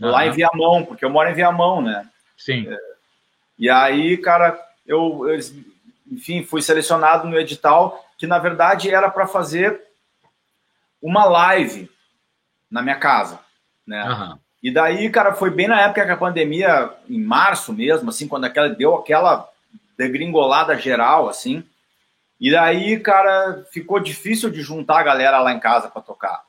uhum. 0.00 0.10
lá 0.10 0.26
em 0.26 0.32
Viamão, 0.32 0.84
porque 0.84 1.04
eu 1.04 1.10
moro 1.10 1.30
em 1.30 1.34
Viamão, 1.34 1.80
né? 1.80 2.08
Sim. 2.36 2.66
É, 2.68 2.76
e 3.58 3.70
aí, 3.70 4.16
cara, 4.18 4.60
eu, 4.86 5.28
eu, 5.28 5.38
enfim, 6.10 6.44
fui 6.44 6.60
selecionado 6.60 7.28
no 7.28 7.38
edital 7.38 8.04
que 8.18 8.26
na 8.26 8.38
verdade 8.38 8.90
era 8.90 9.10
para 9.10 9.26
fazer 9.26 9.80
uma 11.00 11.24
live 11.24 11.90
na 12.76 12.82
minha 12.82 12.96
casa, 12.96 13.40
né? 13.86 14.04
Uhum. 14.04 14.38
E 14.62 14.70
daí, 14.70 15.08
cara, 15.08 15.32
foi 15.32 15.50
bem 15.50 15.66
na 15.66 15.80
época 15.80 16.04
que 16.04 16.12
a 16.12 16.16
pandemia, 16.16 16.90
em 17.08 17.20
março 17.20 17.72
mesmo, 17.72 18.10
assim, 18.10 18.28
quando 18.28 18.44
aquela 18.44 18.68
deu 18.68 18.94
aquela 18.94 19.48
degringolada 19.96 20.76
geral, 20.76 21.28
assim. 21.28 21.64
E 22.38 22.50
daí, 22.50 23.00
cara, 23.00 23.64
ficou 23.72 23.98
difícil 23.98 24.50
de 24.50 24.60
juntar 24.60 25.00
a 25.00 25.04
galera 25.04 25.38
lá 25.38 25.52
em 25.52 25.60
casa 25.60 25.88
para 25.88 26.02
tocar, 26.02 26.42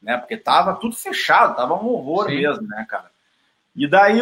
né? 0.00 0.16
Porque 0.16 0.36
tava 0.36 0.74
tudo 0.74 0.94
fechado, 0.94 1.56
tava 1.56 1.74
um 1.74 1.88
horror 1.88 2.26
Sim. 2.26 2.36
mesmo, 2.36 2.66
né, 2.68 2.86
cara? 2.88 3.10
E 3.74 3.88
daí 3.88 4.20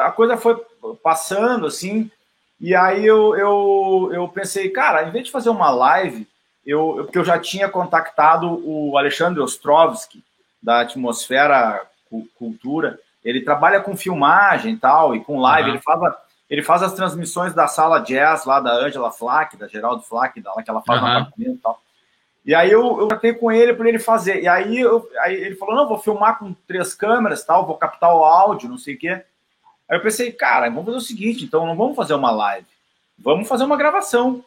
a 0.00 0.10
coisa 0.10 0.36
foi 0.36 0.56
passando, 1.02 1.66
assim, 1.66 2.10
e 2.58 2.74
aí 2.74 3.04
eu, 3.04 3.36
eu, 3.36 4.10
eu 4.14 4.28
pensei, 4.28 4.70
cara, 4.70 5.06
em 5.06 5.10
vez 5.10 5.26
de 5.26 5.32
fazer 5.32 5.50
uma 5.50 5.70
live, 5.70 6.26
eu, 6.64 6.94
eu 6.96 7.04
porque 7.04 7.18
eu 7.18 7.24
já 7.24 7.38
tinha 7.38 7.68
contactado 7.68 8.62
o 8.64 8.96
Alexandre 8.96 9.42
Ostrovski, 9.42 10.22
da 10.62 10.80
Atmosfera 10.80 11.86
Cultura, 12.38 12.98
ele 13.24 13.40
trabalha 13.40 13.80
com 13.80 13.96
filmagem 13.96 14.74
e 14.74 14.76
tal, 14.76 15.14
e 15.16 15.24
com 15.24 15.40
live, 15.40 15.70
uhum. 15.70 15.74
ele 15.74 15.82
faz 15.82 16.14
ele 16.52 16.62
faz 16.62 16.82
as 16.82 16.92
transmissões 16.92 17.54
da 17.54 17.66
sala 17.66 17.98
jazz 18.00 18.44
lá 18.44 18.60
da 18.60 18.74
Angela 18.74 19.10
Flack, 19.10 19.56
da 19.56 19.66
Geraldo 19.66 20.02
Flack, 20.02 20.38
da, 20.38 20.52
que 20.62 20.68
ela 20.68 20.82
faz 20.82 21.00
uhum. 21.00 21.08
no 21.08 21.12
apartamento 21.14 21.54
e 21.54 21.58
tal. 21.58 21.82
E 22.44 22.54
aí 22.54 22.70
eu, 22.70 23.00
eu 23.00 23.08
tratei 23.08 23.32
com 23.32 23.50
ele 23.50 23.72
para 23.72 23.88
ele 23.88 23.98
fazer. 23.98 24.42
E 24.42 24.48
aí, 24.48 24.78
eu, 24.78 25.08
aí 25.20 25.34
ele 25.34 25.56
falou: 25.56 25.74
não, 25.74 25.88
vou 25.88 25.98
filmar 25.98 26.38
com 26.38 26.52
três 26.66 26.92
câmeras, 26.92 27.42
tal, 27.42 27.66
vou 27.66 27.78
captar 27.78 28.14
o 28.14 28.22
áudio, 28.22 28.68
não 28.68 28.76
sei 28.76 28.96
o 28.96 28.98
quê. 28.98 29.22
Aí 29.88 29.96
eu 29.96 30.02
pensei, 30.02 30.30
cara, 30.30 30.68
vamos 30.68 30.84
fazer 30.84 30.96
o 30.98 31.00
seguinte, 31.00 31.42
então 31.44 31.66
não 31.66 31.74
vamos 31.74 31.96
fazer 31.96 32.12
uma 32.12 32.30
live, 32.30 32.66
vamos 33.18 33.48
fazer 33.48 33.64
uma 33.64 33.76
gravação. 33.76 34.44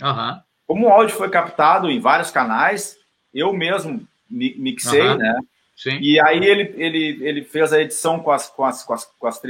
Uhum. 0.00 0.40
Como 0.66 0.86
o 0.86 0.90
áudio 0.90 1.16
foi 1.16 1.28
captado 1.28 1.90
em 1.90 2.00
vários 2.00 2.30
canais, 2.30 2.96
eu 3.34 3.52
mesmo 3.52 4.06
mixei, 4.30 5.06
uhum. 5.06 5.16
né? 5.16 5.38
Sim. 5.82 5.98
E 6.00 6.20
aí 6.20 6.38
ele, 6.44 6.74
ele, 6.76 7.18
ele 7.22 7.44
fez 7.44 7.72
a 7.72 7.82
edição 7.82 8.20
com 8.20 8.30
as, 8.30 8.48
com 8.48 8.64
as, 8.64 8.84
com 8.84 8.94
as, 8.94 9.04
com 9.04 9.26
as 9.26 9.42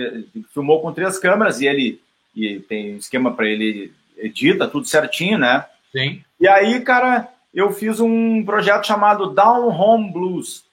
filmou 0.54 0.80
com 0.80 0.90
três 0.90 1.18
câmeras 1.18 1.60
e 1.60 1.66
ele 1.66 2.00
e 2.34 2.58
tem 2.60 2.96
esquema 2.96 3.34
para 3.34 3.46
ele 3.46 3.92
edita 4.16 4.66
tudo 4.66 4.86
certinho, 4.86 5.36
né? 5.36 5.66
Sim. 5.90 6.24
E 6.40 6.48
aí, 6.48 6.80
cara, 6.80 7.28
eu 7.52 7.70
fiz 7.70 8.00
um 8.00 8.42
projeto 8.46 8.86
chamado 8.86 9.34
Down 9.34 9.68
Home 9.68 10.10
Blues, 10.10 10.64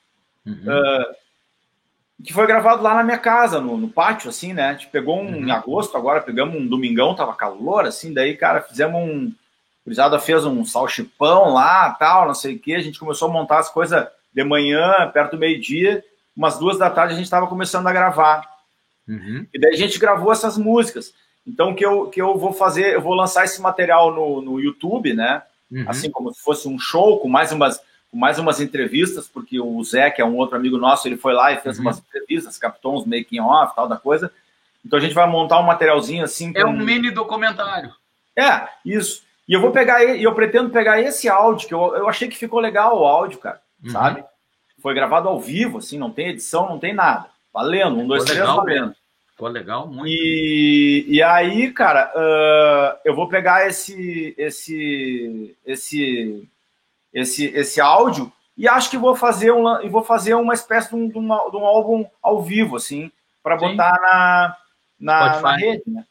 uhum. 0.46 0.54
uh, 0.54 1.16
que 2.24 2.32
foi 2.32 2.48
gravado 2.48 2.82
lá 2.82 2.94
na 2.94 3.04
minha 3.04 3.18
casa, 3.18 3.60
no, 3.60 3.76
no 3.76 3.90
pátio, 3.90 4.30
assim, 4.30 4.54
né? 4.54 4.70
A 4.70 4.74
gente 4.74 4.88
pegou 4.88 5.20
um 5.20 5.28
uhum. 5.28 5.48
em 5.48 5.52
agosto, 5.52 5.98
agora 5.98 6.22
pegamos 6.22 6.56
um 6.56 6.66
domingão, 6.66 7.16
tava 7.16 7.36
calor, 7.36 7.86
assim, 7.86 8.14
daí, 8.14 8.38
cara, 8.38 8.62
fizemos 8.62 8.96
um. 9.02 9.34
O 9.86 10.20
fez 10.20 10.46
um 10.46 10.64
salchipão 10.64 11.52
lá, 11.52 11.90
tal, 11.96 12.28
não 12.28 12.36
sei 12.36 12.56
o 12.56 12.60
que. 12.60 12.76
A 12.76 12.82
gente 12.82 13.00
começou 13.00 13.28
a 13.28 13.34
montar 13.34 13.58
as 13.58 13.72
coisas 13.72 14.08
de 14.34 14.44
manhã, 14.44 15.10
perto 15.14 15.32
do 15.32 15.40
meio-dia, 15.40 16.04
umas 16.36 16.58
duas 16.58 16.78
da 16.78 16.90
tarde 16.90 17.14
a 17.14 17.16
gente 17.18 17.26
estava 17.26 17.48
começando 17.48 17.88
a 17.88 17.94
gravar. 17.94 18.48
Uhum. 19.08 19.46
E 19.54 19.60
daí 19.60 19.74
a 19.74 19.78
gente 19.78 20.00
gravou 20.00 20.32
essas 20.32 20.58
músicas. 20.58 21.14
Então, 21.46 21.74
que 21.74 21.86
eu, 21.86 22.08
que 22.08 22.22
eu 22.22 22.38
vou 22.38 22.54
fazer, 22.54 22.94
eu 22.94 23.02
vou 23.02 23.16
lançar 23.16 23.44
esse 23.44 23.62
material 23.62 24.14
no, 24.14 24.42
no 24.42 24.60
YouTube, 24.60 25.14
né? 25.14 25.42
Uhum. 25.72 25.86
Assim 25.88 26.12
como 26.12 26.34
se 26.34 26.42
fosse 26.42 26.68
um 26.68 26.78
show, 26.78 27.20
com 27.20 27.28
mais 27.28 27.52
umas, 27.52 27.82
com 28.12 28.18
mais 28.18 28.38
umas 28.38 28.62
entrevistas, 28.62 29.28
porque 29.28 29.60
o 29.60 29.84
Zé, 29.84 30.12
que 30.12 30.22
é 30.22 30.26
um 30.26 30.38
outro 30.38 30.56
amigo 30.56 30.78
nosso, 30.78 31.08
ele 31.08 31.18
foi 31.18 31.34
lá 31.34 31.52
e 31.52 31.60
fez 31.60 31.78
uhum. 31.78 31.86
umas 31.86 31.98
entrevistas, 31.98 32.58
captou 32.58 32.96
uns 32.96 33.06
making 33.06 33.40
off, 33.40 33.76
tal 33.76 33.88
da 33.88 33.98
coisa. 33.98 34.32
Então 34.86 34.98
a 34.98 35.02
gente 35.02 35.16
vai 35.16 35.28
montar 35.28 35.60
um 35.60 35.64
materialzinho 35.64 36.24
assim. 36.24 36.54
É 36.56 36.66
um 36.66 36.78
mini 36.78 37.12
documentário. 37.12 37.92
É, 38.36 38.68
isso. 38.86 39.24
E 39.48 39.54
eu 39.54 39.60
vou 39.60 39.72
pegar, 39.72 40.04
e 40.04 40.24
eu 40.24 40.36
pretendo 40.36 40.70
pegar 40.70 41.02
esse 41.02 41.28
áudio, 41.28 41.68
que 41.68 41.74
eu, 41.74 41.96
eu 41.96 42.08
achei 42.08 42.28
que 42.28 42.38
ficou 42.38 42.60
legal 42.60 42.98
o 42.98 43.06
áudio, 43.06 43.40
cara 43.40 43.60
uhum. 43.84 43.92
sabe? 43.92 44.24
Foi 44.82 44.94
gravado 44.94 45.28
ao 45.28 45.40
vivo, 45.40 45.80
assim, 45.80 45.98
não 45.98 46.12
tem 46.12 46.30
edição, 46.30 46.68
não 46.70 46.80
tem 46.80 46.94
nada. 46.94 47.28
Valendo, 47.54 48.00
um, 48.00 48.08
dois, 48.08 48.24
três, 48.24 48.40
valendo. 48.40 48.96
Ficou 49.32 49.48
legal, 49.50 49.88
muito. 49.88 50.08
E, 50.08 51.06
e 51.08 51.24
aí, 51.24 51.72
cara, 51.72 52.12
uh, 52.16 53.00
eu 53.06 53.16
vou 53.16 53.28
pegar 53.28 53.68
esse, 53.68 54.34
esse, 54.38 55.56
esse, 55.66 56.50
esse, 57.14 57.46
esse 57.46 57.82
áudio 57.82 58.32
e 58.58 58.68
acho 58.68 58.90
que 58.90 58.98
vou 58.98 59.16
fazer, 59.16 59.52
um, 59.54 59.82
e 59.82 59.88
vou 59.88 60.04
fazer 60.04 60.34
uma 60.34 60.54
espécie 60.54 60.90
de 60.90 60.96
um, 60.96 61.08
de, 61.08 61.18
uma, 61.18 61.50
de 61.50 61.56
um 61.56 61.66
álbum 61.66 62.06
ao 62.22 62.42
vivo, 62.42 62.76
assim, 62.76 63.10
para 63.42 63.56
botar 63.56 63.98
na, 64.02 64.58
na, 65.00 65.42
na, 65.42 65.56
rede, 65.56 65.84
né? 65.88 66.06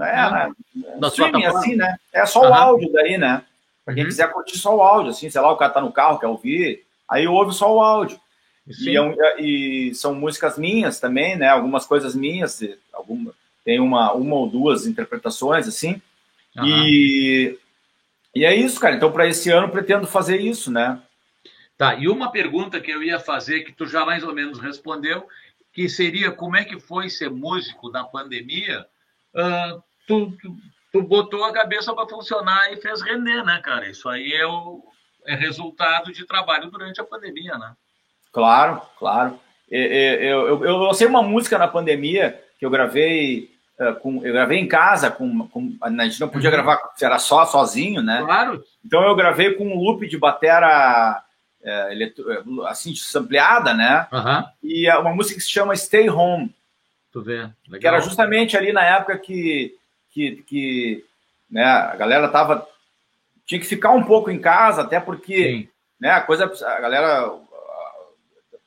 É, 0.00 0.18
ah, 0.18 0.50
na, 0.98 1.08
streaming, 1.08 1.44
assim, 1.44 1.76
né? 1.76 1.96
É 2.12 2.26
só 2.26 2.42
uhum. 2.42 2.50
o 2.50 2.54
áudio 2.54 2.92
daí, 2.92 3.16
né? 3.16 3.44
Para 3.84 3.94
quem 3.94 4.02
uhum. 4.02 4.08
quiser 4.08 4.32
curtir 4.32 4.58
só 4.58 4.74
o 4.74 4.82
áudio, 4.82 5.10
assim, 5.10 5.30
sei 5.30 5.40
lá, 5.40 5.52
o 5.52 5.56
cara 5.56 5.72
tá 5.72 5.80
no 5.80 5.92
carro, 5.92 6.18
quer 6.18 6.26
ouvir, 6.26 6.84
Aí 7.12 7.28
ouve 7.28 7.54
só 7.54 7.74
o 7.74 7.82
áudio. 7.82 8.18
E, 8.66 8.96
é 8.96 9.42
e, 9.42 9.94
são 9.94 10.14
músicas 10.14 10.56
minhas 10.56 10.98
também, 10.98 11.36
né? 11.36 11.48
Algumas 11.48 11.84
coisas 11.84 12.14
minhas, 12.14 12.62
alguma, 12.92 13.34
tem 13.64 13.80
uma, 13.80 14.12
uma 14.12 14.36
ou 14.36 14.48
duas 14.48 14.86
interpretações 14.86 15.68
assim. 15.68 16.00
Uhum. 16.56 16.66
E, 16.66 17.58
E 18.34 18.44
é 18.44 18.54
isso, 18.54 18.80
cara. 18.80 18.96
Então, 18.96 19.12
para 19.12 19.26
esse 19.26 19.50
ano, 19.50 19.68
pretendo 19.68 20.06
fazer 20.06 20.40
isso, 20.40 20.70
né? 20.70 21.02
Tá, 21.76 21.94
e 21.96 22.08
uma 22.08 22.30
pergunta 22.30 22.80
que 22.80 22.90
eu 22.90 23.02
ia 23.02 23.18
fazer, 23.18 23.64
que 23.64 23.72
tu 23.72 23.86
já 23.86 24.06
mais 24.06 24.22
ou 24.22 24.32
menos 24.32 24.58
respondeu, 24.58 25.26
que 25.72 25.88
seria 25.88 26.30
como 26.30 26.56
é 26.56 26.64
que 26.64 26.78
foi 26.78 27.10
ser 27.10 27.30
músico 27.30 27.90
na 27.90 28.04
pandemia? 28.04 28.86
Uh, 29.34 29.82
tu, 30.06 30.30
tu, 30.40 30.56
tu, 30.92 31.02
botou 31.02 31.44
a 31.44 31.52
cabeça 31.52 31.92
para 31.94 32.08
funcionar 32.08 32.72
e 32.72 32.76
fez 32.76 33.02
render, 33.02 33.42
né, 33.44 33.60
cara? 33.64 33.90
Isso 33.90 34.08
aí 34.08 34.32
é, 34.32 34.46
o, 34.46 34.84
é 35.26 35.34
resultado 35.34 36.12
de 36.12 36.26
trabalho 36.26 36.70
durante 36.70 37.00
a 37.00 37.04
pandemia, 37.04 37.56
né? 37.58 37.72
Claro, 38.32 38.80
claro. 38.98 39.38
Eu, 39.70 39.80
eu, 39.80 40.64
eu, 40.64 40.76
lancei 40.78 41.06
uma 41.06 41.22
música 41.22 41.56
na 41.56 41.66
pandemia 41.66 42.38
que 42.58 42.66
eu 42.66 42.70
gravei 42.70 43.50
uh, 43.80 43.94
com, 44.00 44.24
eu 44.24 44.32
gravei 44.32 44.58
em 44.58 44.68
casa, 44.68 45.10
com, 45.10 45.48
com, 45.48 45.76
a 45.80 45.90
gente 46.04 46.20
não 46.20 46.28
podia 46.28 46.50
uhum. 46.50 46.56
gravar, 46.56 46.78
era 47.00 47.18
só 47.18 47.46
sozinho, 47.46 48.02
né? 48.02 48.22
Claro. 48.22 48.62
Então 48.84 49.02
eu 49.02 49.14
gravei 49.14 49.54
com 49.54 49.64
um 49.64 49.78
loop 49.78 50.06
de 50.06 50.18
batera 50.18 51.22
é, 51.62 52.10
assim, 52.68 52.92
ampliada, 53.16 53.72
né? 53.72 54.06
Uhum. 54.12 54.44
E 54.62 54.90
uma 54.90 55.14
música 55.14 55.38
que 55.38 55.44
se 55.44 55.50
chama 55.50 55.76
Stay 55.76 56.10
Home. 56.10 56.54
Tu 57.12 57.22
vê, 57.22 57.48
Legal. 57.66 57.80
Que 57.80 57.86
era 57.86 58.00
justamente 58.00 58.56
ali 58.56 58.72
na 58.72 58.84
época 58.84 59.18
que, 59.18 59.74
que, 60.10 60.42
que 60.46 61.04
né, 61.50 61.64
a 61.64 61.94
galera 61.94 62.28
tava 62.28 62.66
tinha 63.46 63.60
que 63.60 63.66
ficar 63.66 63.90
um 63.90 64.04
pouco 64.04 64.30
em 64.30 64.40
casa, 64.40 64.82
até 64.82 65.00
porque 65.00 65.44
Sim. 65.44 65.68
né, 66.00 66.10
a 66.10 66.20
coisa, 66.20 66.44
a 66.44 66.80
galera, 66.80 67.28
o 67.28 67.42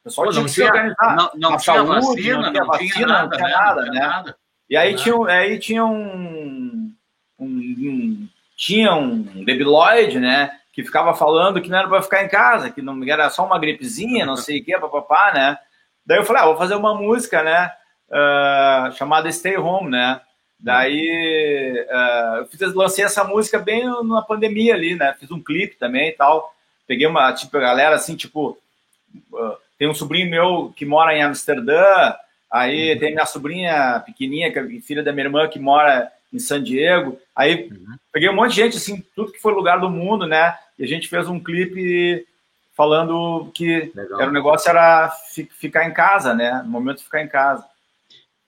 pessoal 0.04 0.28
Pô, 0.28 0.34
tinha 0.34 0.46
que 0.46 0.52
se 0.52 0.64
organizar. 0.64 1.16
Não, 1.16 1.32
não 1.36 1.58
tinha 1.58 1.60
saúde, 1.60 1.88
vacina, 1.88 2.42
não 2.42 2.52
tinha, 2.52 2.66
vacina, 2.66 2.94
tinha 2.94 3.08
nada, 3.08 3.24
não 3.24 3.38
tinha 3.38 3.50
nada, 3.50 3.82
né? 3.82 3.92
Tinha 3.92 4.08
nada. 4.08 4.38
E 4.70 4.78
aí 4.78 4.96
tinha, 4.96 5.16
aí 5.28 5.60
tinha 5.60 5.86
um, 5.86 6.92
um, 7.40 7.48
um 7.48 8.28
tinha 8.56 8.94
um 8.96 9.44
debiloide, 9.44 10.20
né? 10.20 10.52
Que 10.74 10.84
ficava 10.84 11.14
falando 11.14 11.62
que 11.62 11.70
não 11.70 11.78
era 11.78 11.88
para 11.88 12.02
ficar 12.02 12.24
em 12.24 12.30
casa, 12.30 12.70
que 12.70 12.82
não 12.82 13.02
era 13.04 13.30
só 13.30 13.46
uma 13.46 13.60
gripezinha, 13.60 14.26
não 14.26 14.36
sei 14.36 14.60
o 14.60 14.64
que, 14.64 14.78
papapá, 14.78 15.32
né? 15.34 15.58
Daí 16.06 16.20
eu 16.20 16.24
falei, 16.24 16.44
ah, 16.44 16.46
vou 16.46 16.58
fazer 16.58 16.76
uma 16.76 16.96
música, 16.96 17.44
né? 17.44 17.72
Uh, 18.10 18.92
chamada 18.94 19.32
Stay 19.32 19.58
Home, 19.58 19.90
né? 19.90 20.22
Daí 20.60 21.86
uh, 21.90 22.38
eu 22.38 22.46
fiz, 22.48 22.74
lancei 22.74 23.04
essa 23.04 23.24
música 23.24 23.60
bem 23.60 23.84
na 24.04 24.22
pandemia 24.22 24.74
ali, 24.74 24.96
né? 24.96 25.16
Fiz 25.20 25.30
um 25.32 25.42
clipe 25.42 25.76
também 25.76 26.10
e 26.10 26.14
tal. 26.14 26.54
Peguei 26.88 27.08
uma, 27.08 27.34
tipo, 27.34 27.60
galera 27.60 27.96
assim, 27.96 28.16
tipo, 28.16 28.58
uh, 29.32 29.58
tem 29.78 29.90
um 29.90 29.94
sobrinho 29.94 30.30
meu 30.30 30.74
que 30.76 30.86
mora 30.86 31.16
em 31.16 31.24
Amsterdã, 31.24 32.14
aí 32.50 32.94
uhum. 32.94 33.00
tem 33.00 33.14
minha 33.14 33.26
sobrinha 33.26 34.02
pequenininha, 34.06 34.52
que 34.52 34.60
é 34.60 34.82
filha 34.82 35.04
da 35.04 35.12
minha 35.12 35.26
irmã, 35.26 35.48
que 35.48 35.60
mora 35.60 36.12
em 36.32 36.40
San 36.40 36.64
Diego. 36.64 37.20
Aí 37.36 37.70
uhum. 37.72 37.98
peguei 38.12 38.30
um 38.30 38.36
monte 38.36 38.52
de 38.52 38.62
gente, 38.62 38.78
assim, 38.78 39.04
tudo 39.16 39.32
que 39.32 39.42
foi 39.42 39.54
lugar 39.54 39.80
do 39.80 39.90
mundo, 39.90 40.26
né? 40.26 40.58
E 40.78 40.84
a 40.84 40.88
gente 40.88 41.08
fez 41.08 41.28
um 41.28 41.40
clipe 41.40 42.26
falando 42.76 43.50
que 43.54 43.92
era 43.96 44.30
o 44.30 44.34
negócio 44.34 44.70
era 44.70 45.10
ficar 45.52 45.88
em 45.88 45.94
casa, 45.94 46.34
né? 46.34 46.62
No 46.64 46.70
momento 46.70 46.98
de 46.98 47.06
ficar 47.06 47.22
em 47.22 47.28
casa. 47.28 47.66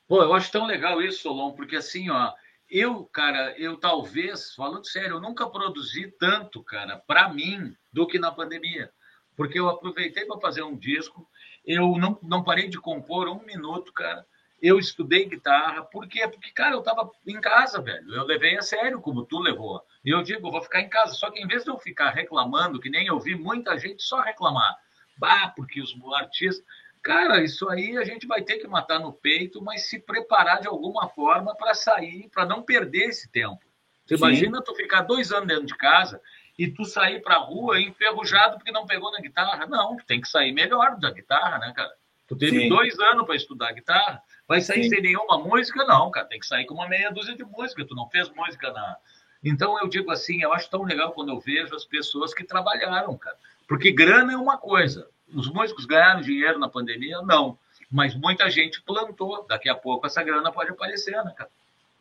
Pô, 0.08 0.22
eu 0.24 0.34
acho 0.34 0.52
tão 0.52 0.66
legal 0.66 1.02
isso, 1.02 1.24
Solon, 1.24 1.52
porque 1.52 1.76
assim, 1.76 2.10
ó, 2.10 2.32
eu, 2.70 3.06
cara, 3.06 3.58
eu 3.58 3.78
talvez, 3.78 4.54
falando 4.56 4.86
sério, 4.86 5.16
eu 5.16 5.22
nunca 5.22 5.50
produzi 5.50 6.12
tanto, 6.20 6.64
cara, 6.64 6.98
para 7.06 7.30
mim, 7.30 7.76
do 7.92 8.08
que 8.08 8.18
na 8.18 8.32
pandemia. 8.32 8.92
Porque 9.36 9.60
eu 9.60 9.70
aproveitei 9.70 10.26
para 10.26 10.40
fazer 10.40 10.64
um 10.64 10.78
disco, 10.78 11.28
eu 11.66 11.98
não, 11.98 12.18
não 12.24 12.44
parei 12.44 12.68
de 12.68 12.80
compor 12.80 13.28
um 13.28 13.46
minuto, 13.46 13.92
cara 13.94 14.26
eu 14.62 14.80
estudei 14.80 15.26
guitarra. 15.26 15.84
Por 15.84 16.08
quê? 16.08 16.28
Porque, 16.28 16.52
cara, 16.52 16.76
eu 16.76 16.80
estava 16.80 17.10
em 17.26 17.40
casa, 17.40 17.82
velho. 17.82 18.14
Eu 18.14 18.26
levei 18.26 18.58
a 18.58 18.62
sério 18.62 19.00
como 19.00 19.26
tu 19.26 19.40
levou. 19.40 19.82
E 20.04 20.10
eu 20.10 20.24
digo, 20.24 20.48
eu 20.48 20.52
vou 20.52 20.62
ficar 20.62 20.82
em 20.82 20.90
casa. 20.90 21.14
Só 21.14 21.30
que 21.30 21.40
em 21.40 21.48
vez 21.48 21.64
de 21.64 21.70
eu 21.70 21.78
ficar 21.78 22.10
reclamando, 22.10 22.80
que 22.80 22.90
nem 22.90 23.08
eu 23.08 23.20
vi 23.20 23.36
muita 23.36 23.78
gente 23.78 24.02
só 24.02 24.20
reclamar, 24.20 24.76
bah, 25.18 25.54
porque 25.56 25.82
os 25.82 25.96
artistas. 26.14 26.66
Cara, 27.02 27.44
isso 27.44 27.70
aí 27.70 27.98
a 27.98 28.04
gente 28.04 28.28
vai 28.28 28.42
ter 28.42 28.58
que 28.58 28.68
matar 28.68 29.00
no 29.00 29.14
peito, 29.14 29.62
mas 29.62 29.90
se 29.90 30.00
preparar 30.00 30.62
de 30.62 30.68
alguma 30.68 31.08
forma 31.10 31.56
para 31.56 31.74
sair, 31.74 32.30
para 32.30 32.46
não 32.46 32.62
perder 32.62 33.10
esse 33.10 33.30
tempo. 33.30 33.60
Você 34.06 34.16
imagina 34.16 34.62
tu 34.62 34.74
ficar 34.76 35.02
dois 35.02 35.32
anos 35.32 35.48
dentro 35.48 35.66
de 35.66 35.76
casa 35.76 36.22
e 36.58 36.68
tu 36.68 36.86
sair 36.86 37.22
para 37.22 37.36
a 37.36 37.40
rua 37.40 37.80
enferrujado 37.80 38.58
porque 38.58 38.72
não 38.72 38.86
pegou 38.86 39.12
na 39.12 39.20
guitarra? 39.20 39.66
Não, 39.66 39.98
tu 39.98 40.06
tem 40.06 40.22
que 40.22 40.28
sair 40.28 40.52
melhor 40.52 40.98
da 40.98 41.12
guitarra, 41.12 41.60
né, 41.60 41.74
cara? 41.76 41.94
Tu 42.28 42.36
teve 42.36 42.60
Sim. 42.62 42.70
dois 42.70 43.00
anos 43.00 43.26
para 43.26 43.36
estudar 43.36 43.72
guitarra. 43.72 44.22
Vai 44.48 44.60
sair 44.60 44.84
Sim. 44.84 44.90
sem 44.90 45.02
nenhuma 45.02 45.38
música? 45.38 45.86
Não, 45.86 46.12
cara. 46.12 46.26
Tem 46.28 46.40
que 46.40 46.46
sair 46.46 46.66
com 46.66 46.74
uma 46.74 46.88
meia 46.88 47.10
dúzia 47.10 47.36
de 47.36 47.44
música. 47.44 47.86
Tu 47.86 47.96
não 47.96 48.10
fez 48.10 48.30
música 48.30 48.72
na. 48.72 48.98
Então 49.44 49.80
eu 49.80 49.88
digo 49.88 50.12
assim, 50.12 50.42
eu 50.42 50.52
acho 50.52 50.70
tão 50.70 50.84
legal 50.84 51.14
quando 51.14 51.30
eu 51.30 51.40
vejo 51.40 51.74
as 51.74 51.86
pessoas 51.86 52.34
que 52.34 52.44
trabalharam, 52.44 53.18
cara. 53.18 53.38
Porque 53.68 53.92
grana 53.92 54.34
é 54.34 54.38
uma 54.38 54.58
coisa. 54.58 55.10
Os 55.34 55.50
músicos 55.50 55.86
ganharam 55.86 56.22
dinheiro 56.22 56.60
na 56.60 56.70
pandemia? 56.70 57.22
Não. 57.22 57.58
Mas 57.92 58.16
muita 58.16 58.50
gente 58.50 58.82
plantou. 58.82 59.46
Daqui 59.48 59.70
a 59.70 59.76
pouco 59.76 60.06
essa 60.06 60.24
grana 60.24 60.52
pode 60.52 60.72
aparecer, 60.72 61.24
né, 61.24 61.34
cara? 61.36 61.50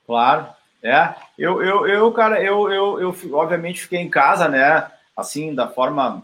Claro. 0.06 0.46
É. 0.82 1.14
Eu, 1.38 1.62
eu, 1.62 1.86
eu 1.86 2.12
cara, 2.12 2.42
eu, 2.42 2.70
eu, 2.70 3.00
eu 3.00 3.34
obviamente 3.34 3.82
fiquei 3.82 4.00
em 4.00 4.10
casa, 4.10 4.48
né? 4.48 4.90
Assim, 5.16 5.54
da 5.54 5.68
forma 5.68 6.22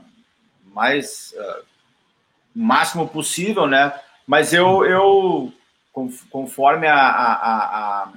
mais. 0.64 1.34
Uh 1.36 1.72
máximo 2.54 3.08
possível, 3.08 3.66
né? 3.66 3.92
Mas 4.26 4.52
eu, 4.52 4.84
eu 4.84 5.52
conforme 6.30 6.86
a, 6.86 6.96
a, 6.96 8.08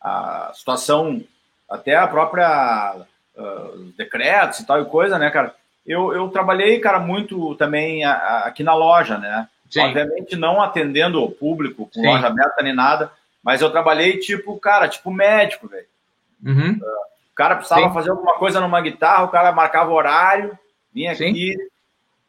a, 0.00 0.48
a 0.48 0.52
situação, 0.54 1.22
até 1.68 1.96
a 1.96 2.06
própria 2.06 2.96
uh, 3.36 3.78
decretos 3.96 4.60
e 4.60 4.66
tal 4.66 4.80
e 4.80 4.86
coisa, 4.86 5.18
né, 5.18 5.30
cara? 5.30 5.54
Eu, 5.88 6.12
eu 6.12 6.28
trabalhei, 6.28 6.78
cara, 6.78 7.00
muito 7.00 7.54
também 7.54 8.04
aqui 8.04 8.62
na 8.62 8.74
loja, 8.74 9.16
né? 9.16 9.48
Sim. 9.70 9.80
Obviamente 9.80 10.36
não 10.36 10.62
atendendo 10.62 11.22
o 11.22 11.30
público 11.30 11.86
com 11.86 12.00
Sim. 12.00 12.06
loja 12.06 12.26
aberta 12.26 12.62
nem 12.62 12.74
nada, 12.74 13.10
mas 13.42 13.60
eu 13.60 13.70
trabalhei 13.70 14.18
tipo, 14.18 14.58
cara, 14.58 14.86
tipo 14.86 15.10
médico, 15.10 15.66
velho. 15.66 15.86
Uhum. 16.44 16.72
Uh, 16.72 17.32
o 17.32 17.34
cara 17.34 17.56
precisava 17.56 17.88
Sim. 17.88 17.94
fazer 17.94 18.10
alguma 18.10 18.34
coisa 18.34 18.60
numa 18.60 18.80
guitarra, 18.80 19.24
o 19.24 19.28
cara 19.28 19.50
marcava 19.52 19.90
horário, 19.90 20.58
vinha 20.92 21.12
aqui, 21.12 21.56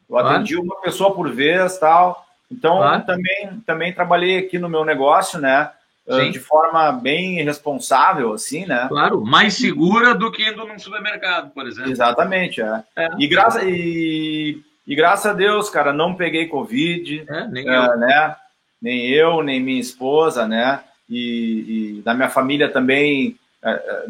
eu 0.08 0.18
atendi 0.18 0.54
claro. 0.54 0.70
uma 0.70 0.80
pessoa 0.80 1.14
por 1.14 1.30
vez, 1.30 1.78
tal. 1.78 2.26
Então, 2.50 2.78
claro. 2.78 3.04
também, 3.04 3.60
também 3.66 3.92
trabalhei 3.92 4.38
aqui 4.38 4.58
no 4.58 4.68
meu 4.68 4.84
negócio, 4.84 5.38
né? 5.38 5.70
Ah, 6.10 6.20
Sim. 6.20 6.30
De 6.30 6.40
forma 6.40 6.90
bem 6.92 7.42
responsável, 7.42 8.32
assim, 8.32 8.66
né? 8.66 8.86
Claro, 8.88 9.24
mais 9.24 9.54
segura 9.54 10.14
do 10.14 10.32
que 10.32 10.48
indo 10.48 10.66
num 10.66 10.78
supermercado, 10.78 11.50
por 11.52 11.66
exemplo. 11.66 11.90
Exatamente, 11.90 12.60
é. 12.60 12.82
é. 12.96 13.08
E, 13.18 13.28
graça, 13.28 13.62
e, 13.64 14.60
e 14.86 14.94
graças 14.94 15.26
a 15.26 15.34
Deus, 15.34 15.70
cara, 15.70 15.92
não 15.92 16.14
peguei 16.14 16.46
Covid. 16.46 17.24
É, 17.28 17.48
nem 17.48 17.68
é, 17.68 17.76
eu. 17.76 17.96
Né? 17.96 18.36
Nem 18.82 19.06
eu, 19.06 19.42
nem 19.42 19.60
minha 19.60 19.80
esposa, 19.80 20.48
né? 20.48 20.80
E, 21.08 21.98
e 21.98 22.02
da 22.02 22.14
minha 22.14 22.28
família 22.28 22.68
também, 22.68 23.36
é, 23.62 23.70
é, 23.70 24.06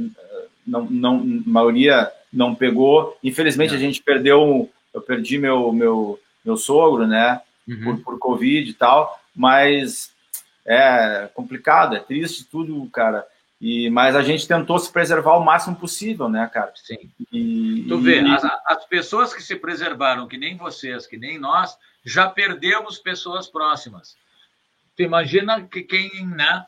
não, 0.67 0.87
não, 0.91 1.17
a 1.17 1.51
maioria 1.51 2.11
não 2.33 2.55
pegou. 2.55 3.17
Infelizmente, 3.23 3.75
a 3.75 3.79
gente 3.79 4.03
perdeu 4.03 4.71
eu 4.93 5.01
perdi 5.01 5.39
meu, 5.39 5.73
meu, 5.73 6.19
meu 6.45 6.57
sogro, 6.57 7.07
né, 7.07 7.41
uhum. 7.69 7.85
por, 7.85 7.99
por 8.03 8.19
Covid 8.19 8.71
e 8.71 8.75
tal, 8.75 9.19
mas 9.35 10.11
é 10.71 11.31
complicado, 11.35 11.97
é 11.97 12.01
triste 12.01 12.45
tudo, 12.45 12.89
cara. 12.91 13.27
E, 13.61 13.91
mas 13.91 14.17
a 14.17 14.23
gente 14.23 14.49
tentou 14.49 14.79
se 14.79 14.91
preservar 14.91 15.37
o 15.37 15.45
máximo 15.45 15.77
possível, 15.77 16.29
né, 16.29 16.49
cara? 16.53 16.73
Sim. 16.77 17.11
E, 17.33 17.85
tu 17.89 17.99
vê, 17.99 18.23
e... 18.23 18.27
as, 18.27 18.45
as 18.45 18.87
pessoas 18.87 19.35
que 19.35 19.43
se 19.43 19.57
preservaram, 19.57 20.29
que 20.29 20.39
nem 20.39 20.57
vocês, 20.57 21.07
que 21.07 21.19
nem 21.19 21.39
nós, 21.39 21.77
já 22.05 22.29
perdemos 22.29 22.99
pessoas 22.99 23.49
próximas. 23.49 24.17
Tu 24.97 25.03
imagina 25.03 25.63
que 25.63 25.83
quem, 25.83 26.27
né, 26.27 26.65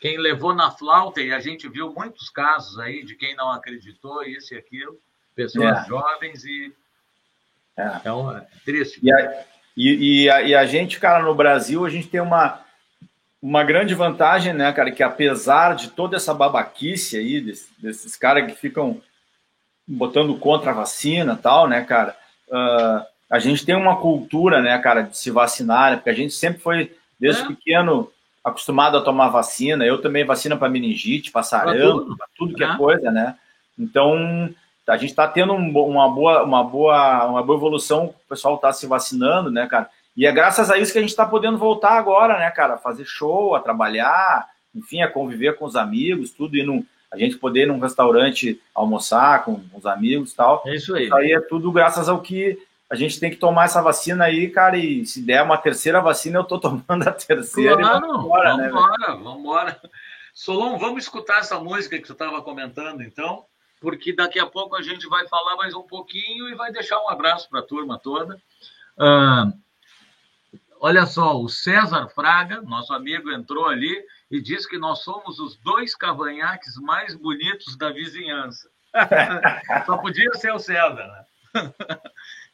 quem 0.00 0.18
levou 0.18 0.54
na 0.54 0.70
flauta, 0.70 1.20
e 1.20 1.32
a 1.32 1.38
gente 1.38 1.68
viu 1.68 1.92
muitos 1.92 2.28
casos 2.28 2.78
aí 2.78 3.04
de 3.04 3.14
quem 3.14 3.36
não 3.36 3.50
acreditou, 3.50 4.24
isso 4.24 4.54
e 4.54 4.58
aquilo, 4.58 4.98
pessoas 5.36 5.78
é. 5.78 5.84
jovens 5.86 6.44
e 6.44 6.74
é. 7.76 7.96
Então, 7.96 8.36
é 8.36 8.46
triste. 8.64 9.00
E 9.02 9.12
a, 9.12 9.44
e, 9.76 10.24
e, 10.24 10.30
a, 10.30 10.42
e 10.42 10.54
a 10.54 10.66
gente, 10.66 11.00
cara, 11.00 11.22
no 11.22 11.34
Brasil, 11.34 11.84
a 11.84 11.90
gente 11.90 12.08
tem 12.08 12.20
uma, 12.20 12.60
uma 13.42 13.64
grande 13.64 13.92
vantagem, 13.94 14.52
né, 14.52 14.72
cara, 14.72 14.92
que 14.92 15.02
apesar 15.02 15.74
de 15.74 15.88
toda 15.88 16.16
essa 16.16 16.32
babaquice 16.32 17.16
aí, 17.16 17.40
desses, 17.40 17.68
desses 17.76 18.16
caras 18.16 18.46
que 18.46 18.56
ficam 18.56 19.00
botando 19.86 20.36
contra 20.36 20.70
a 20.70 20.74
vacina 20.74 21.34
tal, 21.34 21.66
né, 21.66 21.82
cara, 21.82 22.16
uh, 22.48 23.04
a 23.28 23.38
gente 23.40 23.66
tem 23.66 23.74
uma 23.74 23.96
cultura, 23.96 24.62
né, 24.62 24.78
cara, 24.78 25.02
de 25.02 25.18
se 25.18 25.30
vacinar, 25.30 25.90
né, 25.90 25.96
porque 25.96 26.10
a 26.10 26.14
gente 26.14 26.32
sempre 26.32 26.60
foi, 26.60 26.94
desde 27.18 27.42
é. 27.42 27.46
pequeno, 27.46 28.08
acostumado 28.44 28.96
a 28.96 29.02
tomar 29.02 29.28
vacina. 29.28 29.84
Eu 29.84 30.00
também 30.00 30.24
vacina 30.24 30.56
para 30.56 30.68
meningite, 30.68 31.30
para 31.30 31.42
sarampo, 31.42 32.16
para 32.16 32.26
tudo 32.36 32.54
que 32.54 32.64
é. 32.64 32.66
é 32.66 32.76
coisa, 32.76 33.10
né? 33.10 33.36
Então, 33.78 34.52
a 34.86 34.96
gente 34.96 35.10
está 35.10 35.26
tendo 35.28 35.52
um, 35.52 35.70
uma, 35.70 36.08
boa, 36.08 36.42
uma, 36.42 36.64
boa, 36.64 37.24
uma 37.26 37.42
boa 37.42 37.56
evolução, 37.56 38.06
o 38.06 38.14
pessoal 38.28 38.56
está 38.56 38.72
se 38.72 38.86
vacinando, 38.86 39.50
né, 39.50 39.66
cara? 39.66 39.88
E 40.16 40.26
é 40.26 40.32
graças 40.32 40.70
a 40.70 40.78
isso 40.78 40.92
que 40.92 40.98
a 40.98 41.00
gente 41.00 41.10
está 41.10 41.24
podendo 41.24 41.58
voltar 41.58 41.92
agora, 41.92 42.38
né, 42.38 42.50
cara? 42.50 42.76
Fazer 42.76 43.04
show, 43.04 43.54
a 43.54 43.60
trabalhar, 43.60 44.48
enfim, 44.74 45.02
a 45.02 45.10
conviver 45.10 45.56
com 45.56 45.64
os 45.64 45.76
amigos, 45.76 46.30
tudo, 46.30 46.56
ir 46.56 46.64
num, 46.64 46.84
a 47.10 47.16
gente 47.16 47.36
poder 47.36 47.62
ir 47.62 47.66
num 47.66 47.78
restaurante 47.78 48.60
almoçar 48.74 49.44
com 49.44 49.60
os 49.74 49.86
amigos 49.86 50.32
e 50.32 50.36
tal. 50.36 50.62
É 50.66 50.74
isso 50.74 50.94
aí. 50.94 51.04
Isso 51.04 51.14
aí 51.14 51.32
é 51.32 51.40
tudo 51.40 51.72
graças 51.72 52.08
ao 52.08 52.20
que 52.20 52.58
a 52.90 52.94
gente 52.94 53.18
tem 53.18 53.30
que 53.30 53.36
tomar 53.36 53.64
essa 53.64 53.80
vacina 53.80 54.24
aí, 54.24 54.50
cara, 54.50 54.76
e 54.76 55.06
se 55.06 55.22
der 55.22 55.42
uma 55.42 55.56
terceira 55.56 55.98
vacina, 56.02 56.38
eu 56.38 56.44
tô 56.44 56.58
tomando 56.60 57.08
a 57.08 57.12
terceira. 57.12 57.76
Claro, 57.76 58.06
vamos 58.06 58.24
embora, 58.24 58.56
né, 58.58 58.68
vamos 58.68 59.40
embora. 59.40 59.80
Solon, 60.34 60.78
vamos 60.78 61.04
escutar 61.04 61.40
essa 61.40 61.58
música 61.58 61.98
que 61.98 62.06
você 62.06 62.12
estava 62.12 62.42
comentando, 62.42 63.02
então, 63.02 63.44
porque 63.80 64.14
daqui 64.14 64.38
a 64.38 64.46
pouco 64.46 64.76
a 64.76 64.82
gente 64.82 65.08
vai 65.08 65.26
falar 65.26 65.56
mais 65.56 65.74
um 65.74 65.82
pouquinho 65.82 66.50
e 66.50 66.54
vai 66.54 66.70
deixar 66.70 66.98
um 67.00 67.08
abraço 67.08 67.48
para 67.48 67.60
a 67.60 67.64
turma 67.64 67.98
toda. 67.98 68.34
Uh, 68.98 69.52
olha 70.82 71.06
só, 71.06 71.40
o 71.40 71.48
César 71.48 72.08
Fraga, 72.08 72.60
nosso 72.60 72.92
amigo, 72.92 73.30
entrou 73.30 73.66
ali 73.68 74.04
e 74.28 74.42
disse 74.42 74.68
que 74.68 74.76
nós 74.76 74.98
somos 75.04 75.38
os 75.38 75.56
dois 75.58 75.94
cavanhaques 75.94 76.76
mais 76.76 77.14
bonitos 77.14 77.76
da 77.76 77.90
vizinhança. 77.90 78.68
Só 79.86 79.96
podia 79.96 80.34
ser 80.34 80.52
o 80.52 80.58
César, 80.58 81.06
né? 81.54 81.70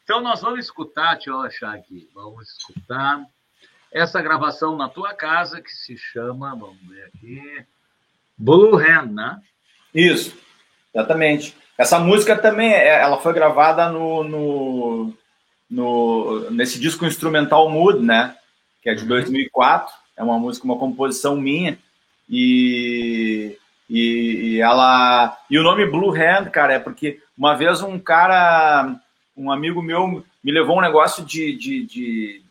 Então, 0.04 0.22
nós 0.22 0.40
vamos 0.40 0.60
escutar, 0.60 1.16
deixa 1.16 1.28
eu 1.28 1.38
achar 1.38 1.74
aqui, 1.74 2.08
vamos 2.14 2.48
escutar 2.48 3.22
essa 3.92 4.22
gravação 4.22 4.74
na 4.74 4.88
tua 4.88 5.12
casa 5.12 5.60
que 5.60 5.70
se 5.70 5.98
chama, 5.98 6.56
vamos 6.56 6.80
ver 6.88 7.04
aqui, 7.04 7.66
Blue 8.34 8.78
Hand, 8.78 9.12
né? 9.12 9.38
Isso, 9.94 10.34
exatamente. 10.94 11.54
Essa 11.76 11.98
música 11.98 12.38
também, 12.38 12.72
é, 12.72 13.02
ela 13.02 13.20
foi 13.20 13.34
gravada 13.34 13.90
no, 13.90 14.24
no, 14.24 15.14
no 15.70 16.50
nesse 16.50 16.78
disco 16.78 17.04
instrumental 17.04 17.68
Mood, 17.70 18.00
né? 18.00 18.36
Que 18.82 18.90
é 18.90 18.94
de 18.94 19.04
2004. 19.04 19.86
Uhum. 19.86 19.98
É 20.16 20.22
uma 20.22 20.38
música, 20.38 20.64
uma 20.64 20.78
composição 20.78 21.36
minha. 21.36 21.78
E, 22.28 23.56
e, 23.88 24.56
e, 24.56 24.60
ela 24.60 25.36
e 25.48 25.58
o 25.58 25.62
nome 25.62 25.86
Blue 25.86 26.12
Hand, 26.12 26.50
cara, 26.50 26.74
é 26.74 26.78
porque 26.78 27.20
uma 27.36 27.54
vez 27.54 27.80
um 27.82 27.98
cara, 27.98 28.96
um 29.36 29.50
amigo 29.50 29.80
meu 29.80 30.24
me 30.42 30.52
levou 30.52 30.78
um 30.78 30.82
negócio 30.82 31.24
de, 31.24 31.56
de, 31.56 31.86
de 31.86 32.42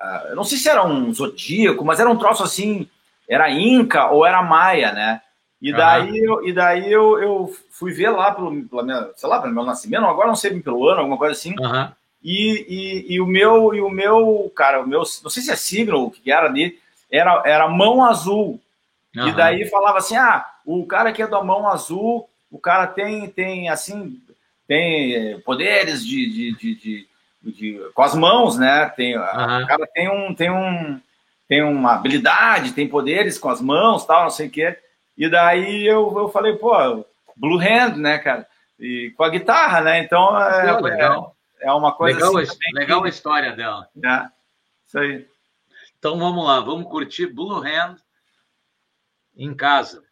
Uh, 0.00 0.28
eu 0.30 0.36
não 0.36 0.44
sei 0.44 0.58
se 0.58 0.68
era 0.68 0.84
um 0.84 1.12
zodíaco, 1.12 1.84
mas 1.84 2.00
era 2.00 2.10
um 2.10 2.18
troço 2.18 2.42
assim, 2.42 2.88
era 3.28 3.50
Inca 3.50 4.10
ou 4.10 4.26
era 4.26 4.42
Maia, 4.42 4.92
né? 4.92 5.22
E 5.62 5.72
daí, 5.72 6.10
uhum. 6.10 6.16
eu, 6.16 6.48
e 6.48 6.52
daí 6.52 6.92
eu, 6.92 7.18
eu 7.22 7.56
fui 7.70 7.90
ver 7.90 8.10
lá 8.10 8.30
pelo, 8.32 8.64
pela 8.64 8.82
minha, 8.82 9.08
sei 9.16 9.28
lá, 9.28 9.40
pelo 9.40 9.54
meu 9.54 9.64
nascimento, 9.64 10.04
agora 10.04 10.28
não 10.28 10.36
sei 10.36 10.60
pelo 10.60 10.86
ano, 10.88 11.00
alguma 11.00 11.16
coisa 11.16 11.32
assim. 11.32 11.54
Uhum. 11.58 11.88
E, 12.24 12.66
e, 13.08 13.14
e, 13.14 13.20
o 13.20 13.26
meu, 13.26 13.74
e 13.74 13.80
o 13.80 13.90
meu, 13.90 14.50
cara, 14.56 14.80
o 14.80 14.86
meu, 14.86 15.00
não 15.22 15.30
sei 15.30 15.42
se 15.42 15.50
é 15.50 15.56
signo 15.56 16.04
o 16.04 16.10
que 16.10 16.32
era 16.32 16.46
ali, 16.46 16.78
era, 17.10 17.42
era 17.44 17.68
mão 17.68 18.02
azul. 18.02 18.58
Uhum. 19.14 19.28
E 19.28 19.32
daí 19.32 19.68
falava 19.68 19.98
assim: 19.98 20.16
ah, 20.16 20.44
o 20.64 20.86
cara 20.86 21.12
que 21.12 21.22
é 21.22 21.26
da 21.26 21.42
mão 21.42 21.68
azul, 21.68 22.28
o 22.50 22.58
cara 22.58 22.86
tem, 22.86 23.28
tem 23.28 23.68
assim, 23.68 24.18
tem 24.66 25.14
eh, 25.14 25.38
poderes 25.44 26.04
de, 26.04 26.32
de, 26.32 26.56
de, 26.56 26.74
de 26.74 27.08
de, 27.52 27.80
com 27.94 28.02
as 28.02 28.14
mãos, 28.14 28.58
né? 28.58 28.88
Tem, 28.96 29.16
uhum. 29.16 29.22
O 29.22 29.66
cara 29.66 29.86
tem 29.92 30.08
um, 30.08 30.34
tem 30.34 30.50
um, 30.50 31.00
tem 31.48 31.62
uma 31.62 31.94
habilidade, 31.94 32.72
tem 32.72 32.88
poderes 32.88 33.38
com 33.38 33.50
as 33.50 33.60
mãos, 33.60 34.06
tal, 34.06 34.24
não 34.24 34.30
sei 34.30 34.46
o 34.46 34.50
quê. 34.50 34.76
E 35.16 35.28
daí 35.28 35.86
eu, 35.86 36.12
eu 36.16 36.28
falei, 36.28 36.54
pô, 36.54 36.72
Blue 37.36 37.60
Hand, 37.60 37.96
né, 37.96 38.18
cara? 38.18 38.46
E 38.78 39.12
com 39.16 39.24
a 39.24 39.28
guitarra, 39.28 39.80
né? 39.80 39.98
Então 40.00 40.40
é, 40.40 40.70
é, 40.70 41.26
é 41.64 41.72
uma 41.72 41.94
coisa 41.94 42.18
legal, 42.18 42.36
assim, 42.38 42.58
legal 42.74 43.00
que... 43.00 43.06
a 43.06 43.10
história 43.10 43.52
dela. 43.52 43.88
É, 44.04 44.28
isso 44.86 44.98
aí. 44.98 45.28
Então 45.98 46.18
vamos 46.18 46.44
lá, 46.44 46.60
vamos 46.60 46.88
curtir 46.90 47.26
Blue 47.26 47.56
Hand 47.56 47.96
em 49.36 49.54
casa. 49.54 50.04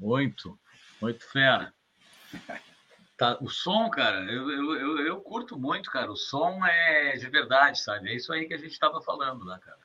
Muito, 0.00 0.58
muito 1.00 1.30
fera. 1.30 1.74
Tá, 3.18 3.36
o 3.38 3.50
som, 3.50 3.90
cara, 3.90 4.20
eu, 4.32 4.50
eu, 4.50 4.74
eu, 4.76 5.06
eu, 5.06 5.20
curto 5.20 5.58
muito, 5.58 5.90
cara. 5.90 6.10
O 6.10 6.16
som 6.16 6.64
é 6.64 7.16
de 7.18 7.28
verdade, 7.28 7.78
sabe? 7.78 8.08
É 8.08 8.16
isso 8.16 8.32
aí 8.32 8.46
que 8.46 8.54
a 8.54 8.58
gente 8.58 8.72
estava 8.72 9.02
falando, 9.02 9.44
né, 9.44 9.60
cara? 9.62 9.78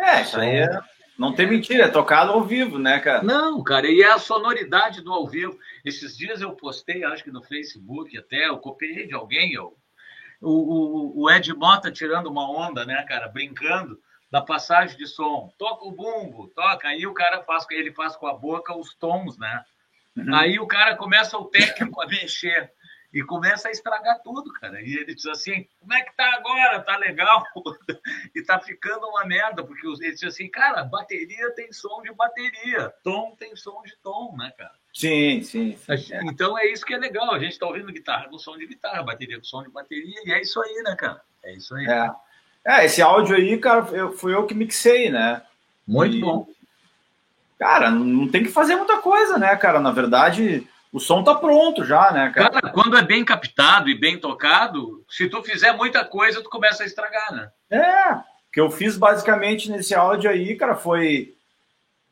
É, 0.00 0.22
isso 0.22 0.40
aí 0.40 0.56
é, 0.56 0.80
não 1.16 1.32
tem 1.32 1.46
mentira, 1.46 1.84
é 1.84 1.88
tocado 1.88 2.32
ao 2.32 2.42
vivo, 2.42 2.76
né, 2.76 2.98
cara? 2.98 3.22
Não, 3.22 3.62
cara, 3.62 3.86
e 3.88 4.02
é 4.02 4.10
a 4.10 4.18
sonoridade 4.18 5.00
do 5.00 5.12
ao 5.12 5.28
vivo. 5.28 5.56
Esses 5.84 6.16
dias 6.16 6.40
eu 6.40 6.56
postei, 6.56 7.04
acho 7.04 7.22
que 7.22 7.30
no 7.30 7.44
Facebook 7.44 8.18
até, 8.18 8.48
eu 8.48 8.58
copiei 8.58 9.06
de 9.06 9.14
alguém, 9.14 9.52
eu, 9.52 9.78
o, 10.40 10.50
o, 10.50 11.22
o 11.22 11.30
Ed 11.30 11.54
Mota 11.54 11.92
tirando 11.92 12.26
uma 12.26 12.50
onda, 12.50 12.84
né, 12.84 13.00
cara, 13.04 13.28
brincando 13.28 13.96
da 14.34 14.42
passagem 14.42 14.98
de 14.98 15.06
som. 15.06 15.54
Toca 15.56 15.84
o 15.84 15.92
bumbo, 15.92 16.48
toca, 16.48 16.88
aí 16.88 17.06
o 17.06 17.14
cara 17.14 17.44
faz, 17.44 17.64
ele 17.70 17.92
faz 17.92 18.16
com 18.16 18.26
a 18.26 18.34
boca 18.34 18.76
os 18.76 18.92
tons, 18.92 19.38
né? 19.38 19.64
Uhum. 20.16 20.34
Aí 20.34 20.58
o 20.58 20.66
cara 20.66 20.96
começa 20.96 21.38
o 21.38 21.44
técnico 21.44 22.02
a 22.02 22.06
mexer 22.08 22.68
e 23.12 23.22
começa 23.22 23.68
a 23.68 23.70
estragar 23.70 24.20
tudo, 24.24 24.52
cara. 24.54 24.82
E 24.82 24.92
ele 24.92 25.14
diz 25.14 25.24
assim: 25.26 25.68
como 25.78 25.94
é 25.94 26.02
que 26.02 26.16
tá 26.16 26.34
agora? 26.34 26.80
Tá 26.80 26.96
legal? 26.96 27.44
e 28.34 28.42
tá 28.42 28.58
ficando 28.58 29.06
uma 29.06 29.24
merda, 29.24 29.62
porque 29.62 29.86
ele 29.86 30.10
diz 30.10 30.24
assim: 30.24 30.50
cara, 30.50 30.82
bateria 30.82 31.54
tem 31.54 31.72
som 31.72 32.02
de 32.02 32.12
bateria, 32.12 32.92
tom 33.04 33.36
tem 33.36 33.54
som 33.54 33.84
de 33.84 33.96
tom, 34.02 34.34
né, 34.36 34.52
cara? 34.58 34.74
Sim, 34.92 35.42
sim. 35.44 35.76
sim 35.76 36.12
é. 36.12 36.24
Então 36.24 36.58
é 36.58 36.66
isso 36.66 36.84
que 36.84 36.94
é 36.94 36.98
legal. 36.98 37.32
A 37.32 37.38
gente 37.38 37.56
tá 37.56 37.68
ouvindo 37.68 37.92
guitarra 37.92 38.28
com 38.28 38.36
som 38.36 38.58
de 38.58 38.66
guitarra, 38.66 39.04
bateria 39.04 39.38
com 39.38 39.44
som 39.44 39.62
de 39.62 39.70
bateria, 39.70 40.22
e 40.24 40.32
é 40.32 40.40
isso 40.40 40.60
aí, 40.60 40.82
né, 40.82 40.96
cara? 40.96 41.22
É 41.44 41.52
isso 41.52 41.72
aí. 41.76 41.86
É, 41.86 42.10
é 42.66 42.84
esse 42.84 43.02
áudio 43.02 43.36
aí, 43.36 43.58
cara, 43.58 43.86
eu, 43.92 44.12
fui 44.12 44.34
eu 44.34 44.46
que 44.46 44.54
mixei, 44.54 45.10
né? 45.10 45.42
Muito 45.86 46.16
e, 46.16 46.20
bom. 46.20 46.46
Cara, 47.58 47.90
não 47.90 48.28
tem 48.28 48.42
que 48.42 48.50
fazer 48.50 48.76
muita 48.76 48.98
coisa, 48.98 49.38
né, 49.38 49.54
cara? 49.56 49.80
Na 49.80 49.90
verdade 49.90 50.66
o 50.94 51.00
som 51.00 51.24
tá 51.24 51.34
pronto 51.34 51.84
já, 51.84 52.12
né, 52.12 52.30
cara? 52.32 52.50
Cara, 52.50 52.72
quando 52.72 52.96
é 52.96 53.02
bem 53.02 53.24
captado 53.24 53.90
e 53.90 53.98
bem 53.98 54.16
tocado, 54.16 55.04
se 55.10 55.28
tu 55.28 55.42
fizer 55.42 55.72
muita 55.72 56.04
coisa, 56.04 56.40
tu 56.40 56.48
começa 56.48 56.84
a 56.84 56.86
estragar, 56.86 57.32
né? 57.32 57.50
É, 57.68 58.12
o 58.12 58.22
que 58.52 58.60
eu 58.60 58.70
fiz 58.70 58.96
basicamente 58.96 59.68
nesse 59.68 59.92
áudio 59.92 60.30
aí, 60.30 60.54
cara, 60.54 60.76
foi 60.76 61.34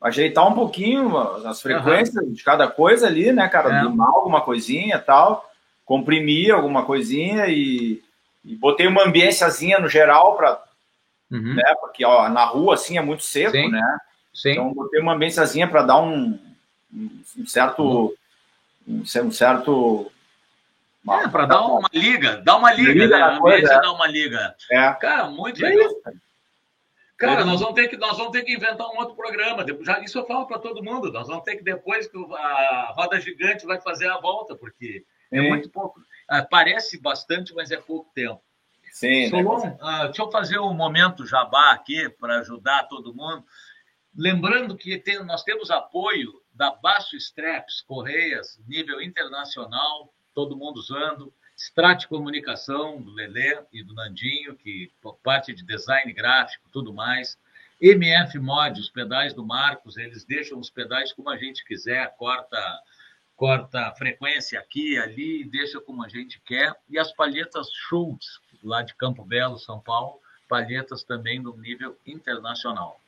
ajeitar 0.01 0.45
um 0.45 0.53
pouquinho 0.53 1.17
as 1.47 1.61
frequências 1.61 2.13
uhum. 2.25 2.33
de 2.33 2.43
cada 2.43 2.67
coisa 2.67 3.07
ali, 3.07 3.31
né, 3.31 3.47
cara? 3.47 3.73
É. 3.73 3.83
Limar 3.83 4.09
alguma 4.09 4.41
coisinha 4.41 4.99
tal, 4.99 5.49
comprimir 5.85 6.53
alguma 6.53 6.83
coisinha 6.83 7.47
e, 7.47 8.03
e 8.43 8.55
botei 8.55 8.87
uma 8.87 9.03
ambiênciazinha 9.03 9.79
no 9.79 9.87
geral 9.87 10.35
para 10.35 10.61
uhum. 11.31 11.55
né, 11.55 11.75
porque 11.81 12.03
ó, 12.05 12.29
na 12.29 12.45
rua 12.45 12.75
assim 12.75 12.97
é 12.97 13.01
muito 13.01 13.23
seco, 13.23 13.51
Sim. 13.51 13.69
né? 13.69 13.97
Sim. 14.33 14.51
Então 14.51 14.73
botei 14.73 14.99
uma 14.99 15.13
ambiênciazinha 15.13 15.67
para 15.67 15.83
dar 15.83 16.01
um, 16.01 16.39
um 16.91 17.47
certo 17.47 17.83
uhum 17.83 18.15
um 18.87 19.31
certo. 19.31 20.11
É, 21.09 21.27
para 21.27 21.45
dar 21.45 21.65
uma 21.65 21.89
liga, 21.93 22.37
dar 22.37 22.57
uma 22.57 22.71
liga, 22.71 22.93
liga 22.93 23.31
né? 23.31 23.39
Coisa, 23.39 23.73
é. 23.73 23.81
dar 23.81 23.91
uma 23.91 24.07
liga. 24.07 24.55
É. 24.71 24.93
Cara, 24.93 25.29
muito 25.29 25.61
legal. 25.61 25.89
Cara, 27.17 27.45
nós 27.45 27.59
vamos 27.59 27.75
ter 27.75 27.87
que 27.89 27.97
nós 27.97 28.17
vamos 28.17 28.31
ter 28.31 28.43
que 28.43 28.53
inventar 28.53 28.87
um 28.87 28.97
outro 28.97 29.15
programa. 29.15 29.65
Já 29.81 29.99
isso 29.99 30.17
eu 30.17 30.25
falo 30.25 30.45
para 30.45 30.59
todo 30.59 30.83
mundo. 30.83 31.11
Nós 31.11 31.27
vamos 31.27 31.43
ter 31.43 31.57
que 31.57 31.63
depois 31.63 32.07
que 32.07 32.17
a 32.17 32.93
roda 32.95 33.19
gigante 33.19 33.65
vai 33.65 33.81
fazer 33.81 34.07
a 34.07 34.19
volta, 34.19 34.55
porque 34.55 35.03
é 35.31 35.39
é 35.39 35.49
muito 35.49 35.69
pouco. 35.69 36.01
Ah, 36.33 36.43
parece 36.43 36.99
bastante, 36.99 37.53
mas 37.53 37.69
é 37.69 37.77
pouco 37.77 38.11
tempo. 38.11 38.41
Sim. 38.91 39.29
Solon, 39.29 39.59
né? 39.59 39.77
uh, 39.79 40.05
deixa 40.05 40.23
eu 40.23 40.31
fazer 40.31 40.57
um 40.57 40.73
momento 40.73 41.27
jabá 41.27 41.73
aqui 41.73 42.09
para 42.09 42.39
ajudar 42.39 42.85
todo 42.85 43.13
mundo. 43.13 43.45
Lembrando 44.17 44.75
que 44.75 44.97
tem, 44.97 45.23
nós 45.23 45.43
temos 45.43 45.69
apoio 45.69 46.41
da 46.51 46.71
Baixo 46.71 47.15
Straps, 47.17 47.81
Correias, 47.81 48.59
nível 48.67 48.99
internacional, 48.99 50.11
todo 50.33 50.57
mundo 50.57 50.77
usando. 50.77 51.31
Strate 51.55 52.07
Comunicação, 52.07 52.99
do 52.99 53.11
Lelê 53.11 53.59
e 53.71 53.83
do 53.83 53.93
Nandinho, 53.93 54.55
que 54.55 54.91
parte 55.21 55.53
de 55.53 55.63
design 55.63 56.11
gráfico, 56.13 56.67
tudo 56.71 56.91
mais. 56.91 57.37
MF 57.79 58.39
Mod, 58.39 58.79
os 58.79 58.89
pedais 58.89 59.35
do 59.35 59.45
Marcos, 59.45 59.97
eles 59.97 60.25
deixam 60.25 60.59
os 60.59 60.71
pedais 60.71 61.13
como 61.13 61.29
a 61.29 61.37
gente 61.37 61.63
quiser, 61.63 62.15
corta 62.17 62.57
corta 63.43 63.87
a 63.87 63.91
frequência 63.91 64.57
aqui, 64.57 64.97
ali, 64.97 65.43
deixa 65.43 65.77
como 65.81 66.01
a 66.01 66.07
gente 66.07 66.41
quer. 66.45 66.73
E 66.89 66.97
as 66.97 67.11
palhetas 67.11 67.67
Schultz, 67.73 68.39
lá 68.63 68.81
de 68.81 68.95
Campo 68.95 69.25
Belo, 69.25 69.59
São 69.59 69.81
Paulo, 69.81 70.21
palhetas 70.47 71.03
também 71.03 71.41
no 71.41 71.57
nível 71.57 71.97
internacional. 72.07 73.01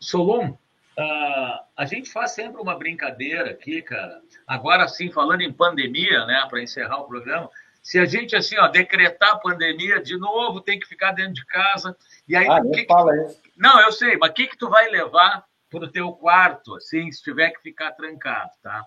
Solon, 0.00 0.56
Uh, 0.96 1.58
a 1.76 1.84
gente 1.86 2.08
faz 2.08 2.30
sempre 2.30 2.62
uma 2.62 2.78
brincadeira 2.78 3.50
aqui, 3.50 3.82
cara. 3.82 4.22
Agora 4.46 4.86
sim, 4.86 5.10
falando 5.10 5.40
em 5.40 5.52
pandemia, 5.52 6.24
né, 6.24 6.46
para 6.48 6.62
encerrar 6.62 6.98
o 6.98 7.08
programa, 7.08 7.50
se 7.82 7.98
a 7.98 8.04
gente 8.04 8.36
assim, 8.36 8.56
ó, 8.58 8.68
decretar 8.68 9.30
a 9.32 9.38
pandemia 9.38 10.00
de 10.00 10.16
novo, 10.16 10.60
tem 10.60 10.78
que 10.78 10.86
ficar 10.86 11.10
dentro 11.10 11.34
de 11.34 11.44
casa. 11.46 11.96
E 12.28 12.36
aí, 12.36 12.46
ah, 12.48 12.62
que 12.72 12.86
fala 12.86 13.12
que... 13.12 13.22
isso. 13.24 13.42
Não, 13.56 13.80
eu 13.80 13.90
sei, 13.90 14.16
mas 14.16 14.30
o 14.30 14.34
que 14.34 14.46
que 14.46 14.56
tu 14.56 14.70
vai 14.70 14.88
levar 14.88 15.44
para 15.68 15.84
o 15.84 15.90
teu 15.90 16.12
quarto, 16.12 16.76
assim, 16.76 17.10
se 17.10 17.24
tiver 17.24 17.50
que 17.50 17.60
ficar 17.60 17.90
trancado, 17.90 18.52
tá? 18.62 18.86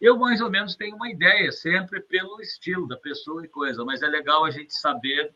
Eu 0.00 0.18
mais 0.18 0.40
ou 0.40 0.50
menos 0.50 0.76
tenho 0.76 0.96
uma 0.96 1.10
ideia, 1.10 1.50
sempre 1.50 2.00
pelo 2.00 2.40
estilo 2.40 2.86
da 2.86 2.96
pessoa 2.96 3.44
e 3.44 3.48
coisa, 3.48 3.84
mas 3.84 4.02
é 4.02 4.06
legal 4.06 4.44
a 4.44 4.50
gente 4.50 4.74
saber. 4.74 5.34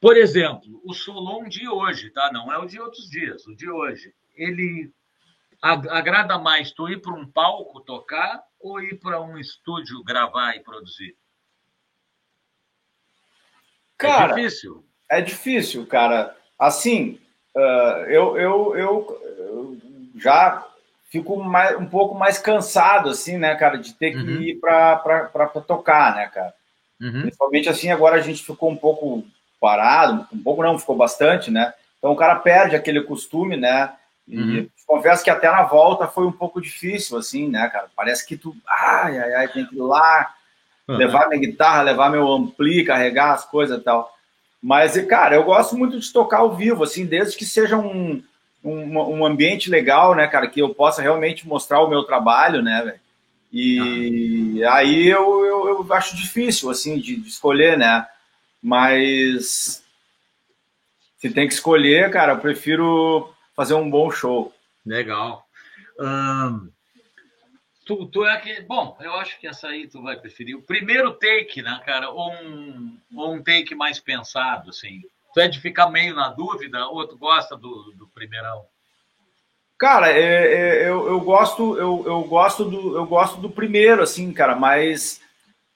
Por 0.00 0.16
exemplo, 0.16 0.80
o 0.84 0.92
Solon 0.92 1.48
de 1.48 1.68
hoje, 1.68 2.10
tá? 2.10 2.30
Não 2.32 2.52
é 2.52 2.58
o 2.58 2.66
de 2.66 2.80
outros 2.80 3.08
dias, 3.08 3.46
o 3.46 3.54
de 3.54 3.70
hoje 3.70 4.14
ele 4.34 4.92
agrada 5.62 6.38
mais 6.38 6.72
tu 6.72 6.88
ir 6.88 7.02
para 7.02 7.12
um 7.12 7.30
palco 7.30 7.80
tocar 7.80 8.42
ou 8.58 8.80
ir 8.80 8.98
para 8.98 9.20
um 9.20 9.36
estúdio 9.38 10.02
gravar 10.02 10.56
e 10.56 10.60
produzir? 10.60 11.16
É 13.98 14.02
cara, 14.02 14.32
é 14.32 14.36
difícil. 14.36 14.84
É 15.08 15.20
difícil, 15.20 15.86
cara. 15.86 16.36
Assim, 16.58 17.20
uh, 17.54 18.06
eu, 18.08 18.38
eu, 18.38 18.76
eu, 18.76 19.22
eu, 19.38 19.78
já 20.16 20.66
fico 21.10 21.42
mais, 21.42 21.76
um 21.76 21.86
pouco 21.86 22.14
mais 22.14 22.38
cansado, 22.38 23.10
assim, 23.10 23.36
né, 23.36 23.54
cara, 23.56 23.76
de 23.76 23.92
ter 23.92 24.12
que 24.12 24.18
uhum. 24.18 24.40
ir 24.40 24.60
para 24.60 25.50
tocar, 25.66 26.14
né, 26.14 26.30
cara. 26.32 26.54
Uhum. 27.00 27.22
Principalmente 27.22 27.68
assim, 27.68 27.90
agora 27.90 28.16
a 28.16 28.20
gente 28.20 28.44
ficou 28.44 28.70
um 28.70 28.76
pouco 28.76 29.24
parado, 29.60 30.26
um 30.32 30.42
pouco 30.42 30.62
não, 30.62 30.78
ficou 30.78 30.96
bastante, 30.96 31.50
né? 31.50 31.74
Então 31.98 32.12
o 32.12 32.16
cara 32.16 32.36
perde 32.36 32.76
aquele 32.76 33.02
costume, 33.02 33.56
né? 33.56 33.92
E 34.28 34.38
uhum. 34.38 34.68
confesso 34.86 35.24
que 35.24 35.30
até 35.30 35.50
na 35.50 35.64
volta 35.64 36.06
foi 36.06 36.24
um 36.24 36.32
pouco 36.32 36.60
difícil, 36.60 37.18
assim, 37.18 37.48
né, 37.48 37.68
cara? 37.68 37.88
Parece 37.96 38.24
que 38.24 38.36
tu, 38.36 38.54
ai, 38.66 39.18
ai, 39.18 39.34
ai, 39.34 39.48
tem 39.48 39.66
que 39.66 39.74
ir 39.74 39.82
lá, 39.82 40.32
uhum. 40.88 40.96
levar 40.96 41.28
minha 41.28 41.40
guitarra, 41.40 41.82
levar 41.82 42.10
meu 42.10 42.30
ampli, 42.30 42.84
carregar 42.84 43.32
as 43.32 43.44
coisas 43.44 43.78
e 43.78 43.82
tal. 43.82 44.14
Mas, 44.62 44.96
cara, 45.06 45.34
eu 45.34 45.42
gosto 45.42 45.76
muito 45.76 45.98
de 45.98 46.12
tocar 46.12 46.38
ao 46.38 46.54
vivo, 46.54 46.84
assim, 46.84 47.04
desde 47.04 47.36
que 47.36 47.44
seja 47.44 47.76
um, 47.76 48.22
um, 48.62 48.98
um 48.98 49.26
ambiente 49.26 49.70
legal, 49.70 50.14
né, 50.14 50.26
cara, 50.26 50.48
que 50.48 50.60
eu 50.60 50.74
possa 50.74 51.02
realmente 51.02 51.46
mostrar 51.46 51.80
o 51.80 51.88
meu 51.88 52.04
trabalho, 52.04 52.62
né, 52.62 52.82
velho? 52.84 53.00
E 53.52 53.80
uhum. 54.60 54.70
aí 54.70 55.08
eu, 55.08 55.44
eu, 55.44 55.68
eu, 55.68 55.92
acho 55.92 56.16
difícil, 56.16 56.70
assim, 56.70 56.98
de, 56.98 57.16
de 57.16 57.28
escolher, 57.28 57.76
né? 57.76 58.06
Mas 58.62 59.82
se 61.18 61.30
tem 61.30 61.48
que 61.48 61.54
escolher, 61.54 62.10
cara, 62.10 62.32
eu 62.32 62.38
prefiro 62.38 63.34
fazer 63.54 63.74
um 63.74 63.90
bom 63.90 64.10
show. 64.10 64.54
Legal. 64.86 65.46
Um, 65.98 66.70
tu, 67.84 68.06
tu 68.06 68.24
é 68.24 68.40
que. 68.40 68.62
Bom, 68.62 68.96
eu 69.00 69.12
acho 69.14 69.38
que 69.40 69.46
essa 69.46 69.68
aí 69.68 69.88
tu 69.88 70.00
vai 70.00 70.16
preferir. 70.16 70.56
O 70.56 70.62
primeiro 70.62 71.12
take, 71.12 71.60
né, 71.60 71.80
cara? 71.84 72.08
Ou 72.10 72.32
um, 72.32 72.98
ou 73.14 73.34
um 73.34 73.42
take 73.42 73.74
mais 73.74 73.98
pensado, 73.98 74.70
assim. 74.70 75.02
Tu 75.32 75.40
é 75.40 75.48
de 75.48 75.60
ficar 75.60 75.90
meio 75.90 76.14
na 76.14 76.28
dúvida 76.28 76.86
ou 76.86 77.06
tu 77.06 77.16
gosta 77.16 77.56
do, 77.56 77.92
do 77.96 78.06
primeirão? 78.08 78.64
Cara, 79.78 80.10
é, 80.10 80.82
é, 80.82 80.88
eu, 80.88 81.08
eu 81.08 81.20
gosto, 81.20 81.76
eu, 81.78 82.04
eu 82.06 82.22
gosto 82.24 82.64
do, 82.64 82.96
eu 82.96 83.06
gosto 83.06 83.40
do 83.40 83.48
primeiro, 83.48 84.02
assim, 84.02 84.30
cara, 84.32 84.54
mas 84.54 85.20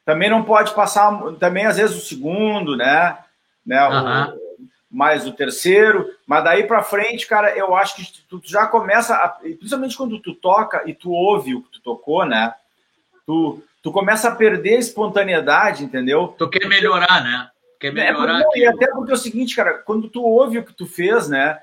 também 0.04 0.28
não 0.28 0.42
pode 0.42 0.74
passar, 0.74 1.10
também 1.38 1.64
às 1.64 1.78
vezes 1.78 1.96
o 1.96 2.06
segundo, 2.06 2.76
né? 2.76 3.16
né? 3.64 3.82
O, 3.88 4.44
mais 4.90 5.26
o 5.26 5.32
terceiro, 5.32 6.08
mas 6.24 6.44
daí 6.44 6.64
para 6.64 6.82
frente, 6.82 7.26
cara, 7.26 7.56
eu 7.56 7.74
acho 7.74 7.96
que 7.96 8.22
tu 8.28 8.40
já 8.44 8.66
começa, 8.66 9.16
a, 9.16 9.28
principalmente 9.28 9.96
quando 9.96 10.20
tu 10.20 10.34
toca 10.34 10.82
e 10.86 10.94
tu 10.94 11.10
ouve 11.10 11.54
o 11.54 11.62
que 11.62 11.70
tu 11.72 11.80
tocou, 11.80 12.24
né? 12.24 12.54
Tu, 13.26 13.60
tu 13.82 13.90
começa 13.90 14.28
a 14.28 14.34
perder 14.36 14.76
a 14.76 14.80
espontaneidade, 14.80 15.82
entendeu? 15.82 16.28
Tu 16.38 16.48
quer 16.48 16.68
melhorar, 16.68 17.24
né? 17.24 17.50
Quer 17.84 17.88
é, 17.88 17.92
melhorar. 17.92 18.40
É, 18.40 18.58
e 18.58 18.66
até 18.66 18.86
porque 18.86 19.10
é 19.10 19.14
o 19.14 19.18
seguinte, 19.18 19.54
cara, 19.54 19.74
quando 19.74 20.08
tu 20.08 20.22
ouve 20.22 20.58
o 20.58 20.64
que 20.64 20.72
tu 20.72 20.86
fez, 20.86 21.28
né? 21.28 21.60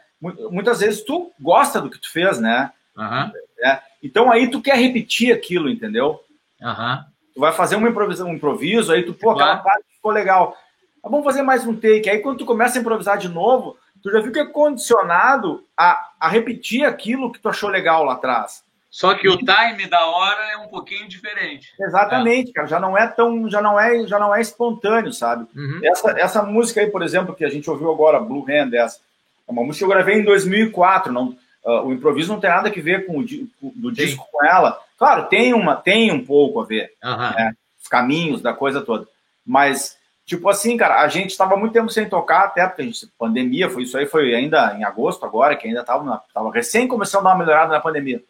Muitas 0.51 0.81
vezes 0.81 1.01
tu 1.01 1.31
gosta 1.39 1.81
do 1.81 1.89
que 1.89 1.97
tu 1.97 2.11
fez, 2.11 2.39
né? 2.39 2.71
Uhum. 2.95 3.31
É, 3.63 3.81
então 4.03 4.31
aí 4.31 4.51
tu 4.51 4.61
quer 4.61 4.75
repetir 4.75 5.33
aquilo, 5.33 5.67
entendeu? 5.67 6.23
Uhum. 6.61 7.03
Tu 7.33 7.39
vai 7.39 7.51
fazer 7.51 7.75
uma 7.75 7.87
um 7.87 8.33
improviso, 8.33 8.91
aí 8.91 9.01
tu, 9.01 9.15
pô, 9.15 9.31
aquela 9.31 9.57
parte 9.57 9.83
ficou 9.95 10.11
legal. 10.11 10.55
Ah, 11.03 11.09
vamos 11.09 11.25
fazer 11.25 11.41
mais 11.41 11.65
um 11.65 11.75
take. 11.75 12.07
Aí 12.07 12.19
quando 12.19 12.37
tu 12.37 12.45
começa 12.45 12.77
a 12.77 12.81
improvisar 12.81 13.17
de 13.17 13.27
novo, 13.27 13.75
tu 14.03 14.11
já 14.11 14.21
fica 14.21 14.45
condicionado 14.45 15.65
a, 15.75 16.11
a 16.19 16.27
repetir 16.27 16.85
aquilo 16.85 17.31
que 17.31 17.39
tu 17.39 17.49
achou 17.49 17.67
legal 17.67 18.03
lá 18.03 18.13
atrás. 18.13 18.63
Só 18.91 19.13
que 19.13 19.29
o 19.29 19.37
time 19.37 19.87
da 19.89 20.05
hora 20.05 20.51
é 20.51 20.57
um 20.57 20.67
pouquinho 20.67 21.07
diferente. 21.07 21.73
Exatamente, 21.79 22.51
cara. 22.51 22.67
Já 22.67 22.77
não 22.77 22.97
é 22.97 23.07
tão, 23.07 23.49
já 23.49 23.61
não 23.61 23.79
é, 23.79 24.05
já 24.05 24.19
não 24.19 24.35
é 24.35 24.41
espontâneo, 24.41 25.13
sabe? 25.13 25.47
Uhum. 25.55 25.79
Essa, 25.81 26.11
essa 26.19 26.43
música 26.43 26.81
aí, 26.81 26.91
por 26.91 27.01
exemplo, 27.01 27.33
que 27.33 27.45
a 27.45 27.49
gente 27.49 27.69
ouviu 27.69 27.89
agora, 27.89 28.19
Blue 28.19 28.45
Hand, 28.49 28.73
essa, 28.73 28.99
é 29.47 29.51
uma 29.51 29.63
música 29.63 29.85
que 29.85 29.91
eu 29.91 29.95
gravei 29.95 30.19
em 30.19 30.25
2004. 30.25 31.13
Não, 31.13 31.37
uh, 31.63 31.85
o 31.85 31.93
improviso 31.93 32.33
não 32.33 32.41
tem 32.41 32.49
nada 32.49 32.67
a 32.67 32.71
ver 32.71 33.05
com 33.05 33.19
o 33.19 33.71
do 33.73 33.93
disco 33.93 34.27
com 34.29 34.45
ela. 34.45 34.77
Claro, 34.97 35.27
tem 35.29 35.53
uma, 35.53 35.77
tem 35.77 36.11
um 36.11 36.25
pouco 36.25 36.59
a 36.59 36.65
ver, 36.65 36.91
uhum. 37.01 37.17
né? 37.17 37.53
os 37.81 37.87
caminhos 37.87 38.41
da 38.41 38.53
coisa 38.53 38.81
toda. 38.81 39.07
Mas 39.45 39.97
tipo 40.25 40.49
assim, 40.49 40.75
cara, 40.75 41.01
a 41.01 41.07
gente 41.07 41.31
estava 41.31 41.55
muito 41.55 41.73
tempo 41.73 41.89
sem 41.89 42.07
tocar, 42.07 42.43
até 42.43 42.65
porque 42.67 42.81
a 42.81 42.85
gente 42.85 43.07
pandemia, 43.17 43.69
foi 43.69 43.83
isso 43.83 43.97
aí, 43.97 44.05
foi 44.05 44.33
ainda 44.33 44.75
em 44.77 44.83
agosto 44.83 45.25
agora, 45.25 45.55
que 45.55 45.67
ainda 45.67 45.81
estava 45.81 46.23
tava 46.33 46.51
recém 46.51 46.87
começando 46.87 47.21
a 47.21 47.23
dar 47.23 47.35
uma 47.35 47.39
melhorada 47.43 47.71
na 47.71 47.79
pandemia. 47.79 48.21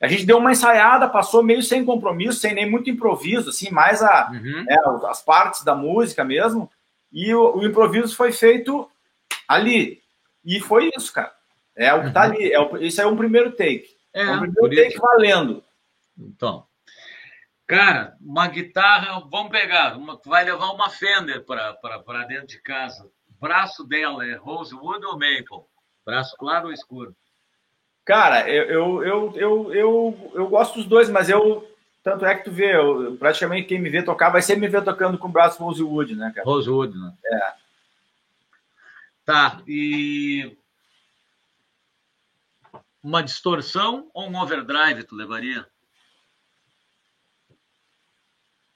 A 0.00 0.06
gente 0.06 0.24
deu 0.24 0.38
uma 0.38 0.52
ensaiada, 0.52 1.08
passou 1.08 1.42
meio 1.42 1.62
sem 1.62 1.84
compromisso, 1.84 2.38
sem 2.38 2.54
nem 2.54 2.70
muito 2.70 2.88
improviso, 2.88 3.50
assim, 3.50 3.70
mais 3.70 4.00
a, 4.00 4.30
uhum. 4.30 4.64
é, 4.68 5.08
as 5.10 5.22
partes 5.22 5.64
da 5.64 5.74
música 5.74 6.24
mesmo. 6.24 6.70
E 7.12 7.34
o, 7.34 7.56
o, 7.56 7.66
improviso 7.66 8.14
foi 8.14 8.30
feito 8.30 8.88
ali. 9.46 10.00
E 10.44 10.60
foi 10.60 10.90
isso, 10.96 11.12
cara. 11.12 11.32
É 11.74 11.92
o 11.94 12.04
que 12.04 12.12
tá 12.12 12.26
uhum. 12.26 12.32
ali. 12.32 12.52
É 12.52 12.60
o, 12.60 12.76
isso 12.76 13.00
é 13.00 13.06
um 13.06 13.16
primeiro 13.16 13.50
take. 13.52 13.88
É, 14.14 14.22
é 14.22 14.30
um 14.30 14.40
primeiro 14.40 14.68
take 14.76 14.94
isso. 14.94 15.00
valendo. 15.00 15.64
Então. 16.16 16.64
Cara, 17.66 18.16
uma 18.20 18.46
guitarra, 18.48 19.20
vamos 19.30 19.50
pegar, 19.50 19.96
uma, 19.98 20.18
vai 20.24 20.42
levar 20.42 20.70
uma 20.70 20.88
Fender 20.88 21.44
para 21.44 22.24
dentro 22.26 22.46
de 22.46 22.62
casa. 22.62 23.04
O 23.28 23.40
braço 23.40 23.84
dela 23.84 24.24
é 24.24 24.36
Rosewood 24.36 25.04
ou 25.04 25.12
Maple? 25.14 25.66
Braço 26.06 26.34
claro 26.38 26.68
ou 26.68 26.72
escuro? 26.72 27.14
Cara, 28.08 28.48
eu, 28.48 29.02
eu, 29.02 29.34
eu, 29.36 29.74
eu, 29.74 30.30
eu, 30.32 30.48
gosto 30.48 30.76
dos 30.76 30.86
dois, 30.86 31.10
mas 31.10 31.28
eu. 31.28 31.70
Tanto 32.02 32.24
é 32.24 32.34
que 32.34 32.44
tu 32.44 32.50
vê, 32.50 32.74
eu, 32.74 33.18
praticamente 33.18 33.68
quem 33.68 33.78
me 33.78 33.90
vê 33.90 34.02
tocar 34.02 34.30
vai 34.30 34.40
sempre 34.40 34.62
me 34.62 34.68
ver 34.68 34.82
tocando 34.82 35.18
com 35.18 35.28
o 35.28 35.30
braço 35.30 35.62
Rosewood, 35.62 36.16
né, 36.16 36.32
cara? 36.34 36.46
Rosewood, 36.46 36.96
né? 36.96 37.12
É. 37.22 37.52
Tá, 39.26 39.60
e. 39.68 40.56
Uma 43.02 43.22
distorção 43.22 44.08
ou 44.14 44.26
um 44.26 44.40
overdrive 44.40 45.04
tu 45.04 45.14
levaria? 45.14 45.66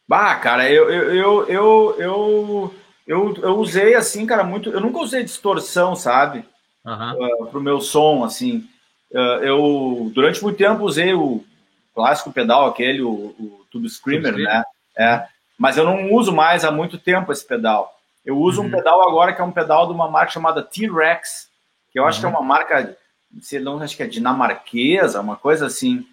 Bah, 0.06 0.34
cara, 0.40 0.70
eu, 0.70 0.90
eu, 0.90 1.14
eu, 1.14 1.46
eu, 1.46 1.94
eu, 1.98 2.74
eu, 3.06 3.36
eu 3.36 3.58
usei 3.58 3.94
assim, 3.94 4.26
cara, 4.26 4.44
muito. 4.44 4.68
Eu 4.68 4.80
nunca 4.82 4.98
usei 4.98 5.24
distorção, 5.24 5.96
sabe? 5.96 6.44
Uhum. 6.84 7.44
Uh, 7.44 7.46
pro 7.46 7.62
meu 7.62 7.80
som, 7.80 8.24
assim. 8.24 8.68
Uh, 9.12 9.44
eu, 9.44 10.12
durante 10.14 10.42
muito 10.42 10.56
tempo, 10.56 10.84
usei 10.84 11.12
o 11.12 11.44
clássico 11.94 12.32
pedal, 12.32 12.66
aquele, 12.66 13.02
o, 13.02 13.10
o 13.10 13.66
Tube 13.70 13.88
Screamer, 13.88 14.36
né? 14.36 14.62
É, 14.96 15.24
mas 15.58 15.76
eu 15.76 15.84
não 15.84 16.12
uso 16.12 16.32
mais 16.32 16.64
há 16.64 16.70
muito 16.70 16.98
tempo 16.98 17.30
esse 17.30 17.46
pedal. 17.46 17.94
Eu 18.24 18.38
uso 18.38 18.60
uhum. 18.60 18.68
um 18.68 18.70
pedal 18.70 19.06
agora 19.06 19.32
que 19.32 19.40
é 19.40 19.44
um 19.44 19.52
pedal 19.52 19.86
de 19.86 19.92
uma 19.92 20.08
marca 20.08 20.32
chamada 20.32 20.62
T-Rex, 20.62 21.48
que 21.92 21.98
eu 21.98 22.06
acho 22.06 22.20
que 22.20 22.26
é 22.26 22.28
uhum. 22.28 22.36
uma 22.36 22.42
marca, 22.42 22.96
sei 23.40 23.60
não 23.60 23.80
acho 23.80 23.96
que 23.96 24.02
é 24.02 24.06
dinamarquesa, 24.06 25.20
uma 25.20 25.36
coisa 25.36 25.66
assim. 25.66 26.06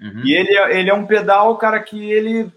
Uhum. 0.00 0.22
E 0.24 0.34
ele, 0.34 0.56
é, 0.56 0.78
ele 0.78 0.90
é 0.90 0.94
um 0.94 1.06
pedal, 1.06 1.56
cara, 1.56 1.80
que 1.80 2.10
ele. 2.10 2.50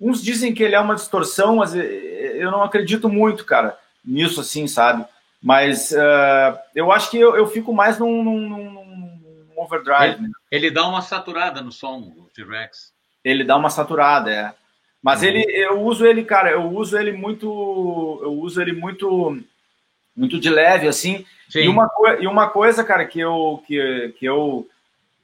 Uns 0.00 0.22
dizem 0.22 0.52
que 0.52 0.62
ele 0.62 0.74
é 0.74 0.80
uma 0.80 0.96
distorção, 0.96 1.56
mas 1.56 1.74
eu 1.74 2.50
não 2.50 2.62
acredito 2.62 3.08
muito, 3.08 3.44
cara, 3.44 3.78
nisso 4.04 4.40
assim, 4.40 4.66
sabe? 4.66 5.04
Mas 5.40 5.92
uh, 5.92 6.58
eu 6.74 6.90
acho 6.90 7.10
que 7.10 7.18
eu, 7.18 7.36
eu 7.36 7.46
fico 7.46 7.72
mais 7.72 7.98
num, 7.98 8.22
num, 8.22 8.48
num 8.48 8.81
overdrive. 9.56 10.14
Ele, 10.14 10.22
né? 10.22 10.30
ele, 10.50 10.70
dá 10.70 10.86
uma 10.86 11.02
saturada 11.02 11.60
no 11.60 11.72
som, 11.72 12.12
o 12.16 12.28
T-Rex. 12.34 12.92
Ele 13.24 13.44
dá 13.44 13.56
uma 13.56 13.70
saturada, 13.70 14.30
é. 14.30 14.54
Mas 15.02 15.22
uhum. 15.22 15.28
ele, 15.28 15.44
eu 15.48 15.80
uso 15.80 16.06
ele, 16.06 16.24
cara, 16.24 16.50
eu 16.50 16.64
uso 16.70 16.96
ele 16.96 17.12
muito, 17.12 18.20
eu 18.22 18.32
uso 18.34 18.60
ele 18.62 18.72
muito, 18.72 19.38
muito 20.16 20.38
de 20.38 20.48
leve, 20.48 20.86
assim. 20.86 21.26
Sim. 21.48 21.60
E 21.60 21.68
uma, 21.68 21.90
e 22.20 22.26
uma 22.26 22.48
coisa, 22.48 22.84
cara, 22.84 23.04
que 23.04 23.18
eu, 23.18 23.62
que, 23.66 24.14
que 24.18 24.24
eu 24.24 24.68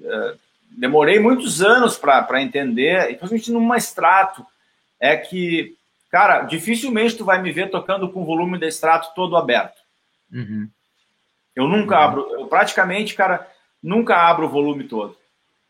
uh, 0.01 0.39
demorei 0.71 1.19
muitos 1.19 1.63
anos 1.63 1.97
para 1.97 2.43
entender, 2.43 3.07
principalmente 3.07 3.53
num 3.53 3.75
extrato, 3.75 4.45
é 5.01 5.17
que, 5.17 5.77
cara, 6.11 6.43
dificilmente 6.43 7.17
tu 7.17 7.25
vai 7.25 7.41
me 7.41 7.53
ver 7.53 7.71
tocando 7.71 8.11
com 8.11 8.23
o 8.23 8.27
volume 8.27 8.59
de 8.59 8.67
extrato 8.67 9.15
todo 9.15 9.37
aberto. 9.37 9.81
Uhum. 10.33 10.69
Eu 11.55 11.67
nunca 11.67 11.97
uhum. 11.97 12.03
abro, 12.03 12.29
eu 12.33 12.47
praticamente, 12.47 13.15
cara, 13.15 13.47
nunca 13.83 14.17
abro 14.17 14.47
o 14.47 14.51
volume 14.51 14.85
todo. 14.85 15.17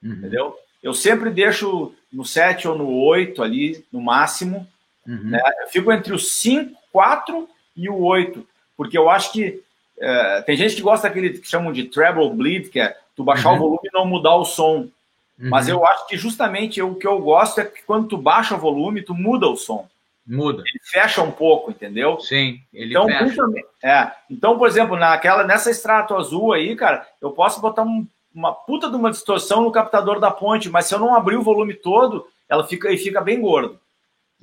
Uhum. 0.02 0.12
Entendeu? 0.12 0.56
Eu 0.82 0.94
sempre 0.94 1.30
deixo 1.30 1.92
no 2.12 2.24
7 2.24 2.68
ou 2.68 2.76
no 2.76 2.90
8 2.90 3.42
ali, 3.42 3.84
no 3.92 4.00
máximo. 4.00 4.66
Uhum. 5.06 5.30
Né? 5.30 5.40
Eu 5.62 5.68
fico 5.68 5.92
entre 5.92 6.12
o 6.12 6.18
5, 6.18 6.78
4 6.92 7.48
e 7.76 7.88
o 7.88 7.98
8. 8.00 8.46
Porque 8.76 8.96
eu 8.96 9.10
acho 9.10 9.32
que 9.32 9.62
é, 10.00 10.42
tem 10.42 10.56
gente 10.56 10.76
que 10.76 10.82
gosta 10.82 11.08
daquele 11.08 11.30
que 11.30 11.48
chamam 11.48 11.72
de 11.72 11.84
treble 11.84 12.30
bleed, 12.30 12.68
que 12.68 12.80
é 12.80 12.96
tu 13.16 13.24
baixar 13.24 13.50
uhum. 13.50 13.56
o 13.56 13.58
volume 13.58 13.80
e 13.84 13.92
não 13.92 14.06
mudar 14.06 14.36
o 14.36 14.44
som. 14.44 14.88
Mas 15.36 15.68
uhum. 15.68 15.74
eu 15.74 15.86
acho 15.86 16.06
que 16.08 16.16
justamente 16.16 16.82
o 16.82 16.94
que 16.94 17.06
eu 17.06 17.20
gosto 17.20 17.60
é 17.60 17.64
que 17.64 17.82
quando 17.82 18.08
tu 18.08 18.16
baixa 18.16 18.56
o 18.56 18.58
volume, 18.58 19.02
tu 19.02 19.14
muda 19.14 19.46
o 19.46 19.56
som. 19.56 19.88
Muda. 20.28 20.62
Ele 20.66 20.80
fecha 20.82 21.22
um 21.22 21.32
pouco, 21.32 21.70
entendeu? 21.70 22.20
Sim, 22.20 22.62
ele 22.70 22.90
então, 22.90 23.06
fecha. 23.06 23.42
É, 23.82 24.12
então, 24.28 24.58
por 24.58 24.68
exemplo, 24.68 24.94
naquela, 24.94 25.42
nessa 25.42 25.70
extrato 25.70 26.14
azul 26.14 26.52
aí, 26.52 26.76
cara, 26.76 27.08
eu 27.18 27.32
posso 27.32 27.62
botar 27.62 27.82
um, 27.82 28.06
uma 28.34 28.52
puta 28.52 28.90
de 28.90 28.96
uma 28.96 29.10
distorção 29.10 29.62
no 29.62 29.72
captador 29.72 30.20
da 30.20 30.30
ponte, 30.30 30.68
mas 30.68 30.84
se 30.84 30.94
eu 30.94 30.98
não 30.98 31.14
abrir 31.14 31.36
o 31.36 31.42
volume 31.42 31.72
todo, 31.72 32.28
ela 32.46 32.66
fica 32.66 32.92
e 32.92 32.98
fica 32.98 33.22
bem 33.22 33.40
gordo. 33.40 33.80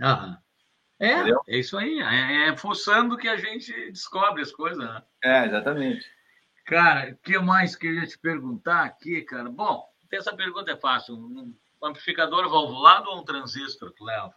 Aham. 0.02 0.40
É, 1.00 1.14
entendeu? 1.14 1.42
é 1.48 1.58
isso 1.60 1.78
aí. 1.78 2.00
É, 2.00 2.50
é 2.50 2.58
forçando 2.58 3.18
que 3.18 3.28
a 3.28 3.38
gente 3.38 3.72
descobre 3.92 4.42
as 4.42 4.52
coisas, 4.52 4.80
né? 4.80 5.04
É, 5.24 5.46
exatamente. 5.46 6.04
Cara, 6.66 7.12
o 7.12 7.18
que 7.18 7.38
mais 7.38 7.76
queria 7.76 8.08
te 8.08 8.18
perguntar 8.18 8.86
aqui, 8.86 9.22
cara? 9.22 9.50
Bom, 9.50 9.88
essa 10.12 10.36
pergunta 10.36 10.72
é 10.72 10.78
fácil. 10.78 11.16
Um 11.16 11.54
amplificador 11.84 12.50
valvulado 12.50 13.09
ou 13.09 13.20
um 13.20 13.24
transistor, 13.24 13.93
leva? 14.01 14.34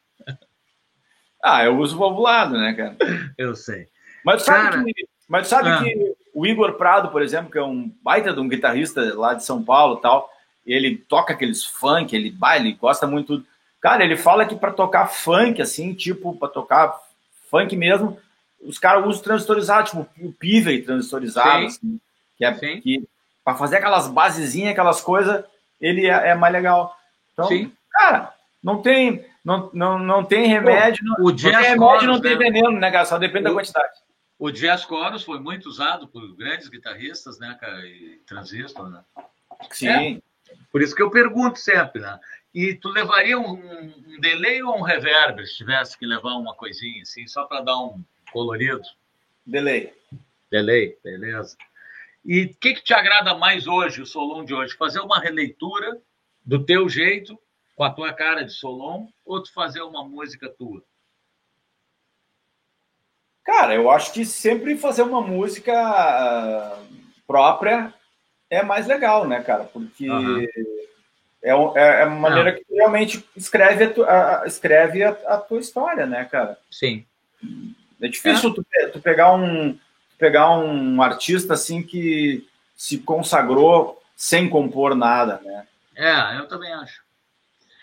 Ah, 1.43 1.65
eu 1.65 1.78
uso 1.78 1.97
valvulado, 1.97 2.59
né, 2.59 2.73
cara? 2.74 2.97
Eu 3.36 3.55
sei. 3.55 3.86
Mas 4.24 4.43
sabe, 4.43 4.70
cara... 4.70 4.85
que, 4.85 5.09
mas 5.28 5.48
sabe 5.48 5.69
ah. 5.69 5.78
que 5.82 6.15
o 6.35 6.47
Igor 6.47 6.74
Prado, 6.74 7.10
por 7.10 7.23
exemplo, 7.23 7.51
que 7.51 7.59
é 7.59 7.62
um 7.62 7.90
baita 8.02 8.32
de 8.32 8.40
um 8.40 8.48
guitarrista 8.48 9.15
lá 9.15 9.35
de 9.35 9.44
São 9.44 9.62
Paulo 9.62 9.97
tal, 9.97 10.31
ele 10.66 10.97
toca 10.97 11.32
aqueles 11.32 11.65
funk, 11.65 12.15
ele 12.15 12.31
baile, 12.31 12.74
gosta 12.74 13.06
muito. 13.06 13.44
Cara, 13.81 14.05
ele 14.05 14.16
fala 14.16 14.44
que 14.44 14.55
para 14.55 14.73
tocar 14.73 15.06
funk, 15.06 15.62
assim, 15.62 15.94
tipo, 15.94 16.36
para 16.36 16.48
tocar 16.48 16.94
funk 17.51 17.74
mesmo, 17.77 18.19
os 18.60 18.78
caras 18.78 19.06
usam 19.06 19.23
transistorizado, 19.23 19.89
tipo 19.89 20.06
o 20.20 20.32
Pivey 20.32 20.82
transistorizado, 20.82 21.66
assim, 21.66 22.01
que 22.36 22.44
é 22.44 22.55
Sim. 22.55 22.81
que 22.81 23.09
para 23.44 23.56
fazer 23.56 23.78
aquelas 23.78 24.09
basezinhas, 24.09 24.73
aquelas 24.73 25.01
coisas, 25.01 25.43
ele 25.81 26.06
é, 26.06 26.31
é, 26.31 26.35
mais 26.35 26.52
legal. 26.52 26.94
Então, 27.32 27.47
Sim. 27.47 27.73
cara, 27.90 28.35
não 28.62 28.82
tem 28.82 29.24
não, 29.48 29.70
não, 29.72 29.98
não 29.98 30.24
tem 30.24 30.46
remédio. 30.46 31.02
Pô, 31.16 31.22
o 31.22 31.28
não, 31.28 31.34
jazz 31.34 31.56
tem 31.56 31.70
remédio, 31.70 32.06
não 32.06 32.20
tem 32.20 32.36
né? 32.36 32.44
veneno, 32.44 32.72
né, 32.72 32.90
cara? 32.90 33.06
Só 33.06 33.16
depende 33.16 33.46
o, 33.46 33.48
da 33.48 33.54
quantidade. 33.54 33.98
O 34.38 34.50
jazz 34.50 34.82
chorus 34.82 35.22
foi 35.22 35.40
muito 35.40 35.70
usado 35.70 36.06
por 36.06 36.36
grandes 36.36 36.68
guitarristas, 36.68 37.38
né, 37.38 37.56
cara? 37.58 37.80
E 37.86 38.20
transistor, 38.26 38.90
né? 38.90 39.02
Sim. 39.70 40.22
É. 40.50 40.54
Por 40.70 40.82
isso 40.82 40.94
que 40.94 41.00
eu 41.00 41.10
pergunto 41.10 41.58
sempre, 41.58 42.02
né? 42.02 42.20
E 42.54 42.74
tu 42.74 42.90
levaria 42.90 43.38
um, 43.38 43.52
um 43.52 44.20
delay 44.20 44.62
ou 44.62 44.76
um 44.76 44.82
reverb 44.82 45.46
se 45.46 45.56
tivesse 45.56 45.98
que 45.98 46.04
levar 46.04 46.34
uma 46.34 46.54
coisinha 46.54 47.00
assim, 47.00 47.26
só 47.26 47.46
para 47.46 47.62
dar 47.62 47.78
um 47.78 48.04
colorido? 48.30 48.82
Delay. 49.46 49.94
Delay, 50.50 50.98
beleza. 51.02 51.56
E 52.22 52.44
o 52.44 52.54
que, 52.54 52.74
que 52.74 52.84
te 52.84 52.92
agrada 52.92 53.34
mais 53.34 53.66
hoje, 53.66 54.02
o 54.02 54.06
Solon 54.06 54.44
de 54.44 54.52
hoje? 54.52 54.76
Fazer 54.76 55.00
uma 55.00 55.18
releitura 55.18 55.98
do 56.44 56.62
teu 56.62 56.86
jeito 56.86 57.38
com 57.78 57.84
a 57.84 57.90
tua 57.90 58.12
cara 58.12 58.44
de 58.44 58.50
Solon 58.52 59.06
ou 59.24 59.40
tu 59.40 59.52
fazer 59.52 59.82
uma 59.82 60.02
música 60.02 60.48
tua? 60.48 60.82
Cara, 63.44 63.72
eu 63.72 63.88
acho 63.88 64.12
que 64.12 64.24
sempre 64.26 64.76
fazer 64.76 65.02
uma 65.02 65.20
música 65.20 65.72
uh, 65.72 66.86
própria 67.24 67.94
é 68.50 68.64
mais 68.64 68.88
legal, 68.88 69.28
né, 69.28 69.40
cara? 69.44 69.62
Porque 69.62 70.10
uhum. 70.10 70.40
é, 71.40 71.50
é, 71.50 72.02
é, 72.02 72.05
uma 72.05 72.28
maneira 72.28 72.50
Não. 72.50 72.59
que 72.59 72.64
realmente 72.74 73.24
escreve, 73.36 73.84
a, 73.84 73.94
tu, 73.94 74.02
a, 74.02 74.42
escreve 74.44 75.05
a, 75.05 75.10
a, 75.10 75.38
tua 75.38 75.60
história, 75.60 76.05
né, 76.05 76.24
cara? 76.24 76.59
Sim. 76.68 77.06
É 78.02 78.09
difícil 78.09 78.50
é. 78.50 78.55
Tu, 78.86 78.92
tu, 78.94 79.00
pegar 79.00 79.32
um 79.32 79.78
pegar 80.18 80.50
um 80.59 81.00
artista 81.00 81.55
assim 81.55 81.80
que 81.80 82.44
se 82.76 82.98
consagrou 82.98 84.02
sem 84.16 84.48
compor 84.48 84.96
nada, 84.96 85.40
né? 85.44 85.64
É, 85.94 86.38
eu 86.38 86.48
também 86.48 86.72
acho. 86.72 87.07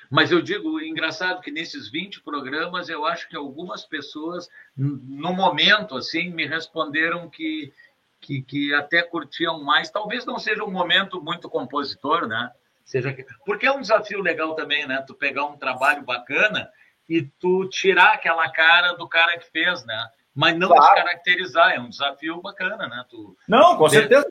Mas 0.09 0.31
eu 0.31 0.41
digo, 0.41 0.79
engraçado 0.81 1.41
que 1.41 1.51
nesses 1.51 1.89
20 1.89 2.21
programas, 2.21 2.89
eu 2.89 3.05
acho 3.05 3.27
que 3.27 3.35
algumas 3.35 3.85
pessoas, 3.85 4.49
no 4.77 5.33
momento, 5.33 5.95
assim, 5.95 6.29
me 6.29 6.45
responderam 6.45 7.29
que, 7.29 7.73
que, 8.21 8.41
que 8.41 8.73
até 8.73 9.01
curtiam 9.01 9.63
mais. 9.63 9.89
Talvez 9.89 10.25
não 10.25 10.39
seja 10.39 10.63
um 10.63 10.71
momento 10.71 11.21
muito 11.21 11.49
compositor, 11.49 12.27
né? 12.27 12.51
Seja 12.83 13.15
porque 13.45 13.65
é 13.65 13.71
um 13.71 13.81
desafio 13.81 14.21
legal 14.21 14.53
também, 14.53 14.87
né? 14.87 15.03
Tu 15.07 15.15
pegar 15.15 15.45
um 15.45 15.57
trabalho 15.57 16.03
bacana 16.03 16.69
e 17.09 17.23
tu 17.23 17.67
tirar 17.67 18.13
aquela 18.13 18.49
cara 18.51 18.93
do 18.93 19.07
cara 19.07 19.37
que 19.39 19.49
fez, 19.49 19.83
né? 19.85 20.09
Mas 20.35 20.57
não 20.57 20.67
claro. 20.67 20.93
descaracterizar, 20.93 21.71
é 21.71 21.79
um 21.79 21.89
desafio 21.89 22.41
bacana, 22.41 22.87
né? 22.87 23.05
Tu... 23.09 23.35
Não, 23.47 23.77
com 23.77 23.89
certeza. 23.89 24.27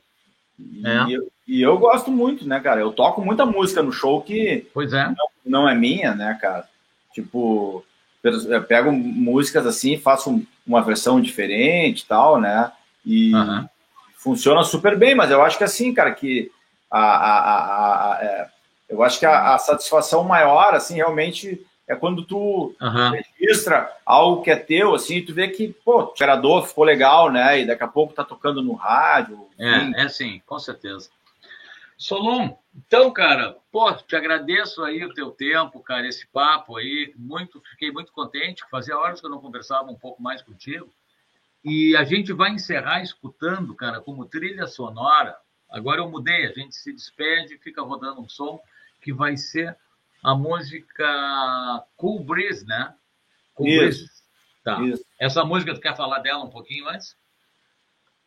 É. 0.84 1.08
E, 1.08 1.12
eu, 1.14 1.32
e, 1.48 1.62
eu 1.62 1.78
gosto 1.78 2.10
muito, 2.10 2.46
né, 2.46 2.60
cara? 2.60 2.80
Eu 2.80 2.92
toco 2.92 3.24
muita 3.24 3.44
música 3.44 3.82
no 3.82 3.92
show 3.92 4.22
que 4.22 4.66
pois 4.72 4.92
é. 4.92 5.06
não, 5.06 5.28
não 5.44 5.68
é 5.68 5.74
minha, 5.74 6.14
né, 6.14 6.38
cara? 6.40 6.68
Tipo, 7.12 7.84
eu 8.22 8.62
pego 8.62 8.90
músicas 8.92 9.66
assim, 9.66 9.98
faço 9.98 10.42
uma 10.66 10.82
versão 10.82 11.20
diferente 11.20 12.00
e 12.00 12.06
tal, 12.06 12.40
né? 12.40 12.72
E 13.04 13.34
uhum. 13.34 13.68
funciona 14.16 14.64
super 14.64 14.96
bem, 14.96 15.14
mas 15.14 15.30
eu 15.30 15.42
acho 15.42 15.58
que 15.58 15.64
assim, 15.64 15.92
cara, 15.92 16.12
que 16.12 16.50
a, 16.90 17.00
a, 17.00 17.38
a, 17.38 18.12
a 18.12 18.24
é, 18.24 18.48
eu 18.88 19.02
acho 19.02 19.18
que 19.18 19.26
a, 19.26 19.58
satisfação 19.58 20.24
maior, 20.24 20.74
assim, 20.74 20.94
realmente 20.94 21.60
é 21.86 21.94
quando 21.94 22.24
tu 22.24 22.74
uhum. 22.80 23.10
registra 23.10 23.90
algo 24.06 24.42
que 24.42 24.50
é 24.50 24.56
teu, 24.56 24.94
assim, 24.94 25.22
tu 25.22 25.34
vê 25.34 25.48
que, 25.48 25.68
pô, 25.84 26.04
o 26.04 26.14
gerador 26.16 26.66
ficou 26.66 26.84
legal, 26.84 27.30
né? 27.30 27.60
E 27.60 27.66
daqui 27.66 27.84
a 27.84 27.88
pouco 27.88 28.14
tá 28.14 28.24
tocando 28.24 28.62
no 28.62 28.72
rádio. 28.72 29.46
É, 29.58 30.04
é 30.04 30.08
sim, 30.08 30.40
com 30.46 30.58
certeza. 30.58 31.10
Solon, 31.96 32.56
então, 32.74 33.12
cara, 33.12 33.56
pô, 33.70 33.92
te 33.92 34.16
agradeço 34.16 34.82
aí 34.82 35.04
o 35.04 35.14
teu 35.14 35.30
tempo, 35.30 35.80
cara, 35.80 36.08
esse 36.08 36.26
papo 36.26 36.76
aí, 36.76 37.14
muito, 37.16 37.62
fiquei 37.70 37.90
muito 37.92 38.12
contente, 38.12 38.64
fazia 38.70 38.98
horas 38.98 39.20
que 39.20 39.26
eu 39.26 39.30
não 39.30 39.40
conversava 39.40 39.90
um 39.90 39.94
pouco 39.94 40.20
mais 40.22 40.42
contigo. 40.42 40.90
E 41.64 41.96
a 41.96 42.04
gente 42.04 42.32
vai 42.32 42.50
encerrar 42.50 43.02
escutando, 43.02 43.74
cara, 43.74 44.00
como 44.00 44.26
trilha 44.26 44.66
sonora. 44.66 45.36
Agora 45.70 46.00
eu 46.00 46.10
mudei, 46.10 46.46
a 46.46 46.52
gente 46.52 46.74
se 46.74 46.92
despede, 46.92 47.58
fica 47.58 47.82
rodando 47.82 48.20
um 48.20 48.28
som 48.28 48.60
que 49.00 49.12
vai 49.12 49.36
ser 49.36 49.76
a 50.24 50.34
música 50.34 51.84
Cool 51.96 52.24
Breeze, 52.24 52.64
né? 52.66 52.94
Cool 53.54 53.68
Isso. 53.68 53.78
Breeze. 53.80 54.10
Tá. 54.64 54.80
Isso. 54.80 55.04
Essa 55.20 55.44
música, 55.44 55.74
tu 55.74 55.80
quer 55.80 55.94
falar 55.94 56.20
dela 56.20 56.42
um 56.42 56.48
pouquinho 56.48 56.88
antes? 56.88 57.14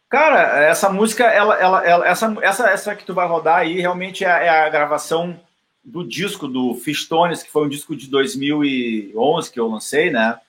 Cara, 0.07 0.61
essa 0.61 0.89
música, 0.89 1.25
ela, 1.25 1.55
ela, 1.55 1.85
ela, 1.85 2.07
essa, 2.07 2.37
essa, 2.41 2.69
essa 2.69 2.95
que 2.95 3.03
tu 3.03 3.13
vai 3.13 3.27
rodar 3.27 3.57
aí, 3.57 3.81
realmente 3.81 4.23
é, 4.23 4.27
é 4.27 4.49
a 4.49 4.69
gravação 4.69 5.37
do 5.83 6.07
disco 6.07 6.47
do 6.47 6.75
Fistones, 6.75 7.41
que 7.41 7.51
foi 7.51 7.65
um 7.65 7.69
disco 7.69 7.95
de 7.95 8.07
2011 8.07 9.51
que 9.51 9.59
eu 9.59 9.67
lancei, 9.67 10.11
né? 10.11 10.39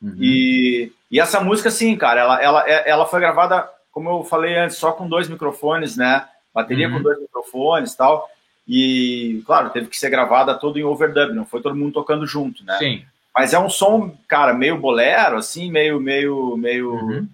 Uhum. 0.00 0.16
E, 0.18 0.92
e 1.10 1.20
essa 1.20 1.40
música, 1.40 1.70
sim, 1.70 1.94
cara, 1.96 2.22
ela, 2.22 2.42
ela, 2.42 2.68
é, 2.68 2.90
ela 2.90 3.06
foi 3.06 3.20
gravada, 3.20 3.68
como 3.92 4.08
eu 4.08 4.24
falei 4.24 4.56
antes, 4.56 4.78
só 4.78 4.92
com 4.92 5.06
dois 5.06 5.28
microfones, 5.28 5.96
né? 5.96 6.26
Bateria 6.52 6.88
uhum. 6.88 6.94
com 6.96 7.02
dois 7.02 7.20
microfones 7.20 7.92
e 7.92 7.96
tal. 7.96 8.28
E, 8.66 9.42
claro, 9.46 9.70
teve 9.70 9.88
que 9.88 9.96
ser 9.96 10.10
gravada 10.10 10.54
todo 10.54 10.78
em 10.78 10.84
overdub, 10.84 11.34
não 11.34 11.44
foi 11.44 11.60
todo 11.60 11.76
mundo 11.76 11.92
tocando 11.92 12.26
junto, 12.26 12.64
né? 12.64 12.78
Sim. 12.78 13.04
Mas 13.36 13.52
é 13.52 13.58
um 13.58 13.68
som, 13.68 14.16
cara, 14.28 14.54
meio 14.54 14.78
bolero, 14.78 15.36
assim, 15.36 15.70
meio, 15.70 16.00
meio, 16.00 16.56
meio. 16.56 16.92
Uhum. 16.94 17.28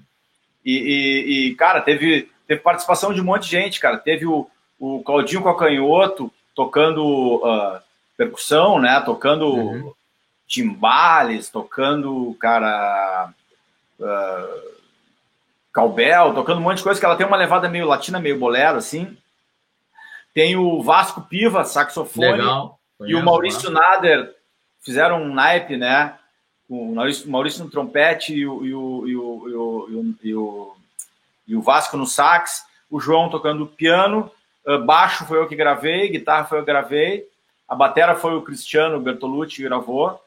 E, 0.65 0.73
e, 0.73 1.49
e, 1.49 1.55
cara, 1.55 1.81
teve, 1.81 2.29
teve 2.47 2.61
participação 2.61 3.13
de 3.13 3.21
um 3.21 3.25
monte 3.25 3.45
de 3.45 3.51
gente, 3.51 3.79
cara. 3.79 3.99
Teve 3.99 4.27
o, 4.27 4.49
o 4.79 5.03
Claudinho 5.03 5.43
Cocanhoto 5.43 6.33
tocando 6.55 7.37
uh, 7.37 7.81
percussão, 8.17 8.81
né? 8.81 9.01
Tocando 9.05 9.55
uhum. 9.55 9.93
timbales, 10.49 11.51
tocando, 11.51 12.35
cara. 12.41 13.31
Uh, 13.99 14.71
calbel, 15.73 16.35
tocando 16.35 16.59
um 16.59 16.63
monte 16.63 16.79
de 16.79 16.83
coisa 16.83 16.99
que 16.99 17.07
ela 17.07 17.17
tem 17.17 17.27
uma 17.27 17.37
levada 17.37 17.69
meio 17.69 17.87
latina, 17.87 18.19
meio 18.19 18.39
bolero, 18.39 18.79
assim. 18.79 19.17
Tem 20.35 20.57
o 20.57 20.83
Vasco 20.83 21.23
Piva, 21.23 21.65
saxofone. 21.65 22.33
Legal. 22.33 22.79
e 23.01 23.15
o 23.15 23.25
Maurício 23.25 23.71
Nader 23.71 24.35
fizeram 24.81 25.23
um 25.23 25.35
naipe, 25.35 25.77
né? 25.77 26.17
O 26.69 26.95
Maurício, 26.95 27.31
Maurício 27.31 27.65
no 27.65 27.71
trompete 27.71 28.33
e 28.33 28.47
o, 28.47 28.65
e, 28.65 28.75
o, 28.75 29.09
e, 29.09 29.17
o, 29.17 30.17
e, 30.23 30.35
o, 30.35 30.77
e 31.49 31.57
o 31.57 31.63
Vasco 31.63 31.97
no 31.97 32.07
sax. 32.07 32.65
O 32.91 33.01
João 33.01 33.29
tocando 33.29 33.67
piano. 33.67 34.31
Ah, 34.67 34.79
baixo 34.79 35.25
foi 35.25 35.39
eu 35.39 35.49
que 35.49 35.57
gravei, 35.57 36.09
guitarra 36.09 36.45
foi 36.45 36.59
eu 36.59 36.63
que 36.63 36.71
gravei. 36.71 37.27
A 37.69 37.75
batera 37.75 38.15
foi 38.15 38.35
o 38.35 38.43
Cristiano 38.43 39.01
Bertolucci 39.01 39.57
que 39.57 39.63
gravou. 39.63 40.21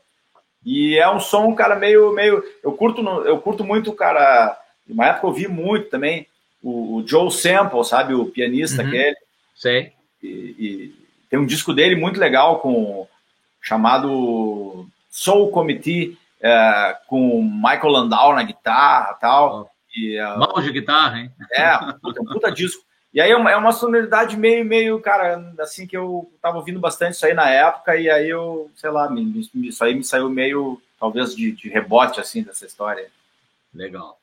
E 0.66 0.98
é 0.98 1.10
um 1.10 1.20
som, 1.20 1.54
cara, 1.56 1.76
meio. 1.76 2.14
meio 2.14 2.44
eu, 2.64 2.72
curto, 2.72 3.02
eu 3.02 3.38
curto 3.40 3.64
muito, 3.64 3.92
cara. 3.94 4.58
Na 4.88 5.08
época 5.08 5.28
eu 5.28 5.34
vi 5.34 5.48
muito 5.48 5.90
também 5.90 6.28
o, 6.62 6.98
o 6.98 7.08
Joe 7.08 7.32
Sample, 7.32 7.84
sabe? 7.84 8.14
O 8.14 8.26
pianista 8.26 8.82
uhum. 8.82 8.88
aquele. 8.88 9.18
Sei. 9.56 9.94
E, 10.22 10.28
e, 10.28 10.96
tem 11.30 11.40
um 11.40 11.46
disco 11.46 11.74
dele 11.74 11.96
muito 11.96 12.20
legal 12.20 12.60
com 12.60 13.08
chamado 13.62 14.88
Soul 15.10 15.52
Committee 15.52 16.18
é, 16.42 16.98
com 17.08 17.42
Michael 17.42 17.90
Landau 17.90 18.36
na 18.36 18.44
guitarra 18.44 19.14
tal. 19.16 19.72
E, 19.96 20.20
uh, 20.20 20.38
Mal 20.38 20.62
de 20.62 20.72
guitarra, 20.72 21.20
hein? 21.20 21.32
É, 21.52 21.78
puta, 22.02 22.22
um 22.22 22.26
puta 22.26 22.52
disco. 22.52 22.84
E 23.14 23.22
aí 23.22 23.30
é 23.30 23.38
uma, 23.38 23.52
é 23.52 23.56
uma, 23.56 23.72
sonoridade 23.72 24.36
meio, 24.36 24.66
meio, 24.66 25.00
cara, 25.00 25.54
assim 25.60 25.86
que 25.86 25.96
eu 25.96 26.32
tava 26.42 26.58
ouvindo 26.58 26.80
bastante 26.80 27.14
isso 27.14 27.26
aí 27.26 27.34
na 27.34 27.48
época, 27.48 27.96
e 27.96 28.10
aí 28.10 28.28
eu, 28.28 28.72
sei 28.76 28.90
lá, 28.90 29.08
me, 29.08 29.24
me, 29.54 29.68
isso 29.68 29.84
aí 29.84 29.94
me 29.94 30.04
saiu 30.04 30.28
meio, 30.30 30.82
talvez, 31.00 31.36
de, 31.36 31.52
de 31.52 31.70
rebote, 31.70 32.20
assim, 32.20 32.42
dessa 32.42 32.66
história. 32.66 33.08
Legal. 33.72 34.20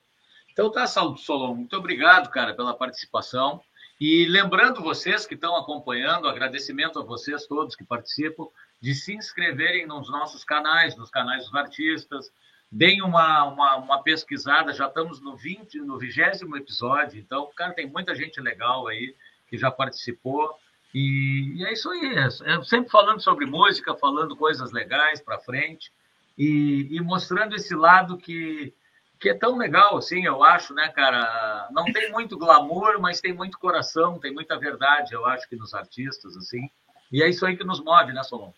Então 0.53 0.71
tá, 0.73 0.87
Solon, 0.89 1.55
muito 1.55 1.77
obrigado, 1.77 2.31
cara, 2.31 2.53
pela 2.53 2.75
participação. 2.75 3.61
E 4.01 4.25
lembrando 4.25 4.81
vocês 4.81 5.27
que 5.27 5.35
estão 5.35 5.55
acompanhando, 5.57 6.27
agradecimento 6.27 6.99
a 6.99 7.03
vocês 7.03 7.47
todos 7.47 7.77
que 7.77 7.85
participam, 7.85 8.47
de 8.81 8.95
se 8.95 9.15
inscreverem 9.15 9.87
nos 9.87 10.11
nossos 10.11 10.43
canais, 10.43 10.97
nos 10.97 11.11
canais 11.11 11.45
dos 11.45 11.55
artistas, 11.55 12.33
deem 12.73 13.03
uma, 13.03 13.45
uma, 13.45 13.77
uma 13.77 14.03
pesquisada, 14.03 14.73
já 14.73 14.87
estamos 14.87 15.21
no 15.21 15.37
20, 15.37 15.81
no 15.81 15.99
vigésimo 15.99 16.57
episódio, 16.57 17.21
então, 17.21 17.51
cara, 17.55 17.75
tem 17.75 17.87
muita 17.87 18.15
gente 18.15 18.41
legal 18.41 18.87
aí 18.89 19.15
que 19.49 19.59
já 19.59 19.71
participou. 19.71 20.51
E, 20.95 21.57
e 21.57 21.65
é 21.67 21.73
isso 21.73 21.91
aí, 21.91 22.15
é, 22.15 22.55
é 22.55 22.65
sempre 22.65 22.91
falando 22.91 23.21
sobre 23.21 23.45
música, 23.45 23.95
falando 23.97 24.35
coisas 24.35 24.73
legais 24.73 25.21
para 25.21 25.39
frente 25.41 25.93
e, 26.39 26.89
e 26.91 27.01
mostrando 27.03 27.55
esse 27.55 27.75
lado 27.75 28.17
que 28.17 28.73
que 29.21 29.29
é 29.29 29.35
tão 29.35 29.59
legal, 29.59 29.99
assim, 29.99 30.25
eu 30.25 30.43
acho, 30.43 30.73
né, 30.73 30.89
cara? 30.89 31.69
Não 31.73 31.85
tem 31.85 32.11
muito 32.11 32.39
glamour, 32.39 32.99
mas 32.99 33.21
tem 33.21 33.35
muito 33.35 33.59
coração, 33.59 34.19
tem 34.19 34.33
muita 34.33 34.59
verdade, 34.59 35.13
eu 35.13 35.27
acho 35.27 35.47
que 35.47 35.57
nos 35.57 35.75
artistas, 35.75 36.35
assim. 36.39 36.71
E 37.13 37.23
é 37.23 37.29
isso 37.29 37.45
aí 37.45 37.55
que 37.57 37.63
nos 37.63 37.85
move, 37.85 38.15
né, 38.15 38.23
Solon? 38.23 38.51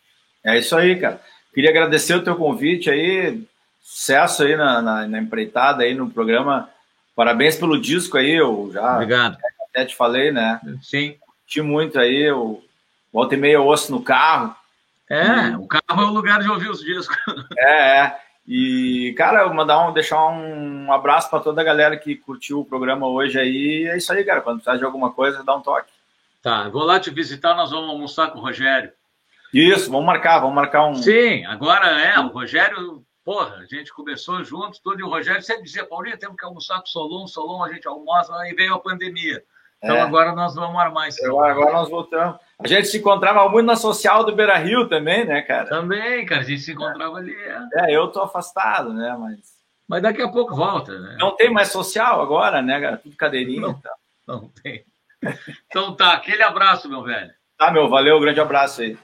É 0.45 0.57
isso 0.57 0.77
aí, 0.77 0.99
cara. 1.01 1.21
Queria 1.53 1.71
agradecer 1.71 2.15
o 2.15 2.23
teu 2.23 2.37
convite 2.37 2.89
aí, 2.89 3.45
sucesso 3.81 4.45
aí 4.45 4.57
na, 4.57 4.81
na, 4.81 5.09
na 5.09 5.19
empreitada 5.19 5.83
aí 5.83 5.95
no 5.95 6.09
programa. 6.09 6.71
Parabéns 7.17 7.57
pelo 7.57 7.81
disco 7.81 8.17
aí, 8.17 8.31
eu 8.31 8.71
já 8.73 8.95
Obrigado. 8.95 9.37
até 9.69 9.85
te 9.85 9.97
falei, 9.97 10.31
né? 10.31 10.61
Sim. 10.81 11.17
Curti 11.21 11.61
muito 11.61 11.99
aí, 11.99 12.23
eu 12.23 12.63
volta 13.13 13.35
e 13.35 13.39
meia 13.39 13.55
eu 13.55 13.65
ouço 13.65 13.91
no 13.91 14.03
carro. 14.03 14.55
É, 15.11 15.49
e... 15.49 15.57
o 15.57 15.67
carro 15.67 16.03
é 16.03 16.05
o 16.05 16.13
lugar 16.13 16.41
de 16.41 16.49
ouvir 16.49 16.71
os 16.71 16.81
discos. 16.81 17.17
É, 17.59 17.99
é. 17.99 18.19
E, 18.47 19.15
cara, 19.17 19.43
eu 19.43 19.55
mandar 19.55 19.89
um, 19.89 19.93
deixar 19.93 20.27
um 20.29 20.93
abraço 20.93 21.31
para 21.31 21.41
toda 21.41 21.61
a 21.61 21.65
galera 21.65 21.97
que 21.97 22.17
curtiu 22.17 22.61
o 22.61 22.65
programa 22.65 23.07
hoje 23.07 23.39
aí. 23.39 23.87
É 23.89 23.97
isso 23.97 24.13
aí, 24.13 24.25
cara. 24.25 24.41
Quando 24.41 24.57
precisar 24.57 24.77
de 24.77 24.85
alguma 24.85 25.13
coisa, 25.13 25.45
dá 25.45 25.55
um 25.55 25.63
toque. 25.63 25.93
Tá, 26.43 26.69
vou 26.69 26.83
lá 26.83 26.99
te 26.99 27.09
visitar, 27.09 27.55
nós 27.55 27.71
vamos 27.71 27.91
almoçar 27.91 28.33
com 28.33 28.39
o 28.39 28.43
Rogério. 28.43 28.93
Isso, 29.55 29.91
vamos 29.91 30.07
marcar, 30.07 30.41
vamos 30.41 30.57
marcar 30.57 30.87
um. 30.87 30.95
Sim, 30.97 31.45
agora 31.45 31.87
é, 32.01 32.19
o 32.19 32.29
Rogério, 32.29 33.05
porra, 33.25 33.59
a 33.59 33.67
gente 33.67 33.93
começou 33.93 34.43
juntos, 34.43 34.81
tudo, 34.81 34.99
e 34.99 35.05
o 35.05 35.09
Rogério 35.09 35.43
sempre 35.43 35.63
dizia, 35.63 35.87
Paulinho, 35.87 36.19
temos 36.19 36.37
que 36.37 36.45
almoçar 36.45 36.79
com 36.79 36.85
o 36.85 36.89
Solon, 36.89 37.27
Solon, 37.29 37.63
a 37.63 37.73
gente 37.73 37.87
almoça, 37.87 38.35
aí 38.39 38.55
veio 38.55 38.75
a 38.75 38.81
pandemia. 38.81 39.45
Então 39.83 39.97
é. 39.97 40.01
agora 40.01 40.33
nós 40.33 40.55
vamos 40.55 40.81
armar 40.81 41.09
isso. 41.09 41.25
Agora, 41.27 41.53
agora 41.53 41.73
nós 41.73 41.91
voltamos. 41.91 42.37
A 42.63 42.69
gente 42.69 42.87
se 42.87 42.99
encontrava 42.99 43.49
muito 43.49 43.67
na 43.67 43.75
social 43.75 44.23
do 44.25 44.35
Beira 44.35 44.57
Rio 44.57 44.89
também, 44.89 45.25
né, 45.25 45.43
cara? 45.43 45.69
Também, 45.69 46.25
cara, 46.25 46.43
a 46.43 46.45
gente 46.45 46.63
se 46.63 46.73
encontrava 46.73 47.17
ali. 47.17 47.35
É, 47.35 47.91
é 47.91 47.97
eu 47.97 48.07
tô 48.09 48.23
afastado, 48.23 48.93
né, 48.93 49.17
mas. 49.19 49.61
Mas 49.89 50.01
daqui 50.01 50.23
a 50.23 50.29
pouco 50.29 50.55
volta, 50.55 50.97
né? 50.99 51.17
Não 51.19 51.35
tem 51.35 51.51
mais 51.51 51.69
social 51.69 52.23
agora, 52.23 52.63
né, 52.63 52.81
cara? 52.81 52.97
Tudo 52.97 53.17
cadeirinha 53.17 53.61
não, 53.61 53.75
tá. 53.75 53.91
Não 54.27 54.49
tem. 54.63 54.85
Então 55.67 55.95
tá, 55.95 56.15
aquele 56.15 56.43
abraço, 56.43 56.89
meu 56.89 57.03
velho. 57.03 57.31
Tá, 57.57 57.71
meu, 57.71 57.89
valeu, 57.89 58.19
grande 58.19 58.41
abraço 58.41 58.83
aí. 58.83 58.99